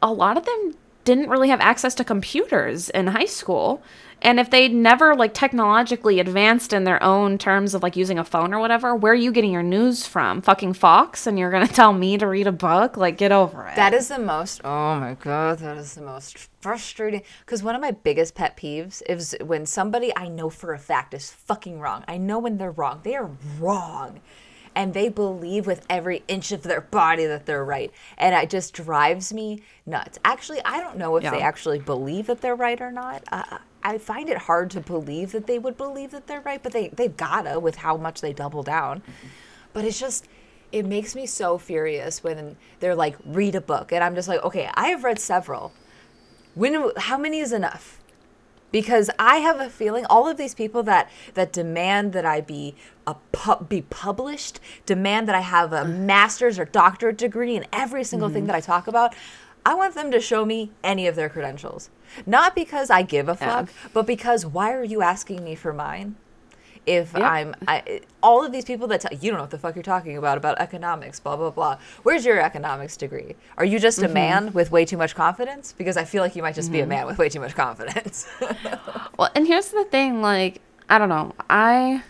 a 0.01 0.11
lot 0.11 0.37
of 0.37 0.45
them 0.45 0.73
didn't 1.03 1.29
really 1.29 1.49
have 1.49 1.61
access 1.61 1.95
to 1.95 2.03
computers 2.03 2.89
in 2.89 3.07
high 3.07 3.25
school. 3.25 3.81
And 4.23 4.39
if 4.39 4.51
they'd 4.51 4.73
never 4.73 5.15
like 5.15 5.33
technologically 5.33 6.19
advanced 6.19 6.73
in 6.73 6.83
their 6.83 7.01
own 7.01 7.39
terms 7.39 7.73
of 7.73 7.81
like 7.81 7.95
using 7.95 8.19
a 8.19 8.23
phone 8.23 8.53
or 8.53 8.59
whatever, 8.59 8.95
where 8.95 9.13
are 9.13 9.15
you 9.15 9.31
getting 9.31 9.51
your 9.51 9.63
news 9.63 10.05
from? 10.05 10.43
Fucking 10.43 10.73
Fox 10.73 11.25
and 11.25 11.39
you're 11.39 11.49
to 11.49 11.67
tell 11.73 11.91
me 11.91 12.17
to 12.19 12.27
read 12.27 12.45
a 12.45 12.51
book? 12.51 12.97
Like 12.97 13.17
get 13.17 13.31
over 13.31 13.67
it. 13.67 13.75
That 13.75 13.95
is 13.95 14.09
the 14.09 14.19
most. 14.19 14.61
Oh 14.63 14.99
my 14.99 15.15
god, 15.15 15.59
that 15.59 15.77
is 15.77 15.95
the 15.95 16.01
most 16.03 16.37
frustrating. 16.61 17.23
Because 17.39 17.63
one 17.63 17.73
of 17.73 17.81
my 17.81 17.91
biggest 17.91 18.35
pet 18.35 18.55
peeves 18.55 19.01
is 19.09 19.35
when 19.41 19.65
somebody 19.65 20.15
I 20.15 20.27
know 20.27 20.51
for 20.51 20.73
a 20.73 20.79
fact 20.79 21.15
is 21.15 21.31
fucking 21.31 21.79
wrong. 21.79 22.03
I 22.07 22.17
know 22.17 22.37
when 22.37 22.57
they're 22.57 22.71
wrong. 22.71 22.99
They 23.01 23.15
are 23.15 23.31
wrong, 23.59 24.19
and 24.75 24.93
they 24.93 25.09
believe 25.09 25.67
with 25.67 25.85
every 25.89 26.23
inch 26.27 26.51
of 26.51 26.63
their 26.63 26.81
body 26.81 27.25
that 27.25 27.45
they're 27.45 27.65
right, 27.65 27.91
and 28.17 28.35
it 28.35 28.49
just 28.49 28.73
drives 28.73 29.33
me 29.33 29.61
nuts. 29.85 30.19
Actually, 30.23 30.61
I 30.63 30.79
don't 30.81 30.97
know 30.97 31.15
if 31.17 31.23
they 31.23 31.41
actually 31.41 31.79
believe 31.79 32.27
that 32.27 32.41
they're 32.41 32.55
right 32.55 32.79
or 32.79 32.91
not. 32.91 33.23
Uh, 33.31 33.57
I 33.83 33.97
find 33.97 34.29
it 34.29 34.37
hard 34.37 34.71
to 34.71 34.81
believe 34.81 35.31
that 35.31 35.47
they 35.47 35.59
would 35.59 35.77
believe 35.77 36.11
that 36.11 36.27
they're 36.27 36.41
right, 36.41 36.61
but 36.61 36.71
they 36.71 36.89
they've 36.89 37.15
gotta 37.15 37.59
with 37.59 37.77
how 37.77 37.97
much 37.97 38.21
they 38.21 38.33
double 38.33 38.63
down. 38.63 39.01
But 39.73 39.85
it's 39.85 39.99
just 39.99 40.27
it 40.71 40.85
makes 40.85 41.15
me 41.15 41.25
so 41.25 41.57
furious 41.57 42.23
when 42.23 42.55
they're 42.79 42.95
like 42.95 43.17
read 43.25 43.55
a 43.55 43.61
book 43.61 43.91
and 43.91 44.03
I'm 44.03 44.15
just 44.15 44.27
like, 44.27 44.43
okay, 44.43 44.69
I 44.73 44.87
have 44.87 45.03
read 45.03 45.19
several. 45.19 45.73
When 46.55 46.91
how 46.97 47.17
many 47.17 47.39
is 47.39 47.51
enough? 47.53 48.00
Because 48.71 49.09
I 49.19 49.37
have 49.37 49.59
a 49.59 49.69
feeling 49.69 50.05
all 50.09 50.27
of 50.27 50.37
these 50.37 50.55
people 50.55 50.83
that 50.83 51.09
that 51.33 51.51
demand 51.51 52.13
that 52.13 52.25
I 52.25 52.41
be 52.41 52.75
a 53.05 53.15
pu- 53.31 53.65
be 53.65 53.81
published, 53.81 54.59
demand 54.85 55.27
that 55.27 55.35
I 55.35 55.41
have 55.41 55.73
a 55.73 55.85
master's 56.13 56.57
or 56.57 56.65
doctorate 56.65 57.17
degree 57.17 57.55
in 57.55 57.65
every 57.73 58.03
single 58.03 58.29
thing 58.29 58.43
mm-hmm. 58.43 58.47
that 58.47 58.55
I 58.55 58.61
talk 58.61 58.87
about, 58.87 59.13
I 59.65 59.75
want 59.75 59.93
them 59.93 60.11
to 60.11 60.19
show 60.19 60.45
me 60.45 60.71
any 60.83 61.07
of 61.07 61.15
their 61.15 61.29
credentials. 61.29 61.89
Not 62.25 62.55
because 62.55 62.89
I 62.89 63.03
give 63.03 63.29
a 63.29 63.35
fuck, 63.35 63.69
but 63.93 64.07
because 64.07 64.45
why 64.45 64.73
are 64.73 64.83
you 64.83 65.01
asking 65.01 65.43
me 65.43 65.55
for 65.55 65.71
mine? 65.71 66.15
If 66.85 67.13
Yep. 67.13 67.21
I'm 67.21 67.55
I, 67.67 68.01
all 68.23 68.45
of 68.45 68.51
these 68.51 68.65
people 68.65 68.87
that 68.87 69.01
tell 69.01 69.13
you 69.13 69.31
don't 69.31 69.37
know 69.37 69.43
what 69.43 69.51
the 69.51 69.57
fuck 69.57 69.75
you're 69.75 69.83
talking 69.83 70.17
about 70.17 70.37
about 70.37 70.59
economics, 70.59 71.19
blah 71.19 71.35
blah 71.35 71.51
blah. 71.51 71.77
Where's 72.03 72.25
your 72.25 72.39
economics 72.41 72.97
degree? 72.97 73.35
Are 73.57 73.65
you 73.65 73.79
just 73.79 73.99
a 73.99 74.05
mm-hmm. 74.05 74.13
man 74.13 74.53
with 74.53 74.71
way 74.71 74.85
too 74.85 74.97
much 74.97 75.15
confidence? 75.15 75.73
Because 75.77 75.97
I 75.97 76.05
feel 76.05 76.23
like 76.23 76.35
you 76.35 76.41
might 76.41 76.55
just 76.55 76.71
be 76.71 76.79
a 76.79 76.81
mm-hmm. 76.83 76.89
man 76.89 77.05
with 77.05 77.17
way 77.17 77.29
too 77.29 77.39
much 77.39 77.55
confidence. 77.55 78.27
Well, 79.17 79.29
and 79.35 79.45
here's 79.45 79.69
the 79.69 79.83
thing, 79.83 80.21
like, 80.21 80.61
I 80.89 80.97
don't 80.97 81.09
know. 81.09 81.35
I 81.47 82.01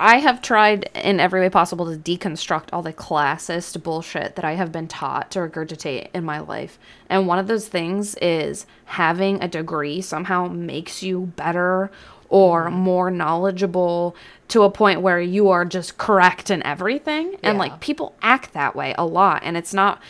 I 0.00 0.18
have 0.18 0.40
tried 0.40 0.88
in 0.94 1.18
every 1.18 1.40
way 1.40 1.50
possible 1.50 1.90
to 1.90 1.98
deconstruct 1.98 2.68
all 2.72 2.82
the 2.82 2.92
classist 2.92 3.82
bullshit 3.82 4.36
that 4.36 4.44
I 4.44 4.52
have 4.52 4.70
been 4.70 4.86
taught 4.86 5.32
to 5.32 5.40
regurgitate 5.40 6.10
in 6.14 6.24
my 6.24 6.38
life. 6.38 6.78
And 7.08 7.26
one 7.26 7.40
of 7.40 7.48
those 7.48 7.66
things 7.66 8.14
is 8.22 8.64
having 8.84 9.42
a 9.42 9.48
degree 9.48 10.00
somehow 10.00 10.46
makes 10.46 11.02
you 11.02 11.32
better 11.34 11.90
or 12.28 12.70
more 12.70 13.10
knowledgeable 13.10 14.14
to 14.48 14.62
a 14.62 14.70
point 14.70 15.00
where 15.02 15.20
you 15.20 15.48
are 15.48 15.64
just 15.64 15.98
correct 15.98 16.50
in 16.50 16.62
everything. 16.62 17.34
And 17.42 17.56
Yeah. 17.56 17.60
like 17.60 17.80
people 17.80 18.14
act 18.22 18.52
that 18.54 18.74
way 18.76 18.94
a 18.98 19.04
lot 19.06 19.42
and 19.44 19.56
it's 19.56 19.74
not 19.74 20.00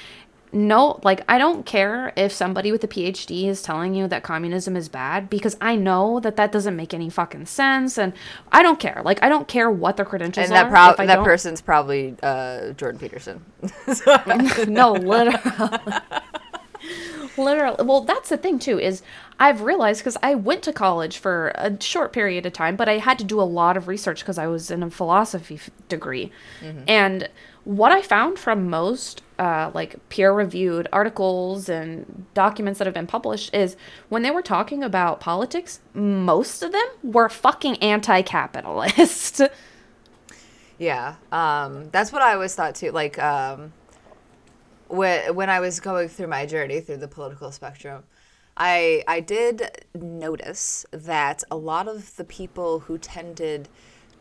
no 0.50 0.98
like 1.04 1.20
i 1.28 1.36
don't 1.36 1.66
care 1.66 2.10
if 2.16 2.32
somebody 2.32 2.72
with 2.72 2.82
a 2.82 2.88
phd 2.88 3.46
is 3.46 3.60
telling 3.60 3.94
you 3.94 4.08
that 4.08 4.22
communism 4.22 4.76
is 4.76 4.88
bad 4.88 5.28
because 5.28 5.58
i 5.60 5.76
know 5.76 6.18
that 6.20 6.36
that 6.36 6.50
doesn't 6.50 6.74
make 6.74 6.94
any 6.94 7.10
fucking 7.10 7.44
sense 7.44 7.98
and 7.98 8.14
i 8.50 8.62
don't 8.62 8.80
care 8.80 9.02
like 9.04 9.22
i 9.22 9.28
don't 9.28 9.46
care 9.46 9.70
what 9.70 9.98
their 9.98 10.06
credentials 10.06 10.46
and 10.46 10.56
that 10.56 10.64
are 10.64 10.70
prob- 10.70 10.96
that 10.96 11.16
don't- 11.16 11.24
person's 11.24 11.60
probably 11.60 12.16
uh, 12.22 12.70
Jordan 12.72 12.98
Peterson. 12.98 13.44
no 14.68 14.92
literally 14.92 15.38
literally 17.36 17.84
well 17.84 18.00
that's 18.02 18.30
the 18.30 18.36
thing 18.36 18.58
too 18.58 18.78
is 18.78 19.02
i've 19.40 19.62
realized 19.62 20.00
because 20.00 20.16
i 20.22 20.34
went 20.34 20.62
to 20.62 20.72
college 20.72 21.18
for 21.18 21.48
a 21.54 21.80
short 21.80 22.12
period 22.12 22.44
of 22.46 22.52
time 22.52 22.76
but 22.76 22.88
i 22.88 22.98
had 22.98 23.18
to 23.18 23.24
do 23.24 23.40
a 23.40 23.42
lot 23.42 23.76
of 23.76 23.88
research 23.88 24.20
because 24.20 24.38
i 24.38 24.46
was 24.46 24.70
in 24.70 24.82
a 24.82 24.90
philosophy 24.90 25.56
f- 25.56 25.70
degree 25.88 26.30
and 26.86 27.28
what 27.64 27.92
i 27.92 28.02
found 28.02 28.38
from 28.38 28.68
most 28.68 29.22
uh, 29.38 29.70
like 29.72 29.96
peer 30.08 30.32
reviewed 30.32 30.88
articles 30.92 31.68
and 31.68 32.26
documents 32.34 32.78
that 32.78 32.86
have 32.86 32.94
been 32.94 33.06
published 33.06 33.54
is 33.54 33.76
when 34.08 34.22
they 34.22 34.30
were 34.32 34.42
talking 34.42 34.82
about 34.82 35.20
politics 35.20 35.80
most 35.94 36.62
of 36.62 36.72
them 36.72 36.86
were 37.02 37.28
fucking 37.28 37.76
anti-capitalist 37.76 39.42
Yeah, 40.78 41.16
um, 41.32 41.90
that's 41.90 42.12
what 42.12 42.22
I 42.22 42.34
always 42.34 42.54
thought 42.54 42.74
too. 42.76 42.92
Like 42.92 43.18
um, 43.18 43.72
when 44.88 45.34
when 45.34 45.50
I 45.50 45.60
was 45.60 45.80
going 45.80 46.08
through 46.08 46.28
my 46.28 46.46
journey 46.46 46.80
through 46.80 46.98
the 46.98 47.08
political 47.08 47.50
spectrum, 47.50 48.04
I 48.58 49.04
I 49.06 49.20
did 49.20 49.86
notice 49.94 50.84
that 50.90 51.44
a 51.50 51.56
lot 51.56 51.88
of 51.88 52.16
the 52.16 52.24
people 52.24 52.80
who 52.80 52.98
tended 52.98 53.68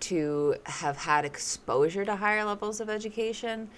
to 0.02 0.56
have 0.66 0.98
had 0.98 1.26
exposure 1.26 2.06
to 2.06 2.16
higher 2.16 2.46
levels 2.46 2.80
of 2.80 2.90
education 2.90 3.70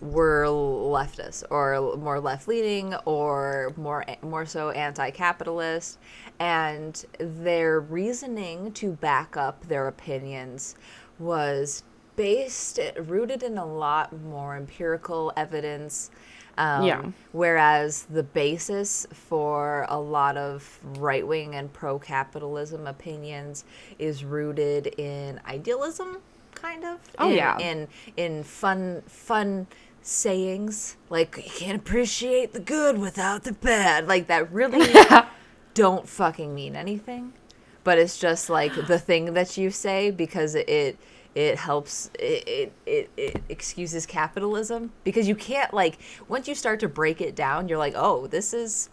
were 0.00 0.46
leftists 0.46 1.44
or 1.50 1.96
more 1.98 2.20
left 2.20 2.48
leaning 2.48 2.94
or 3.04 3.74
more 3.76 4.04
more 4.22 4.46
so 4.46 4.70
anti-capitalist. 4.70 5.98
And 6.38 7.04
their 7.18 7.80
reasoning 7.80 8.72
to 8.72 8.92
back 8.92 9.36
up 9.36 9.68
their 9.68 9.86
opinions 9.88 10.74
was 11.18 11.82
based 12.16 12.80
rooted 12.98 13.42
in 13.42 13.58
a 13.58 13.66
lot 13.66 14.18
more 14.18 14.56
empirical 14.56 15.32
evidence 15.36 16.10
um, 16.58 16.84
Yeah. 16.84 17.04
Whereas 17.32 18.04
the 18.10 18.22
basis 18.22 19.06
for 19.12 19.86
a 19.88 20.00
lot 20.00 20.36
of 20.36 20.78
right 20.98 21.26
wing 21.26 21.54
and 21.54 21.72
pro 21.72 21.98
capitalism 21.98 22.86
opinions 22.86 23.64
is 23.98 24.24
rooted 24.24 24.88
in 24.98 25.40
idealism, 25.46 26.18
kind 26.54 26.84
of. 26.84 26.98
Oh, 27.18 27.30
in, 27.30 27.36
yeah. 27.36 27.58
In 27.58 27.88
in 28.16 28.44
fun 28.44 29.02
fun 29.06 29.66
sayings 30.02 30.96
like 31.10 31.36
you 31.36 31.50
can't 31.58 31.78
appreciate 31.78 32.52
the 32.52 32.60
good 32.60 32.98
without 32.98 33.44
the 33.44 33.52
bad, 33.52 34.08
like 34.08 34.26
that 34.28 34.50
really 34.52 34.92
don't 35.74 36.08
fucking 36.08 36.54
mean 36.54 36.76
anything. 36.76 37.32
But 37.82 37.98
it's 37.98 38.18
just 38.18 38.50
like 38.50 38.74
the 38.86 38.98
thing 38.98 39.32
that 39.34 39.56
you 39.56 39.70
say 39.70 40.10
because 40.10 40.54
it 40.54 40.98
it 41.34 41.58
helps 41.58 42.10
it, 42.18 42.48
it, 42.48 42.72
it, 42.86 43.10
it 43.16 43.42
excuses 43.48 44.06
capitalism. 44.06 44.92
Because 45.04 45.28
you 45.28 45.34
can't 45.34 45.72
like 45.72 45.98
once 46.28 46.48
you 46.48 46.54
start 46.54 46.80
to 46.80 46.88
break 46.88 47.20
it 47.20 47.36
down 47.36 47.68
you're 47.68 47.78
like 47.78 47.94
oh 47.96 48.26
this 48.26 48.52
is 48.52 48.90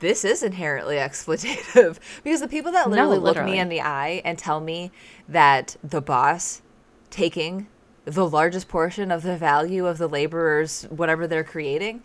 this 0.00 0.24
is 0.24 0.42
inherently 0.42 0.96
exploitative. 0.96 1.98
Because 2.24 2.40
the 2.40 2.48
people 2.48 2.72
that 2.72 2.88
No, 2.88 3.08
literally 3.08 3.18
look 3.18 3.44
me 3.44 3.58
in 3.58 3.68
the 3.68 3.80
eye 3.80 4.22
and 4.24 4.38
tell 4.38 4.60
me 4.60 4.90
that 5.28 5.76
the 5.82 6.00
boss 6.00 6.62
taking 7.10 7.66
the 8.04 8.26
largest 8.26 8.68
portion 8.68 9.10
of 9.10 9.22
the 9.22 9.36
value 9.36 9.86
of 9.86 9.98
the 9.98 10.08
laborers 10.08 10.84
whatever 10.84 11.26
they're 11.26 11.44
creating 11.44 12.02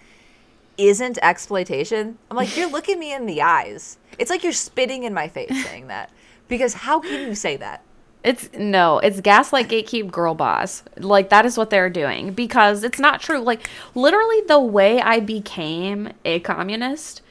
isn't 0.78 1.18
exploitation 1.22 2.18
i'm 2.30 2.36
like 2.36 2.58
you're 2.58 2.70
looking 2.70 3.00
me 3.00 3.14
in 3.14 3.26
the 3.26 3.42
eyes. 3.42 3.98
It's 4.18 4.30
like 4.30 4.44
you're 4.44 4.54
spitting 4.54 5.04
in 5.04 5.14
my 5.14 5.28
face 5.28 5.66
saying 5.66 5.88
that. 5.88 6.10
Because 6.48 6.74
how 6.74 7.00
can 7.00 7.28
you 7.28 7.36
say 7.36 7.58
that 7.58 7.84
It's 8.26 8.50
no, 8.54 8.98
it's 8.98 9.22
gaslight 9.22 9.68
gatekeep 9.68 10.12
girl 10.12 10.34
boss. 10.34 10.82
Like 10.98 11.30
that 11.30 11.46
is 11.46 11.60
what 11.60 11.70
they're 11.70 11.92
doing 11.92 12.34
because 12.34 12.84
it's 12.84 12.98
not 12.98 13.22
true. 13.22 13.40
Like 13.40 13.70
literally 13.94 14.42
the 14.48 14.60
way 14.60 15.00
I 15.00 15.20
became 15.20 16.10
a 16.26 16.40
communist 16.40 17.22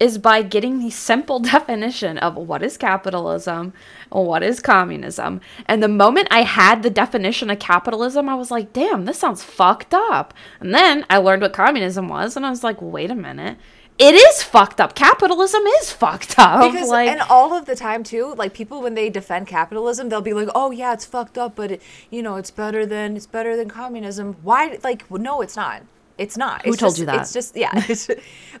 is 0.00 0.18
by 0.18 0.42
getting 0.42 0.80
the 0.80 0.90
simple 0.90 1.38
definition 1.54 2.18
of 2.18 2.34
what 2.34 2.64
is 2.64 2.76
capitalism, 2.76 3.72
what 4.08 4.42
is 4.42 4.58
communism. 4.58 5.40
And 5.66 5.80
the 5.80 5.88
moment 5.88 6.26
I 6.32 6.42
had 6.42 6.82
the 6.82 6.90
definition 6.90 7.48
of 7.48 7.60
capitalism, 7.60 8.28
I 8.28 8.34
was 8.34 8.50
like, 8.50 8.72
"Damn, 8.72 9.04
this 9.04 9.18
sounds 9.18 9.44
fucked 9.44 9.94
up." 9.94 10.34
And 10.58 10.74
then 10.74 11.06
I 11.08 11.18
learned 11.18 11.42
what 11.42 11.52
communism 11.52 12.08
was 12.08 12.36
and 12.36 12.44
I 12.44 12.50
was 12.50 12.64
like, 12.64 12.82
"Wait 12.82 13.12
a 13.12 13.14
minute. 13.14 13.56
It 14.00 14.14
is 14.14 14.42
fucked 14.42 14.80
up. 14.80 14.94
Capitalism 14.94 15.62
is 15.80 15.92
fucked 15.92 16.36
up." 16.38 16.72
because 16.72 16.88
like 16.98 17.08
and 17.10 17.20
all 17.20 17.54
of 17.54 17.66
the 17.66 17.76
time 17.76 18.02
too 18.02 18.34
like 18.36 18.54
people 18.54 18.80
when 18.82 18.94
they 18.94 19.10
defend 19.10 19.46
capitalism 19.46 20.08
they'll 20.08 20.20
be 20.20 20.32
like 20.32 20.48
oh 20.54 20.70
yeah 20.70 20.92
it's 20.94 21.04
fucked 21.04 21.36
up 21.38 21.54
but 21.54 21.72
it, 21.72 21.82
you 22.10 22.22
know 22.22 22.36
it's 22.36 22.50
better 22.50 22.86
than 22.86 23.16
it's 23.16 23.26
better 23.26 23.56
than 23.56 23.68
communism 23.68 24.34
why 24.42 24.78
like 24.82 25.08
no 25.10 25.40
it's 25.42 25.56
not 25.56 25.82
it's 26.18 26.36
not 26.36 26.64
Who 26.64 26.72
It's 26.72 26.80
told 26.80 26.92
just- 26.92 27.00
you 27.00 27.06
that? 27.06 27.20
it's 27.20 27.32
just 27.32 27.56
yeah 27.56 27.70
it's 27.88 28.08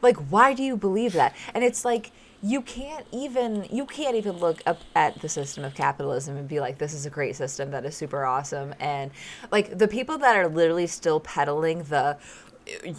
like 0.02 0.16
why 0.30 0.52
do 0.54 0.62
you 0.62 0.76
believe 0.76 1.14
that 1.14 1.34
and 1.54 1.64
it's 1.64 1.84
like 1.84 2.10
you 2.42 2.62
can't 2.62 3.06
even 3.12 3.66
you 3.70 3.84
can't 3.86 4.16
even 4.16 4.38
look 4.38 4.62
up 4.66 4.80
at 4.94 5.20
the 5.20 5.28
system 5.28 5.64
of 5.64 5.74
capitalism 5.74 6.36
and 6.36 6.48
be 6.48 6.58
like 6.60 6.78
this 6.78 6.94
is 6.94 7.04
a 7.06 7.10
great 7.10 7.36
system 7.36 7.70
that 7.70 7.84
is 7.84 7.94
super 7.96 8.24
awesome 8.24 8.74
and 8.80 9.10
like 9.50 9.76
the 9.78 9.88
people 9.88 10.16
that 10.18 10.36
are 10.36 10.48
literally 10.48 10.86
still 10.86 11.20
peddling 11.20 11.82
the 11.84 12.16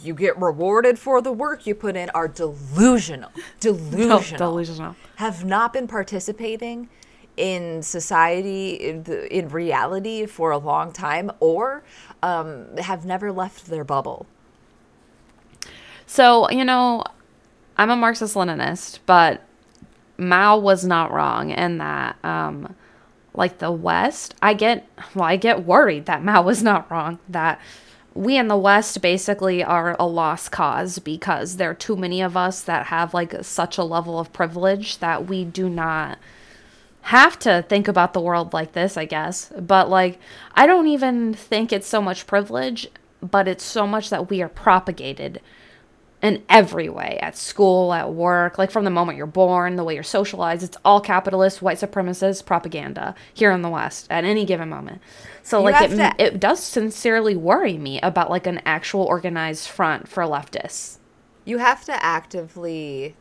you 0.03 0.13
get 0.13 0.39
rewarded 0.39 0.99
for 0.99 1.21
the 1.21 1.31
work 1.31 1.65
you 1.65 1.75
put 1.75 1.95
in 1.95 2.09
are 2.11 2.27
delusional 2.27 3.31
delusional 3.59 4.37
delusional. 4.37 4.95
have 5.15 5.45
not 5.45 5.73
been 5.73 5.87
participating 5.87 6.89
in 7.37 7.81
society 7.81 8.73
in, 8.73 9.03
the, 9.03 9.35
in 9.35 9.47
reality 9.49 10.25
for 10.25 10.51
a 10.51 10.57
long 10.57 10.91
time 10.91 11.31
or 11.39 11.83
um, 12.21 12.75
have 12.77 13.05
never 13.05 13.31
left 13.31 13.67
their 13.67 13.83
bubble 13.83 14.25
So, 16.05 16.49
you 16.49 16.65
know, 16.65 17.03
I'm 17.77 17.89
a 17.89 17.95
Marxist 17.95 18.35
Leninist, 18.35 18.99
but 19.05 19.41
Mao 20.17 20.57
was 20.57 20.85
not 20.85 21.11
wrong 21.11 21.51
in 21.51 21.77
that, 21.77 22.17
um, 22.23 22.75
like 23.33 23.59
the 23.59 23.71
West, 23.71 24.35
I 24.41 24.53
get, 24.53 24.85
well, 25.15 25.23
I 25.23 25.37
get 25.37 25.65
worried 25.65 26.05
that 26.07 26.21
Mao 26.23 26.41
was 26.41 26.61
not 26.61 26.91
wrong, 26.91 27.17
that 27.29 27.61
we 28.13 28.37
in 28.37 28.47
the 28.47 28.57
West 28.57 29.01
basically 29.01 29.63
are 29.63 29.95
a 29.99 30.05
lost 30.05 30.51
cause 30.51 30.99
because 30.99 31.57
there 31.57 31.69
are 31.69 31.75
too 31.75 31.95
many 31.95 32.21
of 32.21 32.35
us 32.35 32.61
that 32.61 32.87
have 32.87 33.13
like 33.13 33.33
such 33.43 33.77
a 33.77 33.83
level 33.83 34.19
of 34.19 34.33
privilege 34.33 34.97
that 34.97 35.27
we 35.27 35.45
do 35.45 35.69
not 35.69 36.17
have 37.03 37.39
to 37.39 37.65
think 37.67 37.87
about 37.87 38.13
the 38.13 38.21
world 38.21 38.53
like 38.53 38.73
this, 38.73 38.97
I 38.97 39.05
guess. 39.05 39.51
But 39.57 39.89
like, 39.89 40.19
I 40.53 40.67
don't 40.67 40.87
even 40.87 41.33
think 41.33 41.71
it's 41.71 41.87
so 41.87 42.01
much 42.01 42.27
privilege, 42.27 42.87
but 43.21 43.47
it's 43.47 43.63
so 43.63 43.87
much 43.87 44.09
that 44.09 44.29
we 44.29 44.41
are 44.41 44.49
propagated 44.49 45.41
in 46.21 46.43
every 46.49 46.87
way 46.87 47.17
at 47.21 47.35
school, 47.35 47.93
at 47.93 48.13
work, 48.13 48.57
like 48.57 48.69
from 48.69 48.83
the 48.85 48.91
moment 48.91 49.17
you're 49.17 49.25
born, 49.25 49.75
the 49.75 49.83
way 49.83 49.95
you're 49.95 50.03
socialized. 50.03 50.61
It's 50.63 50.77
all 50.85 51.01
capitalist, 51.01 51.61
white 51.61 51.77
supremacist 51.77 52.45
propaganda 52.45 53.15
here 53.33 53.51
in 53.51 53.61
the 53.63 53.69
West 53.69 54.07
at 54.09 54.23
any 54.23 54.45
given 54.45 54.69
moment. 54.69 55.01
So, 55.43 55.59
You 55.59 55.71
like, 55.71 55.89
it, 55.91 55.95
to- 55.95 56.15
it 56.23 56.39
does 56.39 56.61
sincerely 56.61 57.35
worry 57.35 57.77
me 57.77 57.99
about 58.01 58.29
like 58.29 58.45
an 58.45 58.61
actual 58.65 59.03
organized 59.03 59.67
front 59.67 60.07
for 60.07 60.23
leftists. 60.23 60.97
you 61.43 61.57
have 61.57 61.83
to 61.85 62.03
actively 62.05 63.15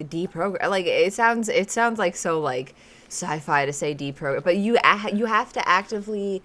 deprogram 0.00 0.68
like 0.70 0.86
it 0.86 1.12
sounds 1.12 1.48
it 1.48 1.70
sounds 1.70 1.98
like 1.98 2.16
so 2.16 2.40
like 2.40 2.74
sci-fi 3.08 3.66
to 3.66 3.72
say 3.72 3.94
deprogram 3.94 4.42
but 4.42 4.56
you 4.56 4.78
a- 4.82 5.14
you 5.14 5.26
have 5.26 5.52
to 5.52 5.68
actively 5.68 6.42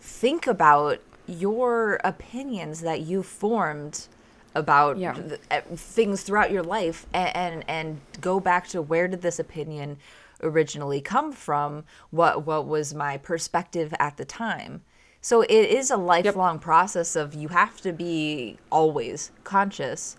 think 0.00 0.46
about 0.46 1.00
your 1.26 2.00
opinions 2.04 2.80
that 2.80 3.00
you 3.02 3.22
formed 3.22 4.06
about 4.54 4.98
Yeah. 4.98 5.14
th- 5.14 5.40
uh, 5.50 5.60
things 5.74 6.22
throughout 6.22 6.50
your 6.50 6.62
life 6.62 7.06
and, 7.12 7.36
and 7.36 7.64
and 7.68 8.00
go 8.20 8.38
back 8.40 8.68
to 8.68 8.80
where 8.82 9.08
did 9.08 9.22
this 9.22 9.38
opinion 9.38 9.96
originally 10.42 11.00
come 11.00 11.32
from? 11.32 11.84
What 12.10 12.46
what 12.46 12.66
was 12.66 12.94
my 12.94 13.16
perspective 13.16 13.92
at 13.98 14.16
the 14.16 14.24
time? 14.24 14.82
So 15.20 15.40
it 15.40 15.50
is 15.50 15.90
a 15.90 15.96
lifelong 15.96 16.58
process 16.58 17.16
of 17.16 17.34
you 17.34 17.48
have 17.48 17.80
to 17.80 17.92
be 17.92 18.58
always 18.70 19.32
conscious 19.42 20.16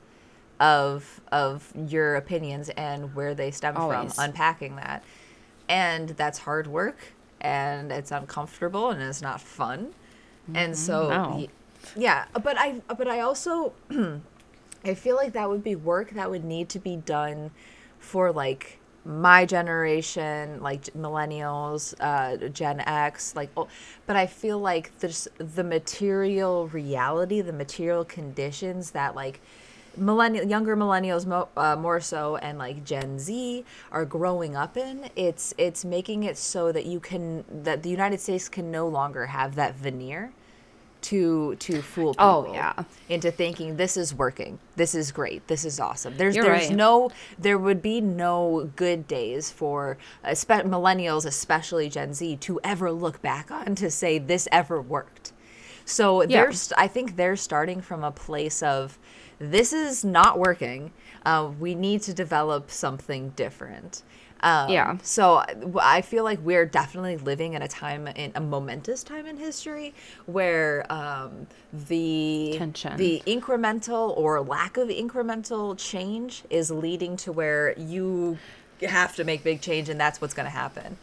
of 0.59 1.21
of 1.31 1.71
your 1.75 2.15
opinions 2.15 2.69
and 2.69 3.13
where 3.15 3.35
they 3.35 3.51
stem 3.51 3.77
Always. 3.77 4.15
from 4.15 4.23
unpacking 4.25 4.75
that. 4.77 5.03
And 5.69 6.09
that's 6.09 6.39
hard 6.39 6.67
work 6.67 6.97
and 7.41 7.91
it's 7.91 8.11
uncomfortable 8.11 8.89
and 8.89 9.01
it's 9.01 9.21
not 9.21 9.39
fun 9.41 9.93
and 10.53 10.73
mm-hmm. 10.73 10.73
so 10.73 11.07
y- 11.09 11.47
yeah 11.95 12.25
uh, 12.35 12.39
but 12.39 12.57
i 12.57 12.81
uh, 12.89 12.93
but 12.93 13.07
i 13.07 13.19
also 13.19 13.73
i 14.85 14.93
feel 14.93 15.15
like 15.15 15.33
that 15.33 15.49
would 15.49 15.63
be 15.63 15.75
work 15.75 16.11
that 16.11 16.29
would 16.29 16.43
need 16.43 16.69
to 16.69 16.79
be 16.79 16.95
done 16.95 17.51
for 17.99 18.31
like 18.31 18.79
my 19.05 19.45
generation 19.45 20.59
like 20.61 20.83
millennials 20.95 21.93
uh 21.99 22.47
gen 22.49 22.79
x 22.81 23.35
like 23.35 23.51
oh, 23.55 23.67
but 24.07 24.15
i 24.15 24.25
feel 24.25 24.57
like 24.59 24.97
there's 24.99 25.27
the 25.37 25.63
material 25.63 26.67
reality 26.69 27.39
the 27.41 27.53
material 27.53 28.03
conditions 28.03 28.91
that 28.91 29.15
like 29.15 29.41
millennial 29.97 30.45
younger 30.45 30.75
millennials 30.75 31.25
mo- 31.25 31.49
uh, 31.57 31.75
more 31.75 31.99
so 31.99 32.35
and 32.37 32.57
like 32.57 32.83
gen 32.83 33.17
z 33.19 33.63
are 33.91 34.05
growing 34.05 34.55
up 34.55 34.77
in 34.77 35.09
it's 35.15 35.53
it's 35.57 35.83
making 35.85 36.23
it 36.23 36.37
so 36.37 36.71
that 36.71 36.85
you 36.85 36.99
can 36.99 37.43
that 37.63 37.83
the 37.83 37.89
united 37.89 38.19
states 38.19 38.47
can 38.49 38.71
no 38.71 38.87
longer 38.87 39.25
have 39.27 39.55
that 39.55 39.75
veneer 39.75 40.31
to 41.01 41.55
to 41.57 41.81
fool 41.83 42.13
people 42.13 42.47
Oh, 42.49 42.53
yeah. 42.53 42.73
into 43.09 43.29
thinking 43.29 43.77
this 43.77 43.95
is 43.95 44.13
working 44.13 44.57
this 44.75 44.95
is 44.95 45.11
great 45.11 45.47
this 45.47 45.63
is 45.63 45.79
awesome 45.79 46.17
there's 46.17 46.35
You're 46.35 46.45
there's 46.45 46.67
right. 46.69 46.75
no 46.75 47.11
there 47.37 47.57
would 47.59 47.81
be 47.81 48.01
no 48.01 48.71
good 48.75 49.07
days 49.07 49.51
for 49.51 49.97
espe- 50.25 50.63
millennials 50.65 51.25
especially 51.25 51.89
gen 51.89 52.13
z 52.15 52.35
to 52.37 52.59
ever 52.63 52.91
look 52.91 53.21
back 53.21 53.51
on 53.51 53.75
to 53.75 53.91
say 53.91 54.17
this 54.17 54.47
ever 54.51 54.81
worked 54.81 55.31
so 55.87 56.23
Yeah. 56.23 56.27
they're 56.45 56.53
i 56.77 56.87
think 56.87 57.15
they're 57.17 57.35
starting 57.35 57.81
from 57.81 58.03
a 58.03 58.11
place 58.11 58.63
of 58.63 58.97
this 59.39 59.73
is 59.73 60.03
not 60.05 60.37
working 60.39 60.91
uh, 61.25 61.49
we 61.59 61.75
need 61.75 62.01
to 62.01 62.13
develop 62.13 62.69
something 62.71 63.29
different 63.35 64.03
um, 64.41 64.69
Yeah. 64.69 64.97
so 65.01 65.43
I 65.81 66.01
feel 66.01 66.23
like 66.23 66.39
we're 66.43 66.65
definitely 66.65 67.17
living 67.17 67.53
in 67.53 67.61
a 67.61 67.67
time 67.67 68.05
in 68.07 68.31
a 68.35 68.41
momentous 68.41 69.01
time 69.03 69.25
in 69.25 69.37
history 69.37 69.93
where 70.25 70.85
um, 70.91 71.47
the 71.73 72.53
Tension. 72.57 72.97
the 72.97 73.23
incremental 73.25 74.15
or 74.17 74.41
lack 74.41 74.77
of 74.77 74.89
incremental 74.89 75.75
change 75.77 76.43
is 76.49 76.69
leading 76.69 77.17
to 77.17 77.31
where 77.31 77.73
you 77.79 78.37
have 78.81 79.15
to 79.15 79.23
make 79.23 79.43
big 79.43 79.61
change 79.61 79.89
and 79.89 79.99
that's 79.99 80.19
what's 80.21 80.33
going 80.33 80.45
to 80.45 80.51
happen. 80.51 80.97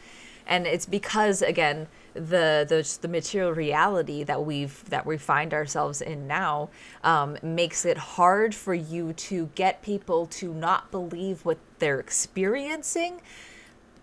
And 0.47 0.67
it's 0.67 0.87
because 0.87 1.41
again 1.43 1.89
the 2.15 2.67
the 2.69 2.99
the 3.01 3.09
material 3.09 3.53
reality 3.53 4.23
that 4.23 4.45
we've 4.45 4.89
that 4.91 5.07
we 5.07 5.17
find 5.17 5.55
ourselves 5.55 6.01
in 6.01 6.27
now 6.27 6.69
um, 7.05 7.37
makes 7.43 7.85
it 7.85 7.97
hard 7.97 8.55
for 8.55 8.75
you 8.75 9.13
to 9.15 9.51
get 9.55 9.83
people 9.83 10.27
to 10.27 10.53
not 10.53 10.91
believe 10.91 11.45
what 11.45 11.59
they're 11.79 12.01
experiencing 12.01 13.21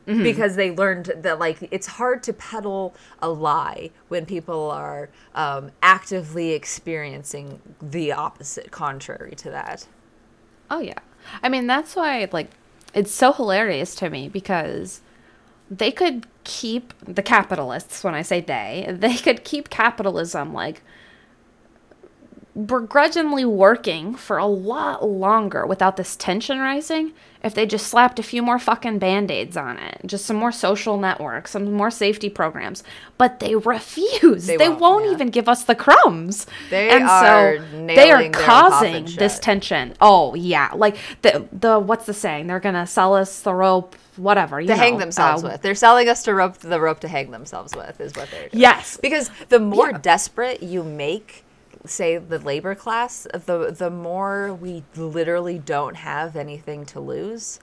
because 0.05 0.55
they 0.55 0.72
learned 0.72 1.12
that 1.18 1.38
like 1.38 1.68
it's 1.70 1.86
hard 1.86 2.24
to 2.24 2.34
peddle 2.34 2.95
a 3.22 3.30
lie 3.30 3.91
when 4.07 4.26
people 4.26 4.72
are 4.72 5.07
um, 5.36 5.70
actively 5.84 6.53
experiencing 6.53 7.62
the 7.80 8.12
opposite 8.12 8.72
contrary 8.72 9.36
to 9.36 9.51
that 9.51 9.86
Oh 10.70 10.80
yeah. 10.80 10.99
I 11.41 11.49
mean, 11.49 11.68
that's 11.68 11.95
why 11.95 12.28
like 12.32 12.51
it's 12.93 13.12
so 13.12 13.34
hilarious 13.34 13.95
to 13.95 14.10
me 14.10 14.30
because 14.30 15.01
they 15.70 15.92
could 15.92 16.26
keep 16.44 16.94
the 17.04 17.22
capitalists 17.22 18.04
when 18.04 18.16
I 18.16 18.22
say 18.22 18.42
they, 18.42 18.88
they 18.90 19.18
could 19.18 19.44
keep 19.44 19.70
capitalism 19.70 20.54
like 20.54 20.82
begrudgingly 22.66 23.45
working 23.45 24.16
for 24.16 24.38
a 24.38 24.45
lot 24.45 25.07
longer 25.07 25.66
without 25.66 25.97
this 25.97 26.16
tension 26.16 26.60
rising 26.60 27.14
if 27.43 27.53
they 27.53 27.66
just 27.66 27.88
slapped 27.88 28.20
a 28.20 28.24
few 28.24 28.41
more 28.41 28.60
fucking 28.60 28.99
band-aids 28.99 29.55
on 29.55 29.78
it. 29.78 30.01
Just 30.05 30.26
some 30.26 30.36
more 30.36 30.51
social 30.51 30.97
networks 30.97 31.51
some 31.51 31.72
more 31.72 31.91
safety 31.91 32.30
programs. 32.30 32.84
But 33.18 33.39
they 33.39 33.55
refuse. 33.55 34.45
They, 34.47 34.57
won't, 34.57 34.82
won't, 34.82 35.05
yeah. 35.05 35.12
even 35.12 35.30
give 35.30 35.47
us 35.47 35.64
the 35.64 35.76
crumbs. 35.76 36.47
They 36.70 36.89
and 36.89 37.03
are 37.03 37.57
so 37.57 37.86
they 37.88 38.12
are 38.12 38.30
causing 38.30 39.05
this 39.05 39.39
tension. 39.39 39.93
Oh 40.01 40.36
yeah. 40.36 40.72
Like 40.76 40.97
the 41.22 41.47
the 41.51 41.80
what's 41.80 42.05
the 42.05 42.14
saying? 42.14 42.47
They're 42.47 42.60
gonna 42.60 42.88
sell 42.88 43.16
us 43.16 43.41
the 43.41 43.53
rope 43.53 43.95
whatever 44.18 44.60
you 44.60 44.68
to 44.68 44.76
hang 44.76 44.97
themselves 44.97 45.43
uh, 45.43 45.49
with. 45.51 45.62
They're 45.62 45.76
selling 45.76 46.10
us 46.10 46.24
to 46.24 46.34
rope 46.34 46.57
the 46.57 46.80
rope 46.80 46.99
to 47.01 47.07
hang 47.07 47.32
themselves 47.32 47.76
with 47.76 47.99
is 48.01 48.16
what 48.16 48.30
they're 48.32 48.49
doing. 48.49 48.62
Yes. 48.62 48.97
Because 48.97 49.32
the 49.49 49.60
more 49.60 49.91
Yeah. 49.91 49.97
desperate 49.99 50.62
you 50.62 50.84
make 50.84 51.45
say 51.86 52.18
the 52.18 52.40
labor 52.40 52.76
class 52.76 53.26
the 53.34 53.72
the 53.78 53.90
more 53.90 54.54
we 54.54 54.84
literally 54.96 55.58
don't 55.60 55.96
have 55.96 56.36
anything 56.36 56.86
to 56.86 57.00
lose 57.00 57.60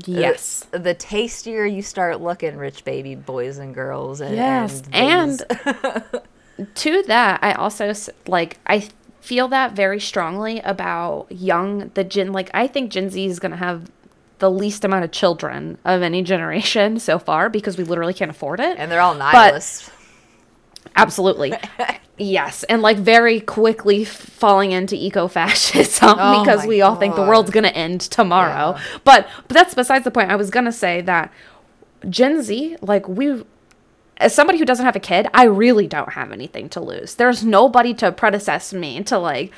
uh, 0.00 0.04
yes 0.06 0.66
the, 0.72 0.78
the 0.78 0.94
tastier 0.94 1.64
you 1.64 1.80
start 1.80 2.20
looking 2.20 2.56
rich 2.56 2.84
baby 2.84 3.14
boys 3.14 3.58
and 3.58 3.74
girls 3.74 4.20
and 4.20 4.34
Yes, 4.34 4.82
and, 4.92 5.42
and 5.50 6.22
to 6.74 7.02
that, 7.04 7.40
I 7.42 7.52
also 7.52 7.92
like 8.26 8.58
I 8.66 8.88
feel 9.20 9.48
that 9.48 9.72
very 9.72 10.00
strongly 10.00 10.60
about 10.60 11.26
young 11.30 11.90
the 11.94 12.04
Gen. 12.04 12.32
Like 12.32 12.50
I 12.54 12.66
think 12.66 12.90
Gen 12.90 13.10
Z 13.10 13.24
is 13.24 13.38
gonna 13.38 13.56
have 13.56 13.90
the 14.38 14.50
least 14.50 14.84
amount 14.84 15.04
of 15.04 15.10
children 15.10 15.78
of 15.84 16.02
any 16.02 16.22
generation 16.22 16.98
so 17.08 17.18
far 17.18 17.48
because 17.48 17.78
we 17.78 17.84
literally 17.84 18.14
can't 18.14 18.30
afford 18.30 18.60
it. 18.60 18.76
and 18.78 18.90
they're 18.90 19.00
all 19.00 19.14
nihilists 19.14 19.90
Absolutely. 20.96 21.52
yes. 22.18 22.62
And 22.64 22.82
like 22.82 22.96
very 22.96 23.40
quickly 23.40 24.04
falling 24.04 24.72
into 24.72 24.94
eco 24.96 25.28
fascism 25.28 26.08
Oh 26.18 26.42
because 26.42 26.66
we 26.66 26.80
all 26.82 26.96
think 26.96 27.14
the 27.16 27.22
world's 27.22 27.50
going 27.50 27.64
to 27.64 27.74
end 27.76 28.00
tomorrow. 28.02 28.76
Yeah. 28.76 28.98
But, 29.04 29.28
but 29.48 29.54
that's 29.54 29.74
besides 29.74 30.04
the 30.04 30.10
point. 30.10 30.30
I 30.30 30.36
was 30.36 30.50
going 30.50 30.66
to 30.66 30.72
say 30.72 31.00
that 31.02 31.32
Gen 32.08 32.42
Z, 32.42 32.76
like 32.82 33.08
we, 33.08 33.44
as 34.18 34.34
somebody 34.34 34.58
who 34.58 34.64
doesn't 34.64 34.84
have 34.84 34.94
a 34.96 35.00
kid, 35.00 35.26
I 35.34 35.44
really 35.44 35.86
don't 35.88 36.12
have 36.12 36.30
anything 36.32 36.68
to 36.70 36.80
lose. 36.80 37.16
There's 37.16 37.44
nobody 37.44 37.94
to 37.94 38.12
predecess 38.12 38.72
me 38.72 39.02
to 39.04 39.18
like. 39.18 39.52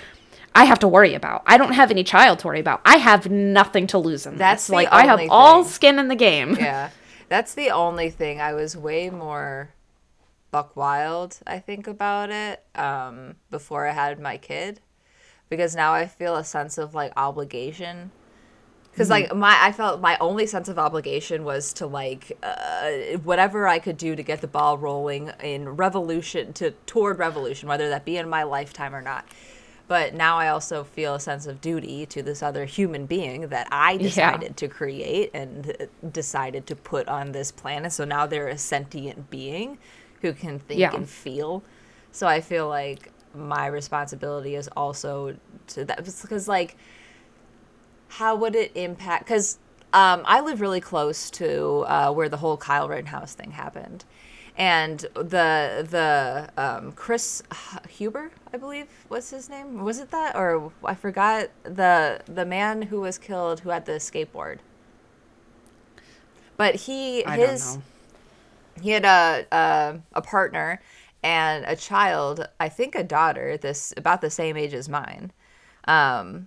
I 0.54 0.64
have 0.64 0.78
to 0.78 0.88
worry 0.88 1.12
about. 1.12 1.42
I 1.44 1.58
don't 1.58 1.72
have 1.74 1.90
any 1.90 2.02
child 2.02 2.38
to 2.38 2.46
worry 2.46 2.60
about. 2.60 2.80
I 2.86 2.96
have 2.96 3.30
nothing 3.30 3.86
to 3.88 3.98
lose 3.98 4.24
in 4.24 4.36
That's 4.36 4.62
this. 4.62 4.68
the 4.68 4.72
Like 4.74 4.88
I 4.90 5.04
have 5.04 5.18
only 5.18 5.28
all 5.28 5.64
skin 5.64 5.98
in 5.98 6.08
the 6.08 6.14
game. 6.16 6.54
yeah 6.56 6.90
that's 7.28 7.54
the 7.54 7.70
only 7.70 8.08
thing 8.08 8.40
i 8.40 8.54
was 8.54 8.76
way 8.76 9.10
more 9.10 9.68
buck 10.50 10.76
wild 10.76 11.38
i 11.46 11.58
think 11.58 11.86
about 11.86 12.30
it 12.30 12.64
um, 12.74 13.34
before 13.50 13.86
i 13.86 13.92
had 13.92 14.20
my 14.20 14.36
kid. 14.36 14.80
Because 15.48 15.76
now 15.76 15.92
i 15.92 16.06
feel 16.06 16.36
a 16.36 16.44
sense 16.44 16.76
of 16.78 16.94
like 16.94 17.12
obligation. 17.16 18.10
Because 18.90 19.10
like 19.10 19.34
my 19.34 19.56
i 19.60 19.72
felt 19.72 20.00
my 20.00 20.16
only 20.18 20.46
sense 20.46 20.68
of 20.68 20.78
obligation 20.78 21.44
was 21.44 21.72
to 21.74 21.86
like 21.86 22.36
uh, 22.42 22.90
whatever 23.22 23.68
i 23.68 23.78
could 23.78 23.96
do 23.96 24.16
to 24.16 24.22
get 24.22 24.40
the 24.40 24.48
ball 24.48 24.78
rolling 24.78 25.30
in 25.42 25.68
revolution 25.68 26.52
to 26.54 26.70
toward 26.86 27.18
revolution 27.18 27.68
whether 27.68 27.88
that 27.90 28.04
be 28.04 28.16
in 28.16 28.28
my 28.28 28.42
lifetime 28.42 28.94
or 28.94 29.02
not. 29.02 29.26
But 29.88 30.14
now 30.14 30.38
i 30.38 30.48
also 30.48 30.82
feel 30.82 31.14
a 31.14 31.20
sense 31.20 31.46
of 31.46 31.60
duty 31.60 32.06
to 32.06 32.22
this 32.22 32.42
other 32.42 32.64
human 32.64 33.06
being 33.06 33.48
that 33.48 33.68
i 33.70 33.96
decided 33.98 34.56
to 34.56 34.66
create 34.66 35.30
and 35.34 35.76
uh, 35.78 36.08
decided 36.10 36.66
to 36.66 36.74
put 36.74 37.06
on 37.06 37.32
this 37.32 37.52
planet. 37.52 37.92
So 37.92 38.04
now 38.04 38.26
they're 38.26 38.48
a 38.48 38.58
sentient 38.58 39.30
being 39.30 39.78
who 40.22 40.32
can 40.32 40.58
think 40.58 40.80
Yeah. 40.80 40.94
and 40.94 41.08
feel. 41.08 41.62
So 42.12 42.26
i 42.26 42.40
feel 42.40 42.68
like 42.68 43.10
my 43.34 43.66
responsibility 43.66 44.54
is 44.54 44.68
also 44.76 45.36
to 45.68 45.84
that 45.84 46.02
because 46.04 46.48
like 46.48 46.76
how 48.08 48.34
would 48.34 48.54
it 48.56 48.72
impact 48.74 49.24
because 49.24 49.58
um, 49.92 50.22
i 50.24 50.40
live 50.40 50.60
really 50.62 50.80
close 50.80 51.30
to 51.30 51.84
uh, 51.86 52.10
where 52.12 52.28
the 52.30 52.38
whole 52.38 52.56
kyle 52.56 52.88
rittenhouse 52.88 53.34
thing 53.34 53.50
happened. 53.52 54.04
And 54.58 55.00
the 55.14 55.86
the 55.90 56.48
um, 56.56 56.92
chris 56.92 57.42
huber 57.90 58.30
i 58.54 58.56
believe 58.56 58.86
what's 59.08 59.28
his 59.28 59.50
name? 59.50 59.84
Was 59.84 59.98
it 59.98 60.10
that? 60.12 60.34
Or 60.34 60.72
i 60.84 60.94
forgot 60.94 61.50
the 61.64 62.20
the 62.26 62.46
man 62.46 62.80
who 62.82 63.02
was 63.02 63.18
killed 63.18 63.60
who 63.60 63.68
had 63.70 63.84
the 63.84 63.92
skateboard. 63.98 64.60
But 66.56 66.74
he 66.86 67.22
I 67.26 67.36
his 67.36 67.64
don't 67.64 67.74
know. 67.76 67.82
He 68.80 68.90
had 68.90 69.04
a, 69.04 69.46
a 69.52 70.00
a 70.14 70.22
partner 70.22 70.80
and 71.22 71.64
a 71.66 71.76
child 71.76 72.46
i 72.60 72.68
think 72.68 72.94
a 72.94 73.02
daughter 73.02 73.56
this 73.56 73.92
about 73.96 74.20
the 74.20 74.30
same 74.30 74.56
age 74.56 74.74
as 74.74 74.88
mine 74.88 75.32
um 75.86 76.46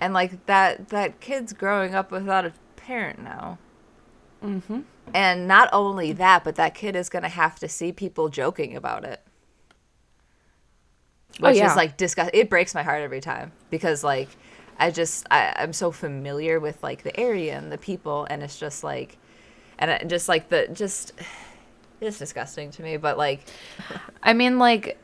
and 0.00 0.14
like 0.14 0.46
that 0.46 0.88
that 0.88 1.20
kid's 1.20 1.52
growing 1.52 1.94
up 1.94 2.10
without 2.10 2.44
a 2.44 2.52
parent 2.76 3.22
now 3.22 3.58
mm-hmm. 4.44 4.80
and 5.14 5.46
not 5.48 5.68
only 5.72 6.12
that 6.12 6.44
but 6.44 6.56
that 6.56 6.74
kid 6.74 6.96
is 6.96 7.08
going 7.08 7.22
to 7.22 7.28
have 7.28 7.58
to 7.58 7.68
see 7.68 7.92
people 7.92 8.28
joking 8.28 8.76
about 8.76 9.04
it 9.04 9.20
which 11.38 11.56
Oh, 11.56 11.58
yeah. 11.58 11.70
is 11.70 11.76
like 11.76 11.96
disgust 11.96 12.30
it 12.34 12.50
breaks 12.50 12.74
my 12.74 12.82
heart 12.82 13.02
every 13.02 13.20
time 13.20 13.52
because 13.70 14.02
like 14.04 14.28
i 14.78 14.90
just 14.90 15.26
I, 15.30 15.52
i'm 15.56 15.72
so 15.72 15.90
familiar 15.90 16.58
with 16.60 16.82
like 16.82 17.02
the 17.02 17.18
area 17.18 17.56
and 17.56 17.70
the 17.70 17.78
people 17.78 18.26
and 18.30 18.42
it's 18.42 18.58
just 18.58 18.82
like 18.84 19.18
and 19.80 20.08
just 20.08 20.28
like 20.28 20.48
the 20.48 20.68
just 20.72 21.12
it's 22.00 22.18
disgusting 22.18 22.70
to 22.70 22.82
me 22.82 22.96
but 22.96 23.18
like 23.18 23.44
I 24.22 24.32
mean, 24.32 24.58
like, 24.58 24.98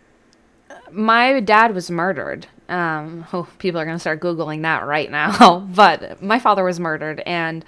my 0.91 1.41
dad 1.41 1.75
was 1.75 1.91
murdered. 1.91 2.47
Um, 2.69 3.27
oh, 3.33 3.49
people 3.59 3.81
are 3.81 3.85
gonna 3.85 3.99
start 3.99 4.21
googling 4.21 4.63
that 4.63 4.87
right 4.87 5.11
now. 5.11 5.61
but 5.75 6.23
my 6.23 6.39
father 6.39 6.65
was 6.65 6.79
murdered, 6.81 7.21
and 7.27 7.65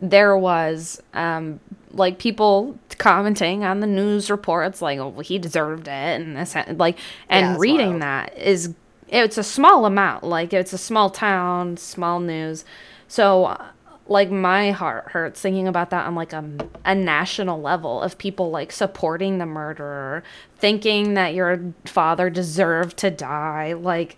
there 0.00 0.36
was 0.36 1.02
um, 1.14 1.60
like 1.92 2.18
people 2.18 2.78
commenting 2.98 3.64
on 3.64 3.80
the 3.80 3.86
news 3.86 4.30
reports, 4.30 4.82
like, 4.82 4.98
"Oh, 4.98 5.08
well, 5.08 5.20
he 5.20 5.38
deserved 5.38 5.88
it," 5.88 6.20
and 6.20 6.36
this, 6.36 6.54
like, 6.76 6.98
and 7.28 7.46
Yeah, 7.46 7.56
reading 7.58 7.90
wild. 7.90 8.02
that 8.02 8.36
is 8.38 8.74
it's 9.08 9.38
a 9.38 9.42
small 9.42 9.86
amount. 9.86 10.22
Like, 10.24 10.52
it's 10.52 10.72
a 10.72 10.78
small 10.78 11.10
town, 11.10 11.76
small 11.76 12.20
news, 12.20 12.64
so. 13.08 13.58
Like 14.10 14.28
my 14.30 14.72
heart 14.72 15.12
hurts 15.12 15.40
thinking 15.40 15.68
about 15.68 15.90
that 15.90 16.04
on 16.04 16.16
like 16.16 16.32
a, 16.32 16.44
a 16.84 16.96
national 16.96 17.60
level 17.62 18.02
of 18.02 18.18
people 18.18 18.50
like 18.50 18.72
supporting 18.72 19.38
the 19.38 19.46
murderer, 19.46 20.24
thinking 20.58 21.14
that 21.14 21.32
your 21.32 21.72
father 21.84 22.28
deserved 22.28 22.96
to 22.98 23.10
die. 23.12 23.72
Like 23.74 24.16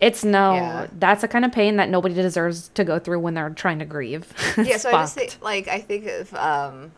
it's 0.00 0.24
no, 0.24 0.54
Yeah. 0.54 0.86
that's 0.98 1.22
a 1.22 1.28
kind 1.28 1.44
of 1.44 1.52
pain 1.52 1.76
that 1.76 1.88
nobody 1.88 2.16
deserves 2.16 2.68
to 2.70 2.82
go 2.84 2.98
through 2.98 3.20
when 3.20 3.34
they're 3.34 3.50
trying 3.50 3.78
to 3.78 3.84
grieve. 3.84 4.26
yeah 4.58 4.76
so 4.76 4.88
i 4.90 4.92
just 5.02 5.14
think 5.14 5.36
like 5.40 5.68
i 5.68 5.78
think 5.80 6.06
of 6.06 6.34
um 6.34 6.90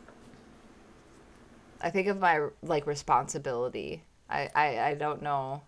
i 1.83 1.91
think 1.91 2.09
of 2.09 2.19
my 2.19 2.49
like 2.63 2.87
responsibility 2.87 4.03
I, 4.31 4.49
I 4.55 4.79
i 4.81 4.95
don't 4.95 5.23
know 5.23 5.63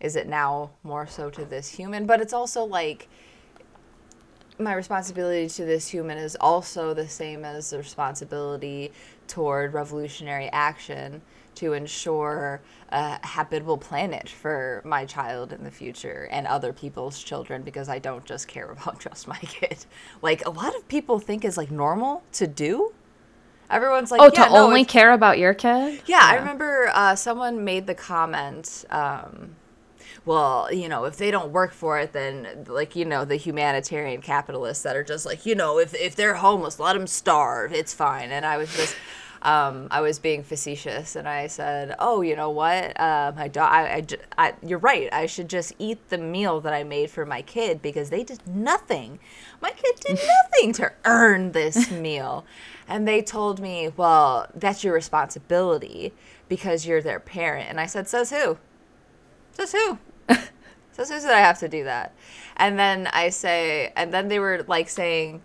is 0.00 0.14
it 0.14 0.28
now 0.28 0.70
more 0.84 1.06
so 1.06 1.28
to 1.30 1.44
this 1.44 1.68
human 1.72 2.06
but 2.06 2.20
it's 2.20 2.32
also 2.32 2.64
like 2.64 3.08
my 4.58 4.74
responsibility 4.74 5.48
to 5.48 5.64
this 5.64 5.88
human 5.88 6.18
is 6.18 6.36
also 6.40 6.94
the 6.94 7.08
same 7.08 7.44
as 7.44 7.70
the 7.70 7.78
responsibility 7.78 8.92
toward 9.26 9.72
revolutionary 9.72 10.48
action 10.52 11.22
to 11.54 11.72
ensure 11.72 12.60
a 12.90 13.26
habitable 13.26 13.76
planet 13.76 14.28
for 14.28 14.80
my 14.84 15.04
child 15.04 15.52
in 15.52 15.64
the 15.64 15.70
future 15.70 16.28
and 16.30 16.46
other 16.46 16.72
people's 16.72 17.22
children 17.22 17.62
because 17.62 17.88
I 17.88 17.98
don't 17.98 18.24
just 18.24 18.46
care 18.46 18.70
about 18.70 19.00
just 19.00 19.26
my 19.26 19.38
kid. 19.38 19.84
Like 20.22 20.46
a 20.46 20.50
lot 20.50 20.74
of 20.76 20.86
people 20.88 21.18
think 21.18 21.44
is 21.44 21.56
like 21.56 21.70
normal 21.70 22.22
to 22.32 22.46
do. 22.46 22.92
Everyone's 23.70 24.10
like, 24.10 24.20
oh, 24.22 24.30
yeah, 24.32 24.46
to 24.46 24.54
no, 24.54 24.64
only 24.64 24.84
care 24.84 25.12
about 25.12 25.38
your 25.38 25.52
kid? 25.52 26.00
yeah, 26.06 26.22
I 26.22 26.36
remember 26.36 26.90
uh, 26.94 27.14
someone 27.14 27.64
made 27.64 27.86
the 27.86 27.94
comment. 27.94 28.86
Um, 28.88 29.56
well, 30.28 30.70
you 30.72 30.88
know, 30.90 31.06
if 31.06 31.16
they 31.16 31.30
don't 31.30 31.50
work 31.52 31.72
for 31.72 31.98
it, 31.98 32.12
then 32.12 32.66
like 32.68 32.94
you 32.94 33.04
know 33.06 33.24
the 33.24 33.36
humanitarian 33.36 34.20
capitalists 34.20 34.82
that 34.84 34.94
are 34.94 35.02
just 35.02 35.24
like 35.24 35.46
you 35.46 35.54
know 35.54 35.78
if 35.78 35.94
if 35.94 36.14
they're 36.14 36.34
homeless, 36.34 36.78
let 36.78 36.92
them 36.92 37.06
starve. 37.06 37.72
It's 37.72 37.94
fine. 37.94 38.30
And 38.30 38.44
I 38.44 38.58
was 38.58 38.70
just, 38.76 38.94
um, 39.40 39.88
I 39.90 40.00
was 40.02 40.18
being 40.18 40.42
facetious 40.42 41.16
and 41.16 41.26
I 41.26 41.46
said, 41.46 41.94
"Oh, 41.98 42.20
you 42.20 42.36
know 42.36 42.50
what? 42.50 43.00
Uh, 43.00 43.32
my 43.34 43.48
dog. 43.48 43.70
I, 43.72 44.04
I, 44.36 44.46
I- 44.48 44.54
you're 44.62 44.78
right. 44.80 45.08
I 45.12 45.24
should 45.26 45.48
just 45.48 45.72
eat 45.78 45.98
the 46.10 46.18
meal 46.18 46.60
that 46.60 46.74
I 46.74 46.84
made 46.84 47.10
for 47.10 47.24
my 47.24 47.40
kid 47.40 47.80
because 47.80 48.10
they 48.10 48.22
did 48.22 48.46
nothing. 48.46 49.18
My 49.62 49.70
kid 49.70 49.94
did 50.00 50.18
nothing 50.52 50.72
to 50.74 50.92
earn 51.06 51.52
this 51.52 51.90
meal." 51.90 52.44
And 52.86 53.08
they 53.08 53.22
told 53.22 53.60
me, 53.60 53.90
"Well, 53.96 54.46
that's 54.54 54.84
your 54.84 54.92
responsibility 54.92 56.12
because 56.50 56.86
you're 56.86 57.00
their 57.02 57.20
parent." 57.20 57.68
And 57.70 57.80
I 57.80 57.86
said, 57.86 58.08
"Says 58.08 58.28
who? 58.30 58.58
Says 59.52 59.72
who?" 59.72 59.98
Who 60.96 61.04
said 61.04 61.30
I 61.30 61.40
have 61.40 61.58
to 61.60 61.68
do 61.68 61.84
that? 61.84 62.12
And 62.56 62.78
then 62.78 63.06
I 63.12 63.28
say, 63.28 63.92
and 63.96 64.12
then 64.12 64.28
they 64.28 64.38
were 64.40 64.64
like 64.66 64.88
saying, 64.88 65.42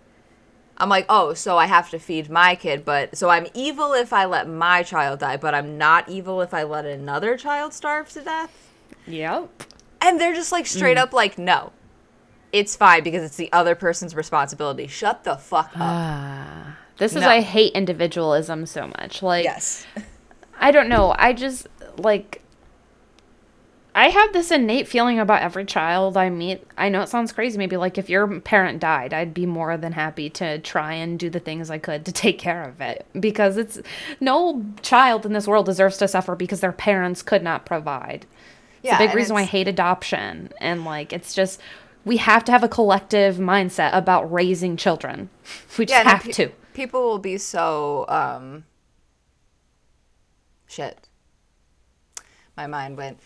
I'm 0.77 0.89
like, 0.89 1.05
oh, 1.09 1.33
so 1.35 1.57
I 1.57 1.67
have 1.67 1.89
to 1.91 1.99
feed 1.99 2.29
my 2.29 2.55
kid, 2.55 2.83
but 2.83 3.15
so 3.15 3.29
I'm 3.29 3.45
evil 3.53 3.93
if 3.93 4.11
I 4.11 4.25
let 4.25 4.49
my 4.49 4.81
child 4.81 5.19
die, 5.19 5.37
but 5.37 5.53
I'm 5.53 5.77
not 5.77 6.09
evil 6.09 6.41
if 6.41 6.53
I 6.53 6.63
let 6.63 6.85
another 6.85 7.37
child 7.37 7.73
starve 7.73 8.09
to 8.13 8.21
death. 8.21 8.71
Yep. 9.05 9.63
And 10.01 10.19
they're 10.19 10.33
just 10.33 10.51
like 10.51 10.65
straight 10.65 10.97
Mm. 10.97 11.01
up 11.01 11.13
like, 11.13 11.37
no, 11.37 11.71
it's 12.51 12.75
fine 12.75 13.03
because 13.03 13.23
it's 13.23 13.35
the 13.35 13.51
other 13.53 13.75
person's 13.75 14.15
responsibility. 14.15 14.87
Shut 14.87 15.23
the 15.23 15.35
fuck 15.37 15.67
up. 15.75 15.81
Ah. 15.81 16.77
This 16.97 17.15
is 17.15 17.23
why 17.23 17.35
I 17.37 17.41
hate 17.41 17.73
individualism 17.73 18.65
so 18.65 18.87
much. 18.87 19.21
Like 19.23 19.43
yes. 19.43 19.85
I 20.59 20.71
don't 20.71 20.87
know. 20.89 21.15
I 21.17 21.33
just 21.33 21.67
like 21.97 22.42
I 23.95 24.09
have 24.09 24.33
this 24.33 24.49
innate 24.51 24.87
feeling 24.87 25.19
about 25.19 25.43
every 25.43 25.65
child 25.65 26.17
I 26.17 26.29
meet. 26.29 26.65
I 26.77 26.89
know 26.89 27.01
it 27.01 27.09
sounds 27.09 27.31
crazy. 27.31 27.59
Maybe 27.59 27.77
like 27.77 27.97
if 27.99 28.09
your 28.09 28.39
parent 28.41 28.79
died, 28.79 29.13
I'd 29.13 29.33
be 29.35 29.45
more 29.45 29.77
than 29.77 29.93
happy 29.93 30.31
to 30.31 30.57
try 30.59 30.93
and 30.93 31.19
do 31.19 31.29
the 31.29 31.39
things 31.39 31.69
I 31.69 31.77
could 31.77 32.05
to 32.05 32.11
take 32.11 32.39
care 32.39 32.63
of 32.63 32.81
it 32.81 33.05
because 33.19 33.55
it's 33.57 33.79
no 34.19 34.65
child 34.81 35.25
in 35.27 35.33
this 35.33 35.47
world 35.47 35.67
deserves 35.67 35.97
to 35.97 36.07
suffer 36.07 36.35
because 36.35 36.61
their 36.61 36.71
parents 36.71 37.21
could 37.21 37.43
not 37.43 37.65
provide. 37.67 38.25
It's 38.83 38.87
Yeah, 38.87 38.95
a 38.95 38.97
big 38.97 39.13
reason 39.13 39.35
why 39.35 39.41
I 39.41 39.45
hate 39.45 39.67
adoption 39.67 40.51
and 40.59 40.85
like 40.85 41.13
it's 41.13 41.33
just 41.35 41.61
we 42.03 42.17
have 42.17 42.43
to 42.45 42.51
have 42.51 42.63
a 42.63 42.69
collective 42.69 43.37
mindset 43.37 43.91
about 43.93 44.31
raising 44.31 44.75
children. 44.77 45.29
We 45.77 45.85
just 45.85 46.01
and 46.01 46.07
have 46.07 46.23
pe- 46.23 46.33
to. 46.33 46.51
People 46.73 47.03
will 47.03 47.19
be 47.19 47.37
so 47.37 48.05
um 48.09 48.65
shit. 50.67 51.09
My 52.57 52.67
mind 52.67 52.97
went 52.97 53.19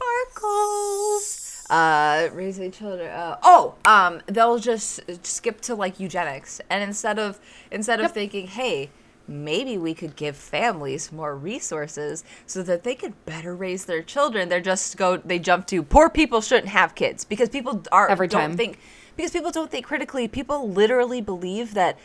sparkles. 0.00 1.66
Uh, 1.70 2.28
raising 2.32 2.70
children. 2.72 3.08
Uh, 3.10 3.36
oh, 3.42 3.74
um, 3.84 4.20
they'll 4.26 4.58
just 4.58 5.00
skip 5.24 5.60
to 5.62 5.74
like 5.74 6.00
eugenics, 6.00 6.60
and 6.68 6.82
instead 6.82 7.18
of 7.18 7.38
instead 7.70 8.00
of 8.00 8.04
Yep. 8.06 8.14
thinking, 8.14 8.46
hey, 8.48 8.90
maybe 9.28 9.78
we 9.78 9.94
could 9.94 10.16
give 10.16 10.36
families 10.36 11.12
more 11.12 11.36
resources 11.36 12.24
so 12.46 12.62
that 12.64 12.82
they 12.82 12.96
could 12.96 13.24
better 13.24 13.54
raise 13.54 13.84
their 13.84 14.02
children, 14.02 14.48
they're 14.48 14.60
just 14.60 14.96
go 14.96 15.16
they 15.18 15.38
jump 15.38 15.66
to 15.68 15.82
poor 15.84 16.10
people 16.10 16.40
shouldn't 16.40 16.68
have 16.68 16.96
kids 16.96 17.24
because 17.24 17.48
people 17.48 17.84
are 17.92 18.08
Every 18.10 18.26
don't 18.26 18.40
time. 18.40 18.56
think 18.56 18.78
because 19.16 19.30
people 19.30 19.52
don't 19.52 19.70
think 19.70 19.86
critically. 19.86 20.26
People 20.26 20.68
literally 20.68 21.20
believe 21.20 21.74
that 21.74 21.96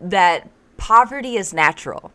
that 0.00 0.48
poverty 0.76 1.36
is 1.36 1.52
natural. 1.52 2.12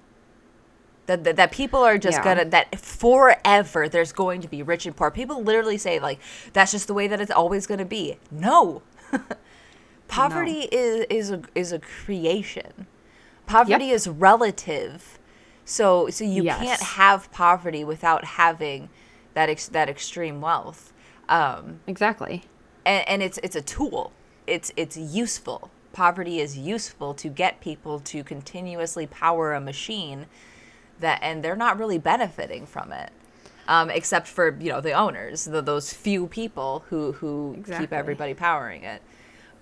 That, 1.08 1.24
that, 1.24 1.36
that 1.36 1.52
people 1.52 1.82
are 1.82 1.98
just 1.98 2.20
Yeah. 2.20 2.24
gonna 2.24 2.46
that 2.46 2.80
forever 2.80 3.90
there's 3.90 4.14
going 4.14 4.42
to 4.42 4.48
be 4.48 4.62
rich 4.64 4.86
and 4.86 4.96
poor. 4.96 5.10
People 5.12 5.44
literally 5.44 5.78
say 5.78 6.00
like 6.00 6.20
that's 6.54 6.72
just 6.72 6.88
the 6.88 6.94
way 6.94 7.08
that 7.08 7.20
it's 7.20 7.32
always 7.32 7.66
gonna 7.68 7.86
be. 7.86 8.18
No. 8.30 8.82
poverty 10.08 10.62
is 10.72 11.06
is 11.10 11.32
a 11.32 11.42
is 11.56 11.72
a 11.72 11.80
creation. 11.80 12.88
Poverty 13.46 13.86
Yep. 13.86 13.96
is 13.96 14.08
relative. 14.08 15.20
So 15.66 16.10
so 16.10 16.24
you 16.24 16.44
Yes. 16.44 16.60
can't 16.60 16.82
have 16.82 17.32
poverty 17.32 17.84
without 17.84 18.24
having 18.26 18.90
that 19.34 19.50
ex, 19.50 19.68
that 19.70 19.90
extreme 19.90 20.42
wealth. 20.42 20.94
Um, 21.30 21.80
Exactly. 21.88 22.44
and, 22.86 23.08
and 23.08 23.24
it's 23.24 23.38
it's 23.44 23.56
a 23.56 23.62
tool. 23.62 24.12
It's 24.48 24.72
it's 24.76 24.98
useful. 24.98 25.72
Poverty 25.94 26.40
is 26.40 26.58
useful 26.58 27.14
to 27.16 27.28
get 27.28 27.60
people 27.60 28.00
to 28.00 28.24
continuously 28.24 29.08
power 29.08 29.54
a 29.54 29.60
machine 29.60 30.28
that, 31.02 31.20
and 31.22 31.44
they're 31.44 31.56
not 31.56 31.78
really 31.78 31.98
benefiting 31.98 32.66
from 32.66 32.92
it, 32.92 33.12
um, 33.68 33.90
except 33.90 34.28
for 34.28 34.58
you 34.60 34.70
know 34.72 34.82
the 34.82 34.94
owners, 34.94 35.46
the, 35.46 35.62
those 35.62 35.94
few 35.94 36.28
people 36.28 36.86
who 36.90 37.14
who 37.14 37.64
keep 37.78 37.94
everybody 37.94 38.34
powering 38.34 38.84
it. 38.84 39.02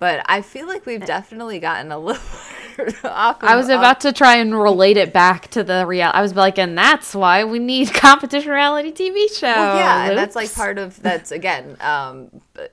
But 0.00 0.24
I 0.24 0.40
feel 0.40 0.66
like 0.66 0.86
we've 0.86 1.04
definitely 1.04 1.58
gotten 1.60 1.92
a 1.92 1.98
little 1.98 2.22
off. 3.04 3.36
I 3.42 3.54
was 3.54 3.68
off- 3.68 3.78
about 3.78 4.00
to 4.00 4.14
try 4.14 4.36
and 4.36 4.58
relate 4.58 4.96
it 4.96 5.12
back 5.12 5.48
to 5.48 5.62
the 5.62 5.84
real. 5.86 6.10
I 6.14 6.22
was 6.22 6.34
like, 6.34 6.58
and 6.58 6.76
that's 6.76 7.14
why 7.14 7.44
we 7.44 7.58
need 7.58 7.92
competition 7.94 8.50
reality 8.50 8.92
TV 8.92 9.28
shows. 9.28 9.42
Well, 9.42 9.76
yeah, 9.76 10.06
and 10.08 10.18
that's 10.18 10.34
like 10.34 10.52
part 10.54 10.78
of 10.78 11.00
that's 11.02 11.32
again 11.32 11.76
um, 11.80 12.30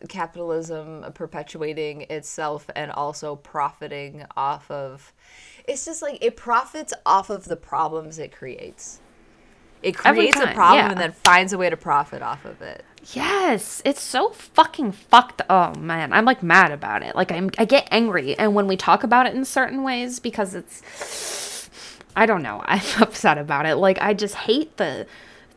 capitalism 0.08 1.06
perpetuating 1.14 2.04
itself 2.04 2.70
and 2.78 2.92
also 2.92 3.36
profiting 3.36 4.26
off 4.38 4.72
of. 4.72 5.14
It's 5.68 5.86
just 5.86 6.02
like 6.02 6.18
it 6.24 6.38
profits 6.38 6.94
off 7.06 7.30
of 7.30 7.46
the 7.46 7.58
problems 7.58 8.18
it 8.18 8.32
creates. 8.32 9.00
It 9.84 9.96
creates 9.96 10.38
a 10.38 10.48
problem 10.48 10.86
yeah. 10.86 10.92
and 10.92 11.00
then 11.00 11.12
finds 11.12 11.54
a 11.54 11.58
way 11.58 11.70
to 11.70 11.78
profit 11.78 12.22
off 12.22 12.46
of 12.46 12.62
it. 12.62 12.84
Yes, 13.14 13.82
it's 13.86 14.02
so 14.02 14.32
fucking 14.32 14.92
fucked. 14.92 15.42
Oh 15.50 15.74
man, 15.76 16.12
I'm 16.14 16.26
like 16.26 16.42
mad 16.42 16.72
about 16.72 17.04
it. 17.04 17.16
Like 17.16 17.32
I'm, 17.32 17.52
I 17.58 17.66
get 17.66 17.88
angry, 17.92 18.38
and 18.38 18.56
when 18.56 18.68
we 18.68 18.76
talk 18.76 19.04
about 19.04 19.28
it 19.28 19.36
in 19.36 19.46
certain 19.46 19.84
ways, 19.84 20.20
because 20.20 20.56
it's, 20.56 21.70
I 22.16 22.26
don't 22.26 22.42
know, 22.42 22.64
I'm 22.66 22.82
upset 23.02 23.38
about 23.38 23.66
it. 23.66 23.76
Like 23.76 24.00
I 24.02 24.14
just 24.14 24.36
hate 24.36 24.78
the, 24.78 25.06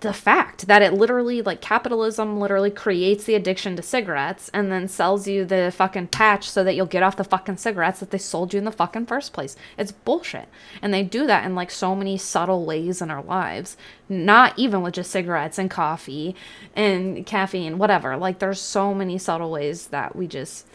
the 0.00 0.12
fact 0.12 0.66
that 0.66 0.82
it 0.82 0.94
literally, 0.94 1.42
like 1.42 1.60
capitalism, 1.60 2.40
literally 2.40 2.70
creates 2.70 3.24
the 3.24 3.34
addiction 3.34 3.76
to 3.76 3.82
cigarettes, 3.82 4.50
and 4.54 4.72
then 4.72 4.88
sells 4.88 5.28
you 5.28 5.44
the 5.44 5.72
fucking 5.76 6.08
patch 6.08 6.48
so 6.48 6.64
that 6.64 6.74
you'll 6.74 6.86
get 6.86 7.02
off 7.02 7.16
the 7.16 7.24
fucking 7.24 7.58
cigarettes 7.58 8.00
that 8.00 8.10
they 8.10 8.18
sold 8.18 8.54
you 8.54 8.58
in 8.58 8.64
the 8.64 8.72
fucking 8.72 9.06
first 9.06 9.32
place. 9.32 9.56
It's 9.76 9.92
bullshit, 9.92 10.48
and 10.80 10.92
they 10.92 11.02
do 11.02 11.26
that 11.26 11.44
in 11.44 11.54
like 11.54 11.70
so 11.70 11.94
many 11.94 12.16
subtle 12.16 12.64
ways 12.64 13.02
in 13.02 13.10
our 13.10 13.22
lives. 13.22 13.76
Not 14.08 14.58
even 14.58 14.82
with 14.82 14.94
just 14.94 15.10
cigarettes 15.10 15.58
and 15.58 15.70
coffee 15.70 16.34
and 16.74 17.26
caffeine, 17.26 17.78
whatever. 17.78 18.16
Like 18.16 18.38
there's 18.38 18.60
so 18.60 18.94
many 18.94 19.18
subtle 19.18 19.50
ways 19.50 19.88
that 19.88 20.16
we 20.16 20.26
just 20.26 20.66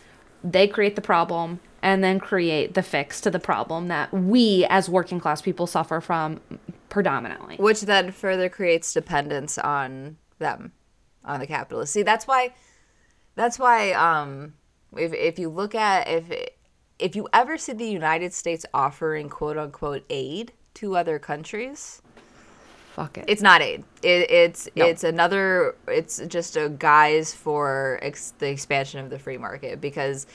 they 0.44 0.68
create 0.68 0.96
the 0.96 1.02
problem 1.02 1.60
and 1.82 2.04
then 2.04 2.20
create 2.20 2.76
the 2.76 2.84
fix 2.84 3.20
to 3.22 3.32
the 3.32 3.40
problem 3.40 3.88
that 3.88 4.14
we 4.14 4.66
as 4.70 4.90
working 4.90 5.20
class 5.20 5.42
people 5.42 5.68
suffer 5.68 6.00
from 6.00 6.40
predominantly. 6.96 7.58
which 7.58 7.82
then 7.82 8.10
further 8.10 8.48
creates 8.48 8.94
dependence 8.94 9.58
on 9.58 10.16
them 10.40 10.72
on 11.26 11.42
the 11.42 11.46
capitalists 11.46 11.94
see 11.94 12.04
that's 12.04 12.26
why 12.26 12.54
that's 13.36 13.60
why 13.60 13.92
um 13.92 14.54
if, 14.96 15.12
if 15.14 15.38
you 15.38 15.50
look 15.50 15.76
at 15.76 16.08
if 16.08 16.24
if 16.98 17.14
you 17.14 17.28
ever 17.34 17.58
see 17.58 17.74
the 17.74 17.84
united 17.86 18.32
states 18.34 18.66
offering 18.74 19.28
quote 19.28 19.58
unquote 19.58 20.06
aid 20.10 20.54
to 20.74 20.96
other 20.96 21.20
countries 21.20 22.02
Fuck 22.94 23.18
it. 23.18 23.26
it's 23.28 23.42
not 23.42 23.62
aid 23.62 23.84
it, 24.02 24.32
it's 24.32 24.70
No. 24.78 24.86
it's 24.86 25.04
another 25.04 25.76
it's 25.90 26.22
just 26.28 26.56
a 26.56 26.70
guise 26.70 27.34
for 27.34 28.00
ex- 28.02 28.34
the 28.40 28.48
expansion 28.50 29.02
of 29.02 29.10
the 29.10 29.20
free 29.20 29.38
market 29.38 29.82
because 29.82 30.26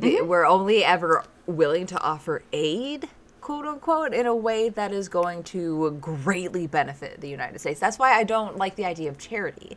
Mm-hmm. 0.00 0.28
we're 0.28 0.46
only 0.46 0.82
ever 0.84 1.24
willing 1.46 1.84
to 1.86 2.00
offer 2.00 2.42
aid 2.52 3.08
quote 3.50 3.66
unquote 3.66 4.14
in 4.14 4.26
a 4.26 4.34
way 4.34 4.68
that 4.68 4.92
is 4.92 5.08
going 5.08 5.42
to 5.42 5.90
greatly 6.00 6.68
benefit 6.68 7.20
the 7.20 7.28
united 7.28 7.58
states 7.58 7.80
that's 7.80 7.98
why 7.98 8.12
i 8.12 8.22
don't 8.22 8.56
like 8.56 8.76
the 8.76 8.84
idea 8.84 9.08
of 9.10 9.18
charity 9.18 9.76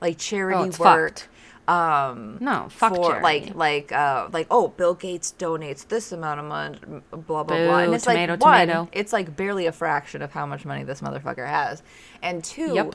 like 0.00 0.18
charity 0.18 0.58
Oh, 0.78 0.84
work 0.84 1.18
fucked. 1.20 1.28
um 1.68 2.36
no, 2.40 2.68
fuck 2.70 2.94
for 2.94 3.08
charity. 3.12 3.22
like 3.22 3.54
like 3.54 3.92
uh 3.92 4.28
like 4.30 4.46
oh 4.50 4.68
bill 4.68 4.92
gates 4.94 5.34
donates 5.38 5.88
this 5.88 6.12
amount 6.12 6.38
of 6.40 6.46
money 6.46 6.78
blah 7.10 7.42
blah 7.44 7.44
blah 7.44 7.78
and 7.78 7.94
it's 7.94 8.04
tomato, 8.04 8.32
like 8.34 8.40
one 8.42 8.66
tomato. 8.66 8.88
it's 8.92 9.12
like 9.14 9.34
barely 9.34 9.64
a 9.64 9.72
fraction 9.72 10.20
of 10.20 10.32
how 10.32 10.44
much 10.44 10.66
money 10.66 10.84
this 10.84 11.00
motherfucker 11.00 11.46
has 11.46 11.82
and 12.22 12.44
two 12.44 12.74
Yep. 12.74 12.94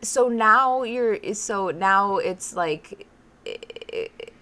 so 0.00 0.28
now 0.28 0.84
you're 0.84 1.18
so 1.34 1.68
now 1.68 2.16
it's 2.16 2.54
like 2.56 3.06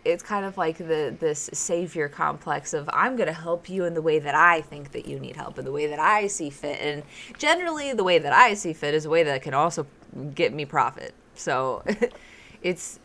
it's 0.07 0.23
kind 0.23 0.47
of 0.47 0.57
like 0.57 0.79
the 0.79 1.15
this 1.19 1.51
savior 1.53 2.09
complex 2.09 2.73
of 2.73 2.89
I'm 2.93 3.17
going 3.17 3.27
to 3.27 3.33
help 3.33 3.69
you 3.69 3.85
in 3.85 3.95
the 3.95 4.03
way 4.03 4.19
that 4.19 4.35
I 4.35 4.61
think 4.61 4.93
that 4.93 5.07
you 5.07 5.19
need 5.19 5.37
help 5.37 5.59
in 5.59 5.65
the 5.65 5.73
way 5.73 5.87
that 5.89 5.99
I 5.99 6.29
see 6.29 6.51
fit. 6.51 6.81
And 6.81 7.03
generally 7.39 7.93
the 7.93 8.05
way 8.05 8.19
that 8.19 8.33
I 8.33 8.55
see 8.55 8.73
fit 8.73 8.95
is 8.95 9.05
a 9.05 9.11
way 9.11 9.25
that 9.25 9.43
can 9.43 9.53
also 9.53 9.87
get 10.35 10.55
me 10.55 10.65
profit. 10.65 11.13
So 11.35 11.83
it's 12.63 13.01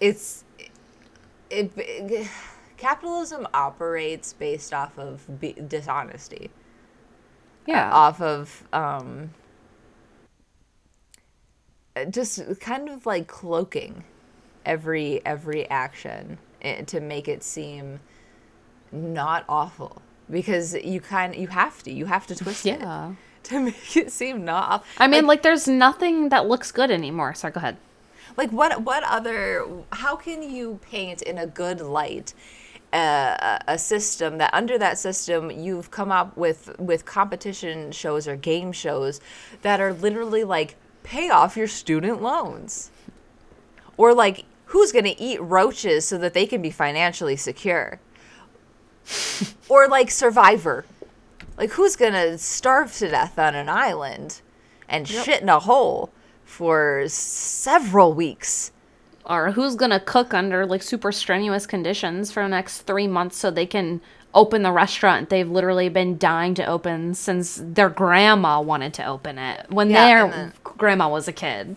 it's 0.00 0.44
it, 1.50 1.70
capitalism 2.76 3.46
operates 3.54 4.32
based 4.32 4.74
off 4.74 4.98
of 4.98 5.40
be, 5.40 5.52
dishonesty. 5.52 6.50
Yeah. 7.66 7.92
off 7.92 8.20
of 8.20 8.66
um 8.72 9.30
just 12.10 12.60
kind 12.60 12.88
of 12.88 13.06
like 13.06 13.26
cloaking 13.26 14.04
every 14.68 15.24
every 15.26 15.68
action 15.70 16.38
eh, 16.62 16.82
to 16.82 17.00
make 17.00 17.26
it 17.26 17.42
seem 17.42 18.00
not 18.92 19.44
awful 19.48 20.02
because 20.30 20.74
you 20.74 21.00
kind 21.00 21.34
you 21.34 21.48
have 21.48 21.82
to 21.82 21.92
you 21.92 22.06
have 22.06 22.26
to 22.26 22.34
twist 22.36 22.66
it 22.66 22.80
to 23.44 23.60
make 23.60 23.96
it 23.96 24.12
seem 24.12 24.44
not 24.44 24.70
awful. 24.70 24.86
I 24.98 25.06
mean, 25.08 25.26
like, 25.26 25.42
there's 25.42 25.66
nothing 25.66 26.28
that 26.28 26.46
looks 26.46 26.70
good 26.70 26.90
anymore. 26.90 27.34
Sorry, 27.34 27.52
go 27.52 27.58
ahead. 27.58 27.76
like 28.36 28.50
what 28.50 28.82
what 28.82 29.02
other 29.04 29.66
how 29.92 30.16
can 30.16 30.42
you 30.42 30.78
paint 30.82 31.22
in 31.22 31.38
a 31.38 31.46
good 31.46 31.80
light 31.80 32.34
uh, 32.92 33.58
a 33.68 33.78
system 33.78 34.38
that 34.38 34.52
under 34.54 34.78
that 34.78 34.98
system 34.98 35.50
you've 35.50 35.90
come 35.90 36.10
up 36.10 36.36
with 36.36 36.78
with 36.78 37.04
competition 37.04 37.92
shows 37.92 38.26
or 38.26 38.36
game 38.36 38.72
shows 38.72 39.20
that 39.62 39.80
are 39.80 39.92
literally 39.92 40.44
like 40.44 40.76
pay 41.02 41.28
off 41.28 41.56
your 41.56 41.66
student 41.66 42.22
loans 42.22 42.90
or 43.96 44.14
like 44.14 44.44
who's 44.68 44.92
going 44.92 45.04
to 45.04 45.20
eat 45.20 45.40
roaches 45.40 46.06
so 46.06 46.16
that 46.18 46.34
they 46.34 46.46
can 46.46 46.62
be 46.62 46.70
financially 46.70 47.36
secure? 47.36 48.00
Or 49.68 49.86
like 49.88 50.10
survivor. 50.10 50.84
Like 51.58 51.70
who's 51.72 51.94
going 51.96 52.14
to 52.14 52.38
starve 52.38 52.92
to 52.96 53.08
death 53.08 53.38
on 53.38 53.54
an 53.54 53.68
island 53.68 54.40
and 54.88 55.06
shit 55.06 55.42
in 55.42 55.48
a 55.48 55.58
hole 55.58 56.10
for 56.44 57.04
several 57.08 58.12
weeks? 58.14 58.72
Or 59.26 59.50
who's 59.52 59.74
gonna 59.76 60.00
cook 60.00 60.32
under 60.32 60.64
like 60.64 60.82
super 60.82 61.12
strenuous 61.12 61.66
conditions 61.66 62.32
for 62.32 62.42
the 62.42 62.48
next 62.48 62.82
three 62.82 63.06
months 63.06 63.36
so 63.36 63.50
they 63.50 63.66
can 63.66 64.00
open 64.32 64.62
the 64.62 64.72
restaurant 64.72 65.28
they've 65.28 65.50
literally 65.50 65.90
been 65.90 66.16
dying 66.16 66.54
to 66.54 66.64
open 66.64 67.12
since 67.14 67.60
their 67.62 67.90
grandma 67.90 68.58
wanted 68.60 68.94
to 68.94 69.04
open 69.04 69.36
it 69.36 69.66
when 69.70 69.90
Yeah, 69.90 70.06
their 70.06 70.30
then- 70.30 70.52
grandma 70.64 71.10
was 71.10 71.28
a 71.28 71.32
kid. 71.32 71.76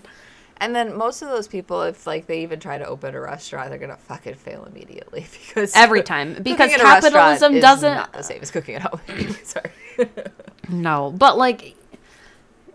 And 0.61 0.75
then 0.75 0.95
most 0.95 1.21
of 1.23 1.27
those 1.29 1.47
people, 1.47 1.81
if 1.81 2.05
like 2.07 2.27
they 2.27 2.43
even 2.43 2.59
try 2.59 2.77
to 2.77 2.85
open 2.85 3.15
a 3.15 3.19
restaurant, 3.19 3.69
they're 3.69 3.79
gonna 3.79 3.97
fucking 3.97 4.35
fail 4.35 4.63
immediately 4.63 5.25
because 5.47 5.75
Every 5.75 6.03
time. 6.03 6.35
Because 6.41 6.71
in 6.71 6.79
a 6.79 6.83
restaurant 6.83 7.13
capitalism 7.13 7.55
is 7.55 7.61
doesn't- 7.61 7.95
not 7.95 8.13
the 8.13 8.21
same 8.21 8.41
as 8.43 8.51
cooking 8.51 8.75
at 8.75 8.83
home. 8.83 9.01
Sorry. 9.43 9.71
No, 10.69 11.11
but 11.11 11.37
like 11.37 11.75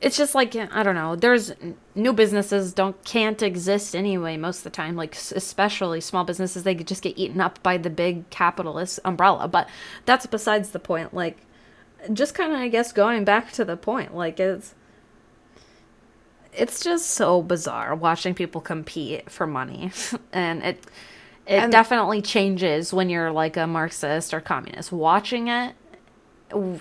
it's 0.03 0.17
just 0.19 0.35
like 0.35 0.55
I 0.55 0.83
don't 0.83 0.95
know. 0.97 1.17
There's 1.17 1.53
new 1.95 2.13
businesses 2.13 2.75
don't 2.75 3.03
can't 3.05 3.41
exist 3.41 3.97
anyway 3.97 4.37
most 4.37 4.59
of 4.59 4.65
the 4.65 4.71
time. 4.71 4.97
Like 4.97 5.15
especially 5.17 6.01
small 6.03 6.25
businesses, 6.25 6.65
they 6.65 6.75
just 6.75 7.03
get 7.03 7.17
eaten 7.17 7.41
up 7.41 7.63
by 7.63 7.79
the 7.79 7.89
big 7.89 8.29
capitalist 8.31 9.01
umbrella. 9.05 9.49
But 9.49 9.69
that's 10.05 10.27
besides 10.27 10.71
the 10.71 10.79
point. 10.79 11.15
Like 11.15 11.39
just 12.13 12.35
kind 12.35 12.53
of 12.53 12.59
I 12.59 12.69
guess 12.69 12.93
going 12.93 13.25
back 13.25 13.53
to 13.53 13.65
the 13.65 13.77
point. 13.77 14.15
Like 14.15 14.39
it's 14.39 14.75
it's 16.57 16.83
just 16.83 17.09
so 17.11 17.43
bizarre 17.43 17.95
watching 17.95 18.35
people 18.35 18.61
compete 18.61 19.31
for 19.31 19.47
money, 19.47 19.91
and 20.33 20.63
it 20.63 20.85
it 21.47 21.55
And- 21.63 21.73
definitely 21.73 22.23
changes 22.23 22.93
when 22.93 23.09
you're 23.11 23.31
like 23.31 23.57
a 23.57 23.67
Marxist 23.67 24.33
or 24.35 24.41
communist. 24.41 24.91
Watching 24.93 25.49
it 25.49 25.75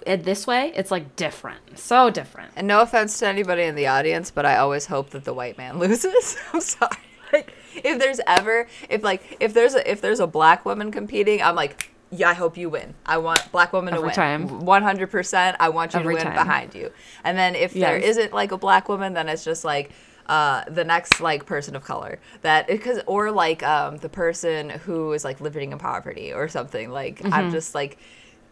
it 0.06 0.24
this 0.24 0.46
way, 0.46 0.72
it's 0.76 0.92
like 0.92 1.16
different, 1.16 1.78
so 1.80 2.10
different. 2.12 2.52
And 2.56 2.68
no 2.68 2.82
offense 2.82 3.18
to 3.20 3.28
anybody 3.28 3.64
in 3.64 3.74
the 3.76 3.88
audience, 3.88 4.30
but 4.30 4.46
I 4.46 4.58
always 4.58 4.86
hope 4.86 5.10
that 5.10 5.24
the 5.26 5.34
white 5.34 5.58
man 5.58 5.80
loses. 5.80 6.38
I'm 6.54 6.62
sorry. 6.62 6.92
Like, 7.34 7.52
if 7.84 7.98
there's 8.00 8.20
ever, 8.28 8.68
if 8.90 9.04
like, 9.04 9.38
if 9.40 9.54
there's 9.56 9.74
a, 9.74 9.90
if 9.92 10.02
there's 10.02 10.20
a 10.20 10.28
black 10.28 10.66
woman 10.66 10.92
competing, 10.92 11.42
I'm 11.42 11.56
like, 11.56 11.90
yeah, 12.18 12.30
I 12.30 12.34
hope 12.34 12.58
you 12.58 12.70
win. 12.70 12.94
I 13.06 13.18
want 13.18 13.52
black 13.52 13.74
woman 13.74 13.94
to 13.94 14.02
win. 14.02 14.12
time. 14.12 14.48
100%. 14.48 15.56
I 15.60 15.70
want 15.70 15.94
you 15.94 16.00
Every 16.00 16.16
to 16.16 16.18
win 16.18 16.26
time. 16.26 16.36
behind 16.36 16.76
you. 16.76 16.92
And 17.24 17.38
then 17.38 17.56
if 17.56 17.74
there 17.74 17.98
Yes. 17.98 18.18
isn't 18.18 18.34
like 18.34 18.52
a 18.52 18.58
black 18.58 18.90
woman, 18.90 19.14
then 19.14 19.28
it's 19.30 19.44
just 19.44 19.64
like, 19.66 19.92
uh, 20.28 20.64
the 20.68 20.84
next 20.84 21.22
like 21.22 21.46
person 21.46 21.76
of 21.76 21.84
color 21.84 22.18
that 22.42 22.66
because 22.66 23.00
or 23.06 23.30
like 23.30 23.62
um 23.62 23.98
the 23.98 24.10
person 24.10 24.72
who 24.72 25.14
is 25.14 25.24
like 25.24 25.40
living 25.40 25.72
in 25.72 25.78
poverty 25.78 26.34
or 26.34 26.48
something 26.48 26.90
like 26.90 27.20
Mm-hmm. 27.20 27.32
i'm 27.32 27.52
just 27.52 27.76
like 27.76 28.00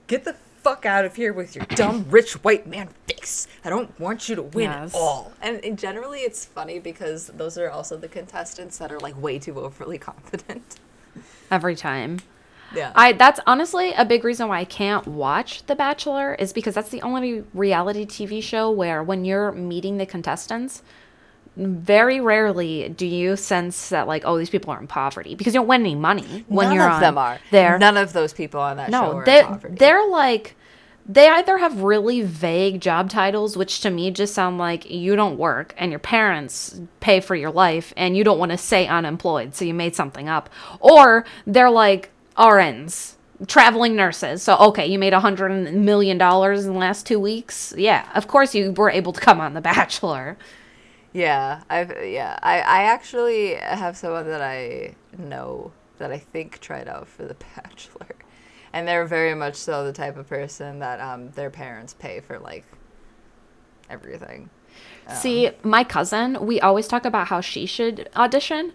get 0.05 0.23
the 0.23 0.33
fuck 0.61 0.85
out 0.85 1.03
of 1.03 1.15
here 1.15 1.33
with 1.33 1.55
your 1.55 1.65
dumb 1.73 2.05
rich 2.11 2.33
white 2.43 2.67
man 2.67 2.89
face 3.07 3.47
i 3.65 3.71
don't 3.71 3.99
want 3.99 4.29
you 4.29 4.35
to 4.35 4.43
win 4.43 4.69
Yes. 4.69 4.93
at 4.93 4.99
all 4.99 5.33
and, 5.41 5.65
and 5.65 5.79
generally 5.79 6.19
it's 6.19 6.45
funny 6.45 6.77
because 6.77 7.31
those 7.35 7.57
are 7.57 7.71
also 7.71 7.97
the 7.97 8.07
contestants 8.07 8.77
that 8.77 8.91
are 8.91 8.99
like 8.99 9.19
way 9.19 9.39
too 9.39 9.59
overly 9.59 9.97
confident 10.11 10.75
Every 11.49 11.75
time. 11.75 12.19
Yeah 12.75 12.91
I 12.95 13.13
that's 13.13 13.39
honestly 13.45 13.93
a 13.93 14.05
big 14.05 14.23
reason 14.23 14.47
why 14.47 14.59
I 14.59 14.65
can't 14.65 15.07
watch 15.07 15.65
The 15.65 15.75
Bachelor 15.75 16.35
is 16.35 16.53
because 16.53 16.75
that's 16.75 16.89
the 16.89 17.01
only 17.01 17.43
reality 17.53 18.05
TV 18.05 18.41
show 18.41 18.71
where 18.71 19.03
when 19.03 19.25
you're 19.25 19.51
meeting 19.51 19.97
the 19.97 20.05
contestants, 20.05 20.81
very 21.55 22.19
rarely 22.19 22.89
do 22.89 23.05
you 23.05 23.35
sense 23.35 23.89
that 23.89 24.07
like 24.07 24.23
oh 24.25 24.37
these 24.37 24.49
people 24.49 24.71
are 24.71 24.79
in 24.79 24.87
poverty 24.87 25.35
because 25.35 25.53
you 25.53 25.59
don't 25.59 25.67
win 25.67 25.81
any 25.81 25.95
money 25.95 26.43
when 26.47 26.67
none 26.67 26.75
you're 26.75 26.85
of 26.85 26.93
on 26.93 27.01
them 27.01 27.17
are 27.17 27.39
there. 27.51 27.77
none 27.77 27.95
of 27.97 28.11
those 28.13 28.33
people 28.33 28.59
on 28.59 28.77
that 28.77 28.89
show 28.91 29.11
no, 29.11 29.17
are 29.17 29.25
they 29.25 29.39
in 29.39 29.45
poverty. 29.45 29.75
they're 29.75 30.07
like 30.07 30.55
they 31.05 31.27
either 31.27 31.57
have 31.57 31.81
really 31.81 32.21
vague 32.21 32.81
job 32.81 33.07
titles 33.09 33.55
which 33.55 33.81
to 33.81 33.91
me 33.91 34.09
just 34.09 34.33
sound 34.33 34.57
like 34.57 34.89
you 34.89 35.15
don't 35.15 35.37
work 35.37 35.75
and 35.77 35.91
your 35.91 35.99
parents 35.99 36.81
pay 37.01 37.19
for 37.19 37.35
your 37.35 37.51
life 37.51 37.93
and 37.95 38.17
you 38.17 38.23
don't 38.23 38.39
want 38.39 38.51
to 38.51 38.57
say 38.57 38.87
unemployed 38.87 39.53
so 39.53 39.63
you 39.63 39.75
made 39.75 39.95
something 39.95 40.27
up 40.27 40.49
or 40.79 41.23
they're 41.45 41.69
like 41.69 42.09
RNs 42.37 43.15
traveling 43.47 43.95
nurses. 43.95 44.43
So 44.43 44.57
okay 44.57 44.87
you 44.87 44.99
made 44.99 45.13
a 45.13 45.19
hundred 45.19 45.73
million 45.73 46.17
dollars 46.17 46.65
in 46.65 46.73
the 46.73 46.79
last 46.79 47.05
two 47.05 47.19
weeks. 47.19 47.73
Yeah 47.77 48.07
of 48.15 48.27
course 48.27 48.55
you 48.55 48.71
were 48.71 48.89
able 48.89 49.13
to 49.13 49.21
come 49.21 49.41
on 49.41 49.53
the 49.53 49.61
bachelor. 49.61 50.37
Yeah, 51.13 51.61
I've 51.69 51.91
yeah, 52.05 52.39
I 52.41 52.59
I 52.61 52.83
actually 52.83 53.55
have 53.55 53.95
someone 53.97 54.25
that 54.27 54.41
I 54.41 54.95
know 55.17 55.71
that 55.99 56.11
I 56.11 56.17
think 56.17 56.59
tried 56.59 56.87
out 56.87 57.07
for 57.07 57.25
The 57.25 57.35
Bachelor, 57.55 58.15
and 58.73 58.87
they're 58.87 59.05
very 59.05 59.35
much 59.35 59.55
so 59.55 59.85
the 59.85 59.93
type 59.93 60.17
of 60.17 60.27
person 60.27 60.79
that 60.79 60.99
um 60.99 61.29
their 61.31 61.51
parents 61.51 61.93
pay 61.93 62.19
for 62.19 62.39
like 62.39 62.65
everything. 63.89 64.49
See, 65.13 65.51
my 65.63 65.83
cousin, 65.83 66.45
we 66.45 66.59
always 66.61 66.87
talk 66.87 67.05
about 67.05 67.27
how 67.27 67.41
she 67.41 67.65
should 67.65 68.09
audition 68.15 68.71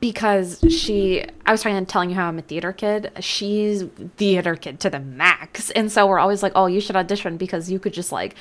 because 0.00 0.60
she, 0.68 1.24
I 1.46 1.52
was 1.52 1.62
trying 1.62 1.84
to 1.84 1.90
telling 1.90 2.10
you 2.10 2.16
how 2.16 2.28
I'm 2.28 2.38
a 2.38 2.42
theater 2.42 2.72
kid. 2.72 3.10
She's 3.20 3.84
theater 4.16 4.54
kid 4.56 4.80
to 4.80 4.90
the 4.90 4.98
max. 5.00 5.70
And 5.70 5.90
so 5.90 6.06
we're 6.06 6.18
always 6.18 6.42
like, 6.42 6.52
oh, 6.54 6.66
you 6.66 6.80
should 6.80 6.96
audition 6.96 7.36
because 7.36 7.70
you 7.70 7.78
could 7.78 7.92
just 7.92 8.12
like 8.12 8.34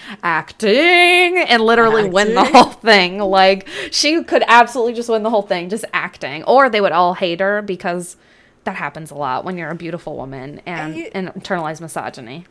acting 0.51 1.37
and 1.37 1.61
literally 1.63 2.09
win 2.09 2.33
the 2.33 2.43
whole 2.43 2.71
thing. 2.71 3.19
Like, 3.19 3.67
she 3.91 4.23
could 4.23 4.43
absolutely 4.47 4.93
just 4.93 5.09
win 5.09 5.23
the 5.23 5.29
whole 5.29 5.41
thing 5.41 5.69
just 5.69 5.85
acting. 5.93 6.43
Or 6.43 6.69
they 6.69 6.81
would 6.81 6.91
all 6.91 7.13
hate 7.13 7.39
her 7.39 7.61
because 7.61 8.17
that 8.63 8.75
happens 8.75 9.11
a 9.11 9.15
lot 9.15 9.45
when 9.45 9.57
you're 9.57 9.69
a 9.69 9.75
beautiful 9.75 10.15
woman 10.17 10.61
and, 10.65 10.95
you- 10.95 11.09
and 11.13 11.29
internalized 11.29 11.81
misogyny. 11.81 12.45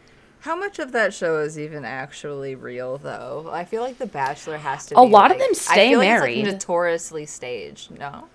How 0.47 0.55
much 0.55 0.79
of 0.79 0.93
that 0.93 1.13
show 1.13 1.41
is 1.41 1.59
even 1.59 1.85
actually 1.85 2.55
real, 2.55 2.99
though? 2.99 3.51
I 3.53 3.65
feel 3.65 3.83
like 3.83 3.99
The 3.99 4.07
Bachelor 4.07 4.59
has 4.59 4.87
to. 4.87 4.99
A 4.99 5.05
be, 5.05 5.11
lot 5.11 5.33
of 5.33 5.39
them 5.39 5.55
stay 5.55 5.89
I 5.89 5.91
feel 5.91 6.01
married. 6.01 6.21
Like 6.21 6.39
it's, 6.39 6.47
like, 6.47 6.55
notoriously 6.55 7.27
staged. 7.27 7.99
No. 7.99 8.29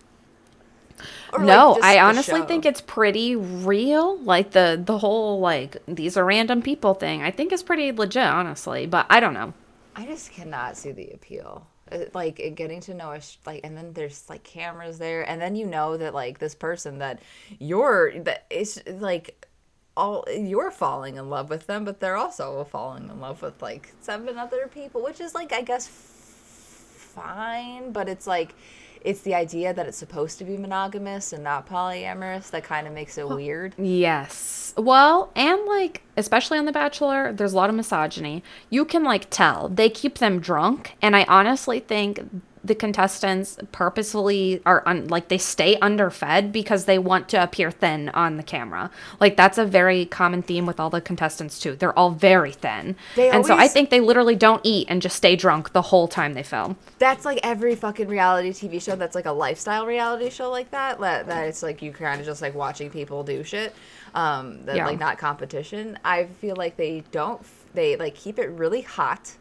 Or, 1.31 1.39
no, 1.39 1.75
just 1.75 1.85
I 1.85 1.99
honestly 1.99 2.41
think 2.41 2.65
it's 2.65 2.81
pretty 2.81 3.37
real. 3.37 4.17
Like 4.19 4.51
the 4.51 4.79
the 4.83 4.97
whole 4.97 5.39
like 5.39 5.77
these 5.87 6.17
are 6.17 6.25
random 6.25 6.61
people 6.61 6.93
thing. 6.93 7.23
I 7.23 7.31
think 7.31 7.53
is 7.53 7.63
pretty 7.63 7.93
legit, 7.93 8.23
honestly. 8.23 8.87
But 8.87 9.05
I 9.09 9.21
don't 9.21 9.33
know. 9.33 9.53
I 9.95 10.05
just 10.05 10.31
cannot 10.31 10.77
see 10.77 10.91
the 10.91 11.11
appeal. 11.11 11.65
Uh, 11.91 11.99
Like 12.13 12.35
getting 12.55 12.81
to 12.81 12.93
know 12.93 13.13
us, 13.13 13.37
like, 13.45 13.61
and 13.63 13.75
then 13.75 13.93
there's 13.93 14.29
like 14.29 14.43
cameras 14.43 14.99
there, 14.99 15.27
and 15.27 15.41
then 15.41 15.55
you 15.55 15.65
know 15.65 15.97
that 15.97 16.13
like 16.13 16.39
this 16.39 16.55
person 16.55 16.99
that 16.99 17.21
you're 17.57 18.19
that 18.19 18.45
it's 18.49 18.79
like 18.85 19.47
all 19.95 20.23
you're 20.31 20.71
falling 20.71 21.17
in 21.17 21.29
love 21.29 21.49
with 21.49 21.67
them, 21.67 21.83
but 21.83 21.99
they're 21.99 22.17
also 22.17 22.63
falling 22.65 23.09
in 23.09 23.19
love 23.19 23.41
with 23.41 23.61
like 23.61 23.93
seven 24.01 24.37
other 24.37 24.67
people, 24.67 25.03
which 25.03 25.19
is 25.19 25.35
like 25.35 25.51
I 25.51 25.61
guess 25.61 25.87
fine, 25.87 27.91
but 27.91 28.07
it's 28.07 28.27
like 28.27 28.55
it's 29.03 29.21
the 29.21 29.33
idea 29.33 29.73
that 29.73 29.87
it's 29.87 29.97
supposed 29.97 30.37
to 30.37 30.45
be 30.45 30.57
monogamous 30.57 31.33
and 31.33 31.43
not 31.43 31.67
polyamorous 31.67 32.51
that 32.51 32.63
kind 32.63 32.87
of 32.87 32.93
makes 32.93 33.17
it 33.17 33.27
weird. 33.27 33.73
Yes. 33.77 34.73
Well, 34.77 35.31
and 35.35 35.65
like 35.65 36.03
especially 36.17 36.57
on 36.57 36.65
The 36.65 36.71
Bachelor, 36.71 37.33
there's 37.33 37.53
a 37.53 37.57
lot 37.57 37.69
of 37.69 37.75
misogyny. 37.75 38.43
You 38.69 38.85
can 38.85 39.03
like 39.03 39.29
tell 39.29 39.69
they 39.69 39.89
keep 39.89 40.19
them 40.19 40.39
drunk, 40.39 40.95
and 41.01 41.15
I 41.15 41.23
honestly 41.25 41.79
think 41.79 42.21
the 42.63 42.75
contestants 42.75 43.57
purposefully 43.71 44.61
are 44.65 44.83
un- 44.85 45.07
like 45.07 45.27
they 45.29 45.37
stay 45.37 45.77
underfed 45.77 46.51
because 46.51 46.85
they 46.85 46.99
want 46.99 47.27
to 47.29 47.41
appear 47.41 47.71
thin 47.71 48.09
on 48.09 48.37
the 48.37 48.43
camera. 48.43 48.89
Like 49.19 49.35
that's 49.35 49.57
a 49.57 49.65
very 49.65 50.05
common 50.05 50.41
theme 50.41 50.65
with 50.65 50.79
all 50.79 50.89
the 50.89 51.01
contestants 51.01 51.59
too. 51.59 51.75
They're 51.75 51.97
all 51.97 52.11
very 52.11 52.51
thin, 52.51 52.95
They 53.15 53.29
and 53.29 53.45
so 53.45 53.55
I 53.55 53.67
think 53.67 53.89
they 53.89 53.99
literally 53.99 54.35
don't 54.35 54.61
eat 54.63 54.87
and 54.89 55.01
just 55.01 55.15
stay 55.15 55.35
drunk 55.35 55.73
the 55.73 55.81
whole 55.81 56.07
time 56.07 56.33
they 56.33 56.43
film. 56.43 56.77
That's 56.99 57.25
like 57.25 57.39
every 57.43 57.75
fucking 57.75 58.07
reality 58.07 58.51
TV 58.51 58.81
show 58.81 58.95
that's 58.95 59.15
like 59.15 59.25
a 59.25 59.31
lifestyle 59.31 59.85
reality 59.85 60.29
show 60.29 60.49
like 60.51 60.71
that. 60.71 60.99
That, 60.99 61.27
that 61.27 61.47
it's 61.47 61.63
like 61.63 61.81
you 61.81 61.91
kind 61.91 62.19
of 62.19 62.25
just 62.25 62.41
like 62.41 62.53
watching 62.55 62.89
people 62.89 63.23
do 63.23 63.43
shit. 63.43 63.73
Um, 64.13 64.65
that 64.65 64.75
Yeah. 64.75 64.85
like 64.85 64.99
not 64.99 65.17
competition. 65.17 65.97
I 66.03 66.25
feel 66.25 66.55
like 66.55 66.77
they 66.77 67.03
don't. 67.11 67.41
They 67.73 67.95
like 67.95 68.15
keep 68.15 68.37
it 68.39 68.49
really 68.49 68.81
hot, 68.81 69.31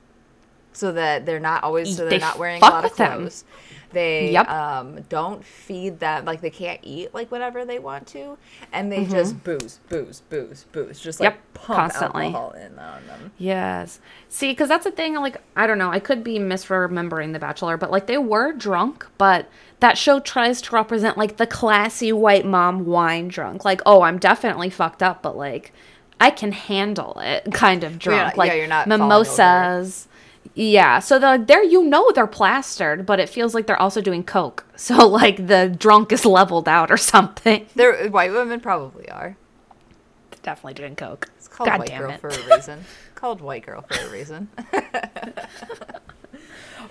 so 0.73 0.93
that 0.93 1.27
they're 1.27 1.41
not 1.41 1.63
always 1.65 1.97
so 1.97 2.05
They 2.05 2.11
they're 2.11 2.21
not 2.21 2.39
wearing 2.39 2.63
a 2.63 2.67
lot 2.67 2.85
of 2.85 2.91
with 2.91 2.97
them. 2.99 3.19
clothes. 3.21 3.45
They 3.93 4.31
Yep. 4.31 4.49
um, 4.49 5.01
don't 5.09 5.45
feed 5.45 5.99
them 5.99 6.25
like 6.25 6.41
they 6.43 6.51
can't 6.51 6.79
eat 6.85 7.13
like 7.13 7.33
whenever 7.33 7.65
they 7.65 7.81
want 7.81 8.07
to, 8.09 8.39
and 8.73 8.91
they 8.93 9.05
just 9.05 9.43
booze, 9.43 9.81
booze, 9.89 10.23
booze, 10.31 10.65
booze, 10.71 11.01
just 11.01 11.19
like 11.19 11.31
Mm-hmm. 11.33 11.37
Yep, 11.39 11.55
pump 11.55 11.77
constantly. 11.93 12.27
alcohol 12.27 12.53
in 12.53 12.79
on 12.79 13.05
them. 13.09 13.33
Yes. 13.37 13.99
See, 14.29 14.53
because 14.53 14.69
that's 14.69 14.85
the 14.85 14.93
thing. 14.93 15.15
Like, 15.17 15.39
I 15.57 15.67
don't 15.67 15.77
know. 15.79 15.91
I 15.91 15.99
could 15.99 16.23
be 16.23 16.39
misremembering 16.39 17.33
The 17.33 17.41
Bachelor, 17.41 17.77
but 17.77 17.91
like 17.91 18.07
they 18.07 18.17
were 18.19 18.53
drunk, 18.53 19.09
but 19.19 19.49
that 19.81 19.99
show 19.99 20.21
tries 20.21 20.63
to 20.63 20.75
represent 20.77 21.19
like 21.19 21.37
the 21.37 21.47
classy 21.49 22.13
white 22.13 22.47
mom 22.47 22.87
wine 22.87 23.27
drunk. 23.27 23.65
Like, 23.65 23.81
oh, 23.87 24.03
I'm 24.03 24.19
definitely 24.19 24.71
fucked 24.71 25.03
up, 25.03 25.21
but 25.21 25.37
like 25.37 25.73
I 26.21 26.31
can 26.31 26.53
handle 26.53 27.19
it 27.19 27.45
kind 27.53 27.83
of 27.83 27.99
drunk. 27.99 28.23
not- 28.23 28.39
like 28.39 28.49
yeah, 28.51 28.55
you're 28.55 28.67
not 28.69 28.87
falling 28.87 29.03
over. 29.03 29.09
mimosas. 29.15 30.07
Yeah. 30.55 30.99
So 30.99 31.19
the 31.19 31.43
there 31.47 31.63
you 31.63 31.85
know 31.85 32.11
they're 32.13 32.27
plastered, 32.27 33.07
but 33.07 33.21
it 33.21 33.29
feels 33.29 33.55
like 33.55 33.67
they're 33.67 33.81
also 33.81 34.01
doing 34.01 34.25
coke. 34.25 34.65
So 34.81 35.07
like 35.07 35.47
the 35.47 35.69
drunk 35.79 36.11
is 36.11 36.25
leveled 36.25 36.67
out 36.67 36.91
or 36.91 36.97
something. 36.97 37.67
They're 37.75 38.09
white 38.09 38.33
women 38.33 38.61
probably 38.61 39.11
are. 39.11 39.37
Definitely 40.43 40.73
doing 40.73 40.97
coke. 40.97 41.29
It's 41.37 41.49
called 41.49 41.69
God 41.69 41.81
white 41.81 41.99
girl 41.99 42.11
it. 42.13 42.21
for 42.21 42.29
a 42.29 42.49
reason. 42.57 42.85
called 43.15 43.43
white 43.43 43.67
girl 43.67 43.83
for 43.83 44.07
a 44.07 44.11
reason. 44.11 44.49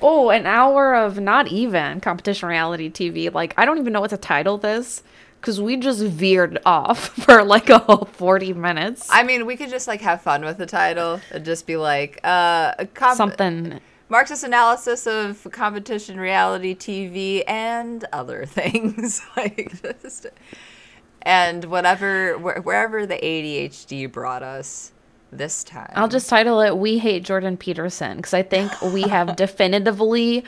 Oh, 0.02 0.30
an 0.30 0.46
hour 0.46 0.96
of 0.96 1.20
not 1.20 1.48
even 1.48 2.00
competition 2.00 2.48
reality 2.48 2.90
TV. 2.90 3.34
Like, 3.34 3.54
I 3.58 3.66
don't 3.66 3.80
even 3.80 3.92
know 3.92 4.02
what 4.02 4.12
to 4.12 4.18
title 4.18 4.58
this 4.58 5.04
because 5.40 5.62
we 5.62 5.78
just 5.78 6.02
veered 6.04 6.60
off 6.66 7.08
for 7.26 7.44
like 7.44 7.70
a 7.70 7.80
whole 7.80 8.06
40 8.12 8.54
minutes. 8.54 9.08
I 9.10 9.24
mean, 9.24 9.46
we 9.46 9.56
could 9.56 9.70
just 9.70 9.88
like 9.88 10.02
have 10.02 10.22
fun 10.22 10.44
with 10.44 10.58
the 10.58 10.66
title 10.66 11.22
and 11.32 11.46
just 11.46 11.66
be 11.66 11.78
like, 11.78 12.20
uh, 12.24 12.86
comp- 12.94 13.18
Something. 13.18 13.80
Marxist 14.12 14.44
analysis 14.44 15.06
of 15.06 15.48
competition 15.52 16.20
reality 16.20 16.76
TV 16.76 17.44
and 17.48 18.06
other 18.12 18.46
things 18.48 19.22
like 19.38 19.80
just 19.82 20.26
and 21.22 21.66
whatever 21.66 22.34
wh- 22.40 22.66
wherever 22.66 23.06
the 23.06 23.18
ADHD 23.18 24.12
brought 24.12 24.42
us 24.42 24.92
this 25.32 25.64
time. 25.64 25.92
I'll 25.96 26.08
just 26.08 26.28
title 26.28 26.60
it 26.62 26.76
We 26.78 26.98
Hate 26.98 27.24
Jordan 27.24 27.56
Peterson 27.56 28.18
because 28.18 28.34
I 28.34 28.42
think 28.42 28.72
we 28.82 29.04
have 29.04 29.36
definitively 29.36 30.44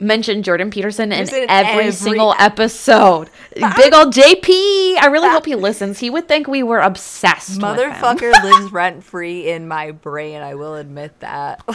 mentioned 0.00 0.44
Jordan 0.44 0.70
Peterson 0.70 1.12
in 1.12 1.20
every, 1.20 1.46
every- 1.48 1.92
single 1.92 2.34
episode. 2.38 3.30
Big 3.54 3.94
old 3.94 4.12
JP. 4.12 4.96
I 4.98 5.08
really 5.10 5.28
hope 5.28 5.46
he 5.46 5.54
listens. 5.54 5.98
He 6.00 6.10
would 6.10 6.26
think 6.28 6.46
we 6.48 6.62
were 6.62 6.80
obsessed. 6.80 7.62
with 7.62 7.78
him. 7.78 7.92
motherfucker 7.92 8.32
lives 8.44 8.72
rent 8.72 9.04
free 9.04 9.48
in 9.48 9.68
my 9.68 9.90
brain. 9.92 10.40
I 10.42 10.54
will 10.54 10.74
admit 10.74 11.20
that. 11.20 11.62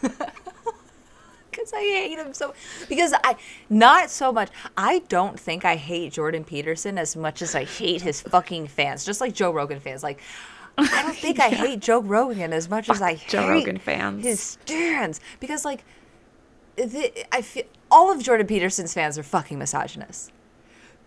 Like 0.00 0.18
because 1.50 1.72
I 1.72 1.80
hate 1.80 2.18
him 2.18 2.32
so 2.34 2.54
because 2.88 3.12
I 3.24 3.34
not 3.68 4.10
so 4.10 4.30
much 4.32 4.48
I 4.76 5.00
don't 5.08 5.40
think 5.40 5.64
I 5.64 5.74
hate 5.74 6.12
Jordan 6.12 6.44
Peterson 6.44 6.98
as 6.98 7.16
much 7.16 7.42
as 7.42 7.56
I 7.56 7.64
hate 7.64 8.02
his 8.02 8.20
fucking 8.20 8.68
fans 8.68 9.04
just 9.04 9.20
like 9.20 9.34
Joe 9.34 9.50
Rogan 9.52 9.80
fans 9.80 10.04
like 10.04 10.20
I 10.78 11.02
don't 11.02 11.16
think 11.16 11.40
I 11.40 11.48
hate 11.64 11.80
Joe 11.80 12.00
Rogan 12.00 12.52
as 12.52 12.68
much 12.70 12.88
as 12.88 13.02
I 13.02 13.14
hate 13.14 13.28
Joe 13.28 13.42
hate 13.42 13.48
Rogan 13.50 13.78
fans. 13.78 14.24
his 14.24 14.40
stands 14.40 15.20
because 15.40 15.64
like 15.64 15.84
the, 16.86 17.34
I 17.34 17.42
feel 17.42 17.64
all 17.90 18.12
of 18.12 18.22
Jordan 18.22 18.46
Peterson's 18.46 18.94
fans 18.94 19.18
are 19.18 19.22
fucking 19.22 19.58
misogynists. 19.58 20.30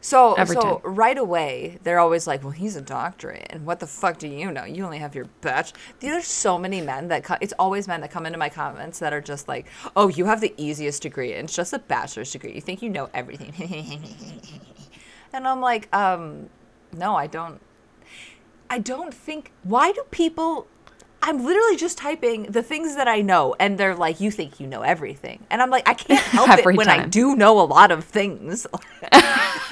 So 0.03 0.34
Every 0.34 0.55
so 0.55 0.61
time. 0.61 0.95
right 0.95 1.17
away 1.17 1.78
they're 1.84 1.99
always 1.99 2.26
like, 2.26 2.41
well, 2.41 2.51
he's 2.51 2.76
a 2.76 2.82
doctorate, 2.82 3.45
and 3.51 3.67
what 3.67 3.80
the 3.80 3.86
fuck 3.86 4.17
do 4.17 4.28
you 4.28 4.51
know? 4.51 4.65
You 4.65 4.84
only 4.84 4.97
have 4.97 5.13
your 5.13 5.26
bachelor. 5.41 5.78
There's 5.99 6.26
so 6.26 6.57
many 6.57 6.82
men 6.82 7.07
that 7.09 7.24
co- 7.24 7.38
it's 7.39 7.53
always 7.59 7.88
men 7.88 8.01
that 8.01 8.09
come 8.09 8.26
into 8.26 8.39
my 8.39 8.49
comments 8.49 8.97
that 8.97 9.13
are 9.13 9.22
just 9.22 9.47
like, 9.47 9.67
oh, 9.95 10.07
you 10.07 10.26
have 10.26 10.41
the 10.41 10.55
easiest 10.57 11.03
degree, 11.03 11.34
and 11.34 11.43
it's 11.43 11.55
just 11.55 11.72
a 11.74 11.78
bachelor's 11.80 12.32
degree. 12.32 12.51
You 12.53 12.61
think 12.61 12.82
you 12.82 12.89
know 12.89 13.09
everything, 13.13 13.53
and 15.34 15.47
I'm 15.47 15.61
like, 15.61 15.93
um, 15.95 16.49
no, 16.97 17.15
I 17.15 17.28
don't. 17.28 17.61
I 18.72 18.80
don't 18.80 19.13
think. 19.13 19.51
Why 19.63 19.91
do 19.91 20.01
people? 20.09 20.65
I'm 21.24 21.45
literally 21.45 21.78
just 21.78 21.97
typing 21.99 22.43
the 22.43 22.63
things 22.63 22.95
that 22.95 23.07
I 23.07 23.22
know, 23.22 23.55
and 23.59 23.78
they're 23.78 23.95
like, 23.95 24.19
"You 24.19 24.32
think 24.32 24.59
you 24.59 24.65
know 24.67 24.82
everything," 24.82 25.43
and 25.51 25.61
I'm 25.61 25.69
like, 25.69 25.88
I 25.88 25.93
can't 25.93 26.19
help 26.38 26.49
it 26.57 26.65
when 26.65 26.89
I 26.89 27.05
do 27.05 27.36
know 27.36 27.59
a 27.59 27.63
lot 27.63 27.91
of 27.91 28.03
things. 28.03 28.65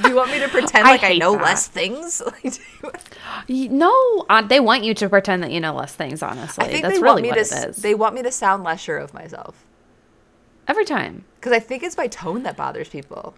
do 0.01 0.09
you 0.09 0.15
want 0.15 0.31
me 0.31 0.39
to 0.39 0.47
pretend 0.49 0.87
I 0.87 0.91
like 0.91 1.03
I, 1.03 1.15
know 1.17 1.33
that. 1.33 1.41
less 1.41 1.67
things? 1.67 2.21
Like, 2.25 2.41
do 2.43 2.59
you- 2.83 2.91
Y- 3.67 3.75
No, 3.75 4.25
uh, 4.29 4.41
they 4.43 4.59
want 4.59 4.83
you 4.83 4.93
to 4.95 5.09
pretend 5.09 5.41
that 5.43 5.51
you 5.51 5.59
know 5.59 5.73
less 5.73 5.95
things, 5.95 6.21
honestly. 6.21 6.65
I 6.65 6.67
think 6.67 6.83
That's 6.83 6.95
they 6.95 7.01
really 7.01 7.13
want 7.13 7.21
me 7.23 7.29
what 7.29 7.73
to. 7.73 7.81
They 7.81 7.95
want 7.95 8.15
me 8.15 8.21
to 8.21 8.31
sound 8.31 8.63
less 8.63 8.79
sure 8.79 8.97
of 8.97 9.13
myself 9.13 9.65
Every 10.67 10.85
time. 10.85 11.25
because 11.39 11.51
I 11.51 11.59
think 11.59 11.81
it's 11.81 11.97
my 11.97 12.07
tone 12.07 12.43
that 12.43 12.55
bothers 12.57 12.89
people. 12.89 13.33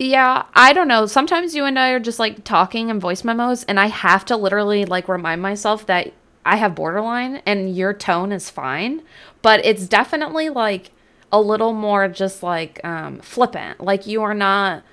Yeah, 0.00 0.44
I 0.54 0.72
don't 0.72 0.88
know. 0.88 1.04
Sometimes 1.04 1.54
you 1.54 1.66
and 1.66 1.78
I 1.78 1.90
are 1.90 2.00
just 2.00 2.18
like 2.18 2.42
talking 2.42 2.88
in 2.88 2.98
voice 2.98 3.22
memos, 3.22 3.64
and 3.64 3.78
I 3.78 3.88
have 3.88 4.24
to 4.26 4.36
literally 4.36 4.86
like 4.86 5.08
remind 5.08 5.42
myself 5.42 5.84
that 5.86 6.14
I 6.42 6.56
have 6.56 6.74
borderline 6.74 7.42
and 7.44 7.76
your 7.76 7.92
tone 7.92 8.32
is 8.32 8.48
fine, 8.48 9.02
but 9.42 9.62
it's 9.64 9.86
definitely 9.86 10.48
like 10.48 10.90
a 11.30 11.38
little 11.38 11.74
more 11.74 12.08
just 12.08 12.42
like 12.42 12.82
um, 12.82 13.18
flippant. 13.20 13.82
Like 13.82 14.06
you 14.06 14.22
are 14.22 14.32
not 14.32 14.84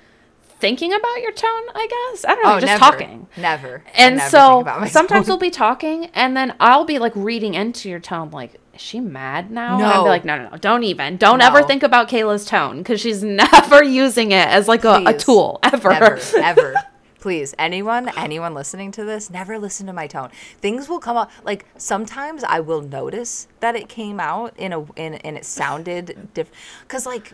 thinking 0.59 0.91
about 0.91 1.21
your 1.21 1.31
tone, 1.31 1.63
I 1.73 2.09
guess. 2.11 2.25
I 2.25 2.35
don't 2.35 2.43
know, 2.43 2.55
Oh, 2.55 2.59
just 2.59 2.65
never, 2.65 2.79
talking. 2.79 3.27
Never. 3.37 3.83
And 3.95 4.17
never 4.17 4.29
so 4.29 4.49
think 4.49 4.61
about 4.63 4.81
my 4.81 4.87
sometimes 4.89 5.29
we'll 5.29 5.37
be 5.37 5.51
talking, 5.51 6.07
and 6.07 6.35
then 6.35 6.53
I'll 6.59 6.83
be 6.85 6.99
like 6.99 7.13
reading 7.15 7.53
into 7.53 7.89
your 7.89 8.01
tone, 8.01 8.29
like, 8.31 8.59
is 8.77 8.81
she 8.81 8.99
mad 8.99 9.51
now? 9.51 9.75
And 9.75 9.83
I'll 9.85 9.97
No. 9.99 10.03
be 10.05 10.09
like, 10.09 10.25
no, 10.25 10.37
no, 10.37 10.49
no, 10.49 10.57
don't 10.57 10.83
even. 10.83 11.17
Don't 11.17 11.41
ever 11.41 11.63
think 11.63 11.83
about 11.83 12.07
Kayla's 12.09 12.45
tone 12.45 12.77
because 12.77 13.01
she's 13.01 13.23
never 13.43 13.83
using 13.83 14.31
it 14.31 14.47
as 14.47 14.67
like 14.67 14.85
a, 14.85 15.03
a 15.05 15.13
tool 15.13 15.59
ever. 15.63 15.89
Never, 15.89 16.19
ever. 16.37 16.75
Please, 17.19 17.53
anyone, 17.57 18.09
anyone 18.15 18.53
listening 18.53 18.91
to 18.93 19.03
this, 19.03 19.29
never 19.29 19.57
listen 19.57 19.87
to 19.87 19.93
my 19.93 20.07
tone. 20.07 20.29
Things 20.61 20.87
will 20.87 20.99
come 20.99 21.17
out. 21.17 21.29
Like 21.43 21.65
sometimes 21.77 22.43
I 22.43 22.59
will 22.59 22.81
notice 22.81 23.47
that 23.59 23.75
it 23.75 23.89
came 23.89 24.19
out 24.19 24.53
in 24.57 24.71
a 24.71 24.83
in 24.93 25.15
and 25.15 25.35
it 25.35 25.43
sounded 25.45 26.29
different. 26.33 26.55
Cause 26.87 27.05
like 27.05 27.33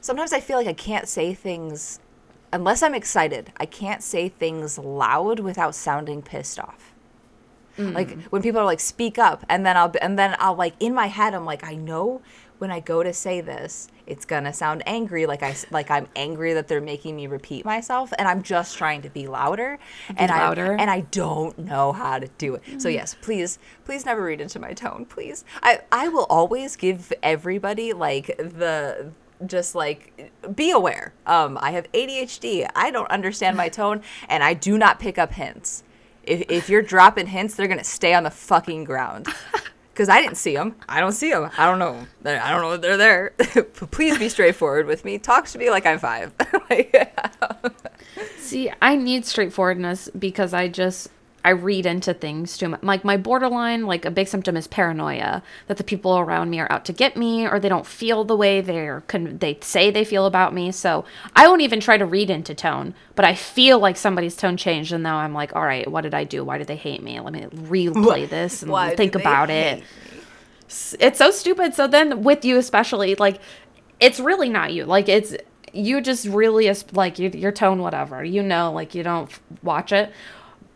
sometimes 0.00 0.32
I 0.32 0.40
feel 0.40 0.58
like 0.58 0.66
I 0.68 0.74
can't 0.74 1.08
say 1.08 1.32
things 1.34 1.98
unless 2.52 2.82
I'm 2.82 2.94
excited. 2.94 3.50
I 3.56 3.64
can't 3.66 4.02
say 4.02 4.28
things 4.28 4.78
loud 4.78 5.40
without 5.40 5.74
sounding 5.74 6.20
pissed 6.20 6.60
off. 6.60 6.91
Like 7.78 8.18
when 8.24 8.42
people 8.42 8.60
are 8.60 8.64
like 8.66 8.80
speak 8.80 9.18
up 9.18 9.44
and 9.48 9.64
then 9.64 9.76
I'll 9.76 9.88
be- 9.88 10.00
and 10.00 10.18
then 10.18 10.36
I'll 10.38 10.54
like 10.54 10.74
in 10.80 10.94
my 10.94 11.06
head 11.06 11.34
I'm 11.34 11.44
like 11.44 11.64
I 11.64 11.74
know 11.74 12.20
when 12.58 12.70
I 12.70 12.80
go 12.80 13.02
to 13.02 13.12
say 13.12 13.40
this 13.40 13.88
it's 14.06 14.24
to 14.24 14.52
sound 14.52 14.82
angry 14.86 15.26
like 15.26 15.42
I 15.42 15.54
like 15.70 15.90
I'm 15.90 16.06
angry 16.14 16.52
that 16.54 16.68
they're 16.68 16.80
making 16.80 17.16
me 17.16 17.26
repeat 17.26 17.64
myself 17.64 18.12
and 18.18 18.28
I'm 18.28 18.42
just 18.42 18.76
trying 18.76 19.02
to 19.02 19.10
be 19.10 19.26
louder 19.26 19.78
and 20.16 20.30
louder. 20.30 20.72
I 20.74 20.82
and 20.82 20.90
I 20.90 21.00
don't 21.00 21.58
know 21.58 21.92
how 21.92 22.18
to 22.18 22.28
do 22.38 22.54
it. 22.56 22.62
So 22.80 22.88
yes, 22.88 23.16
please 23.20 23.58
please 23.84 24.04
never 24.04 24.22
read 24.22 24.40
into 24.40 24.58
my 24.58 24.74
tone, 24.74 25.06
please. 25.06 25.44
I 25.62 25.80
I 25.90 26.08
will 26.08 26.26
always 26.28 26.76
give 26.76 27.12
everybody 27.22 27.92
like 27.92 28.26
the 28.36 29.12
just 29.46 29.74
like 29.74 30.30
be 30.54 30.70
aware. 30.70 31.14
Um 31.26 31.58
I 31.60 31.72
have 31.72 31.90
ADHD. 31.92 32.68
I 32.76 32.90
don't 32.90 33.10
understand 33.10 33.56
my 33.56 33.68
tone 33.68 34.02
and 34.28 34.44
I 34.44 34.54
do 34.54 34.76
not 34.78 35.00
pick 35.00 35.18
up 35.18 35.32
hints. 35.32 35.84
If, 36.24 36.42
if 36.50 36.68
you're 36.68 36.82
dropping 36.82 37.26
hints, 37.26 37.54
they're 37.54 37.68
gonna 37.68 37.84
stay 37.84 38.14
on 38.14 38.22
the 38.22 38.30
fucking 38.30 38.84
ground. 38.84 39.28
Because 39.92 40.08
I 40.08 40.22
didn't 40.22 40.38
see 40.38 40.54
them. 40.54 40.74
I 40.88 41.00
don't 41.00 41.12
see 41.12 41.30
them. 41.30 41.50
I 41.58 41.66
don't 41.66 41.78
know. 41.78 42.06
They're- 42.22 42.40
I 42.42 42.50
don't 42.50 42.62
know 42.62 42.78
they're 42.78 42.96
there. 42.96 43.30
Please 43.90 44.16
be 44.16 44.30
straightforward 44.30 44.86
with 44.86 45.04
me. 45.04 45.18
Talk 45.18 45.44
to 45.48 45.58
me 45.58 45.68
like 45.68 45.84
I'm 45.84 45.98
five. 45.98 46.32
Like, 46.70 47.14
See, 48.38 48.72
I 48.80 48.96
need 48.96 49.26
straightforwardness 49.26 50.08
because 50.18 50.54
I 50.54 50.68
just 50.68 51.10
I 51.44 51.50
read 51.50 51.86
into 51.86 52.14
things 52.14 52.56
too 52.56 52.68
much. 52.68 52.82
Like 52.82 53.04
my 53.04 53.16
borderline, 53.16 53.84
like 53.86 54.04
a 54.04 54.10
big 54.10 54.28
symptom 54.28 54.56
is 54.56 54.68
paranoia 54.68 55.42
that 55.66 55.76
the 55.76 55.84
people 55.84 56.16
around 56.16 56.50
me 56.50 56.60
are 56.60 56.70
out 56.70 56.84
to 56.84 56.92
get 56.92 57.16
me 57.16 57.46
or 57.46 57.58
they 57.58 57.68
don't 57.68 57.86
feel 57.86 58.22
the 58.24 58.36
way 58.36 58.60
they're 58.60 59.02
con- 59.08 59.38
they 59.38 59.58
say 59.60 59.90
they 59.90 60.04
feel 60.04 60.26
about 60.26 60.54
me. 60.54 60.70
So 60.70 61.04
I 61.34 61.48
won't 61.48 61.62
even 61.62 61.80
try 61.80 61.98
to 61.98 62.06
read 62.06 62.30
into 62.30 62.54
tone, 62.54 62.94
but 63.16 63.24
I 63.24 63.34
feel 63.34 63.80
like 63.80 63.96
somebody's 63.96 64.36
tone 64.36 64.56
changed, 64.56 64.92
and 64.92 65.02
now 65.02 65.16
I'm 65.16 65.34
like, 65.34 65.54
all 65.56 65.64
right, 65.64 65.90
what 65.90 66.02
did 66.02 66.14
I 66.14 66.24
do? 66.24 66.44
Why 66.44 66.58
did 66.58 66.68
they 66.68 66.76
hate 66.76 67.02
me? 67.02 67.18
Let 67.18 67.32
me 67.32 67.40
replay 67.42 68.28
this 68.28 68.62
and 68.62 68.70
think 68.96 69.14
about 69.16 69.50
it. 69.50 69.82
It's 71.00 71.18
so 71.18 71.30
stupid. 71.30 71.74
So 71.74 71.86
then 71.86 72.22
with 72.22 72.44
you 72.44 72.56
especially, 72.56 73.14
like 73.16 73.40
it's 74.00 74.20
really 74.20 74.48
not 74.48 74.72
you. 74.72 74.84
Like 74.84 75.08
it's 75.08 75.34
you 75.72 76.00
just 76.00 76.26
really 76.26 76.72
like 76.92 77.18
you, 77.18 77.30
your 77.30 77.52
tone, 77.52 77.82
whatever. 77.82 78.22
You 78.24 78.42
know, 78.42 78.72
like 78.72 78.94
you 78.94 79.02
don't 79.02 79.30
f- 79.30 79.40
watch 79.62 79.92
it. 79.92 80.12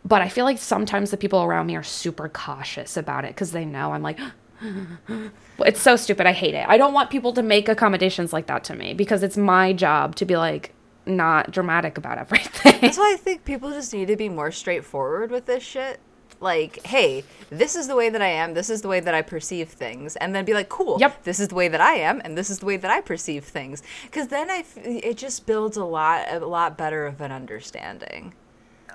But 0.06 0.22
I 0.22 0.28
feel 0.28 0.44
like 0.44 0.58
sometimes 0.58 1.10
the 1.10 1.16
people 1.16 1.42
around 1.42 1.66
me 1.66 1.74
are 1.76 1.82
super 1.82 2.28
cautious 2.28 2.96
about 2.96 3.24
it 3.24 3.30
because 3.34 3.50
they 3.52 3.64
know 3.64 3.92
I'm 3.92 4.02
like. 4.02 4.18
it's 5.58 5.80
so 5.80 5.96
stupid. 5.96 6.26
I 6.26 6.32
hate 6.32 6.54
it. 6.54 6.64
I 6.68 6.78
don't 6.78 6.94
want 6.94 7.10
people 7.10 7.32
to 7.34 7.42
make 7.42 7.68
accommodations 7.68 8.32
like 8.32 8.46
that 8.46 8.64
to 8.64 8.74
me 8.74 8.94
because 8.94 9.22
it's 9.22 9.36
my 9.36 9.72
job 9.72 10.14
to 10.16 10.24
be 10.24 10.36
like 10.36 10.72
not 11.04 11.50
dramatic 11.50 11.98
about 11.98 12.18
everything. 12.24 12.80
That's 12.80 12.98
why 12.98 13.12
I 13.14 13.16
think 13.16 13.44
people 13.44 13.70
just 13.70 13.92
need 13.92 14.08
to 14.08 14.16
be 14.16 14.28
more 14.28 14.50
straightforward 14.52 15.30
with 15.30 15.46
this 15.46 15.62
shit. 15.62 16.00
like, 16.40 16.84
hey, 16.86 17.24
this 17.50 17.76
is 17.76 17.86
the 17.88 17.96
way 17.96 18.08
that 18.08 18.22
I 18.22 18.28
am, 18.28 18.54
this 18.54 18.70
is 18.70 18.82
the 18.82 18.88
way 18.88 19.00
that 19.00 19.14
I 19.14 19.22
perceive 19.22 19.68
things, 19.70 20.16
and 20.16 20.34
then 20.34 20.44
be 20.44 20.52
like, 20.54 20.68
cool, 20.68 20.98
Yep. 21.00 21.24
this 21.24 21.40
is 21.40 21.48
the 21.48 21.54
way 21.54 21.68
that 21.68 21.80
I 21.80 21.94
am, 21.94 22.20
and 22.24 22.36
this 22.36 22.50
is 22.50 22.58
the 22.58 22.66
way 22.66 22.76
that 22.76 22.90
I 22.90 23.00
perceive 23.00 23.44
things. 23.44 23.82
Because 24.04 24.28
then 24.28 24.50
I, 24.50 24.58
f- 24.58 24.76
it 24.78 25.16
just 25.16 25.46
builds 25.46 25.76
a 25.76 25.84
lot, 25.84 26.26
a 26.30 26.38
lot 26.40 26.76
better 26.76 27.06
of 27.06 27.20
an 27.20 27.32
understanding. 27.32 28.34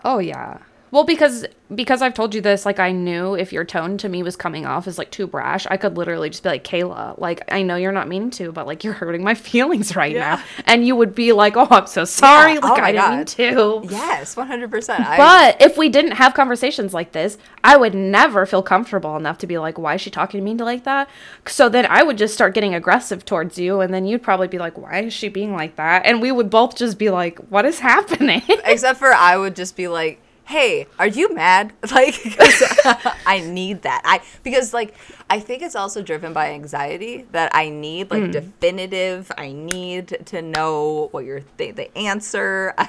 Oh 0.05 0.19
yeah. 0.19 0.59
Well, 0.91 1.05
because 1.05 1.45
because 1.73 2.01
I've 2.01 2.13
told 2.13 2.35
you 2.35 2.41
this, 2.41 2.65
like 2.65 2.79
I 2.79 2.91
knew 2.91 3.33
if 3.33 3.53
your 3.53 3.63
tone 3.63 3.97
to 3.99 4.09
me 4.09 4.23
was 4.23 4.35
coming 4.35 4.65
off 4.65 4.87
as 4.89 4.97
like 4.97 5.09
too 5.09 5.25
brash, 5.25 5.65
I 5.71 5.77
could 5.77 5.95
literally 5.95 6.29
just 6.29 6.43
be 6.43 6.49
like, 6.49 6.65
Kayla, 6.65 7.17
like 7.17 7.41
I 7.49 7.61
know 7.61 7.77
you're 7.77 7.93
not 7.93 8.09
meaning 8.09 8.29
to, 8.31 8.51
but 8.51 8.67
like 8.67 8.83
you're 8.83 8.91
hurting 8.91 9.23
my 9.23 9.33
feelings 9.49 9.95
right 9.95 10.11
Yeah. 10.13 10.35
now, 10.35 10.43
and 10.65 10.85
you 10.85 10.97
would 10.97 11.15
be 11.15 11.31
like, 11.31 11.55
oh, 11.55 11.67
I'm 11.71 11.87
so 11.87 12.03
sorry, 12.03 12.55
Yeah. 12.55 12.59
like 12.59 12.77
Oh 12.81 12.83
I 12.83 12.91
didn't 12.91 13.15
mean 13.15 13.25
to. 13.25 13.87
Yes, 13.89 14.35
one 14.35 14.47
hundred 14.47 14.69
percent. 14.69 15.01
But 15.15 15.61
if 15.61 15.77
we 15.77 15.87
didn't 15.87 16.11
have 16.11 16.33
conversations 16.33 16.93
like 16.93 17.13
this, 17.13 17.37
I 17.63 17.77
would 17.77 17.95
never 17.95 18.45
feel 18.45 18.61
comfortable 18.61 19.15
enough 19.15 19.37
to 19.37 19.47
be 19.47 19.57
like, 19.57 19.77
why 19.77 19.95
is 19.95 20.01
she 20.01 20.09
talking 20.09 20.41
to 20.41 20.43
me 20.43 20.55
like 20.55 20.83
that? 20.83 21.07
So 21.47 21.69
then 21.69 21.85
I 21.85 22.03
would 22.03 22.17
just 22.17 22.33
start 22.33 22.53
getting 22.53 22.75
aggressive 22.75 23.23
towards 23.23 23.57
you, 23.57 23.79
and 23.79 23.93
then 23.93 24.03
you'd 24.05 24.23
probably 24.23 24.49
be 24.49 24.57
like, 24.59 24.77
why 24.77 25.03
is 25.03 25.13
she 25.13 25.29
being 25.29 25.53
like 25.53 25.77
that? 25.77 26.05
And 26.05 26.21
we 26.21 26.33
would 26.33 26.49
both 26.49 26.75
just 26.75 26.97
be 26.97 27.09
like, 27.09 27.39
what 27.49 27.65
is 27.65 27.79
happening? 27.79 28.41
except 28.65 28.99
for 28.99 29.13
I 29.13 29.37
would 29.37 29.55
just 29.55 29.77
be 29.77 29.87
like, 29.87 30.21
"Hey, 30.51 30.87
are 30.99 31.07
you 31.07 31.33
mad?" 31.33 31.73
Like, 31.91 32.15
I 33.25 33.39
need 33.45 33.81
that. 33.83 34.01
I 34.05 34.21
because 34.43 34.73
like 34.73 34.93
I 35.29 35.39
think 35.39 35.61
it's 35.63 35.75
also 35.75 36.01
driven 36.01 36.33
by 36.33 36.51
anxiety 36.51 37.25
that 37.31 37.51
I 37.55 37.69
need 37.69 38.11
like 38.11 38.25
Hmm. 38.25 38.31
definitive. 38.31 39.31
I 39.37 39.51
need 39.51 40.05
to 40.27 40.41
know 40.41 41.07
what 41.11 41.25
you're 41.25 41.41
th- 41.57 41.75
the 41.75 41.87
answer. 41.97 42.73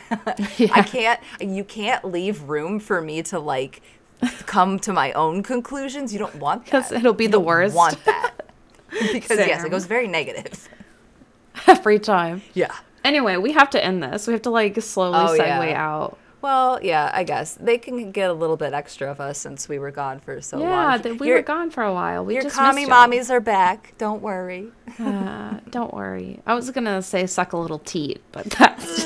Yeah. 0.59 0.69
I 0.75 0.83
can't. 0.83 1.21
You 1.41 1.65
can't 1.65 2.05
leave 2.05 2.43
room 2.49 2.79
for 2.79 3.01
me 3.01 3.23
to 3.25 3.39
like 3.39 3.81
come 4.47 4.79
to 4.81 4.93
my 4.93 5.13
own 5.13 5.43
conclusions. 5.43 6.13
You 6.13 6.19
don't 6.21 6.37
want 6.37 6.67
that. 6.67 6.93
it'll 6.93 7.13
be 7.15 7.25
You 7.25 7.31
the 7.31 7.39
don't 7.39 7.47
worst. 7.47 7.75
Want 7.75 7.99
that. 8.05 8.33
Because 9.13 9.39
yes, 9.39 9.65
it 9.65 9.71
goes 9.71 9.87
very 9.87 10.07
negative. 10.09 10.69
Every 11.67 11.99
time. 11.99 12.43
Yeah. 12.55 12.75
Anyway, 13.05 13.37
we 13.37 13.53
have 13.53 13.71
to 13.71 13.83
end 13.85 14.03
this. 14.03 14.27
We 14.27 14.33
have 14.33 14.43
to 14.43 14.51
like 14.51 14.81
slowly 14.83 15.19
Oh, 15.19 15.37
segue 15.39 15.71
yeah. 15.71 15.87
out. 15.91 16.19
Well, 16.43 16.81
yeah, 16.83 17.11
I 17.15 17.23
guess 17.23 17.55
they 17.55 17.79
can 17.79 18.11
get 18.11 18.29
a 18.29 18.33
little 18.33 18.57
bit 18.57 18.73
extra 18.73 19.09
of 19.11 19.21
us 19.21 19.39
since 19.39 19.69
we 19.69 19.79
were 19.79 19.93
gone 19.93 20.19
for 20.19 20.41
so 20.43 20.59
long. 20.59 20.69
yeah, 20.69 21.13
we 21.13 21.29
Your- 21.29 21.37
were 21.39 21.43
gone 21.43 21.71
for 21.71 21.85
a 21.85 21.95
while. 21.95 22.25
We 22.25 22.35
Your 22.35 22.43
just 22.43 22.57
commie 22.57 22.85
mommies 22.85 23.31
are 23.31 23.41
back. 23.41 23.95
Don't 23.99 24.21
worry. 24.21 24.69
Uh, 24.99 25.59
don't 25.71 25.95
worry. 25.95 26.41
I 26.47 26.55
was 26.55 26.71
gonna 26.71 27.01
say 27.01 27.27
suck 27.27 27.55
a 27.55 27.57
little 27.57 27.79
teat, 27.79 28.21
but 28.31 28.45
that's 28.59 29.05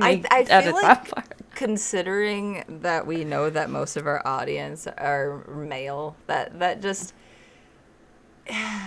I, 0.00 0.22
I 0.30 0.44
feel 0.62 0.72
like 0.72 0.82
that 0.82 1.10
part. 1.10 1.26
considering 1.54 2.64
that 2.80 3.06
we 3.06 3.24
know 3.24 3.50
that 3.50 3.68
most 3.68 3.96
of 3.98 4.06
our 4.06 4.26
audience 4.26 4.86
are 4.86 5.44
male, 5.48 6.16
that 6.28 6.58
that 6.60 6.80
just 6.80 7.12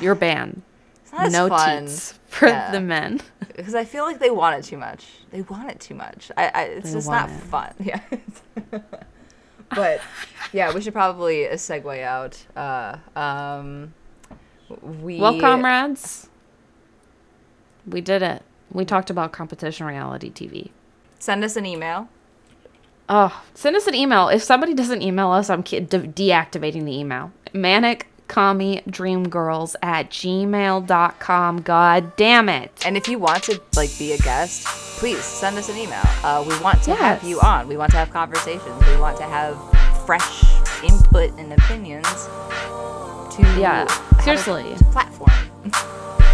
You're 0.02 0.16
banned. 0.16 0.64
As 1.18 1.32
No 1.34 1.48
fun. 1.50 1.86
teats 1.86 2.20
for 2.28 2.48
Yeah. 2.48 2.72
the 2.72 2.80
men. 2.82 3.22
because 3.56 3.76
I 3.76 3.86
feel 3.86 4.04
like 4.06 4.20
they 4.20 4.30
want 4.32 4.60
it 4.60 4.64
too 4.70 4.78
much. 4.78 5.06
They 5.32 5.42
want 5.44 5.70
it 5.72 5.80
too 5.80 5.96
much. 5.96 6.32
I, 6.38 6.48
I 6.54 6.62
it's 6.64 6.90
They 6.90 6.96
just 6.98 7.10
not 7.10 7.30
it. 7.30 7.34
fun. 7.34 7.74
Yeah. 7.80 8.02
but 9.74 10.02
yeah, 10.54 10.74
we 10.74 10.82
should 10.82 10.94
probably 10.94 11.48
uh, 11.48 11.54
segue 11.54 12.04
out. 12.04 12.44
Uh, 12.56 12.98
um, 13.20 13.94
we 14.82 15.20
Well, 15.20 15.40
comrades, 15.40 16.30
we 17.88 18.02
did 18.02 18.22
it. 18.22 18.44
We 18.72 18.86
talked 18.86 19.10
about 19.10 19.32
competition 19.32 19.86
reality 19.86 20.32
TV. 20.32 20.72
send 21.20 21.44
us 21.44 21.56
an 21.56 21.66
email. 21.66 22.10
Oh, 23.08 23.44
send 23.54 23.76
us 23.76 23.86
an 23.88 23.94
email. 23.94 24.30
If 24.30 24.42
somebody 24.42 24.74
doesn't 24.74 25.02
email 25.04 25.30
us, 25.32 25.50
I'm 25.50 25.62
de- 25.62 25.82
deactivating 25.82 26.86
the 26.86 26.98
email. 26.98 27.32
Manic 27.54 28.08
commie 28.28 28.82
dreamgirls 28.90 29.76
at 29.82 30.10
gmail.com. 30.10 31.62
God 31.62 32.16
damn 32.16 32.50
it. 32.50 32.72
And 32.86 32.98
if 32.98 33.08
you 33.08 33.20
want 33.20 33.44
to 33.44 33.62
like 33.76 33.98
be 33.98 34.14
a 34.14 34.18
guest, 34.18 34.66
please 35.00 35.24
send 35.24 35.58
us 35.58 35.70
an 35.70 35.78
email. 35.78 36.02
Uh, 36.24 36.44
we 36.48 36.58
want 36.62 36.82
to 36.84 36.96
have 36.96 37.24
you 37.24 37.40
on. 37.42 37.68
We 37.68 37.78
want 37.78 37.92
to 37.92 37.98
have 37.98 38.12
conversations. 38.12 38.88
We 38.88 38.98
want 39.00 39.18
to 39.18 39.24
have 39.24 39.58
fresh 40.06 40.44
input 40.84 41.32
and 41.40 41.52
opinions 41.54 42.08
to 43.36 43.42
Yeah, 43.60 43.86
seriously. 44.22 44.76
platform. 44.92 45.32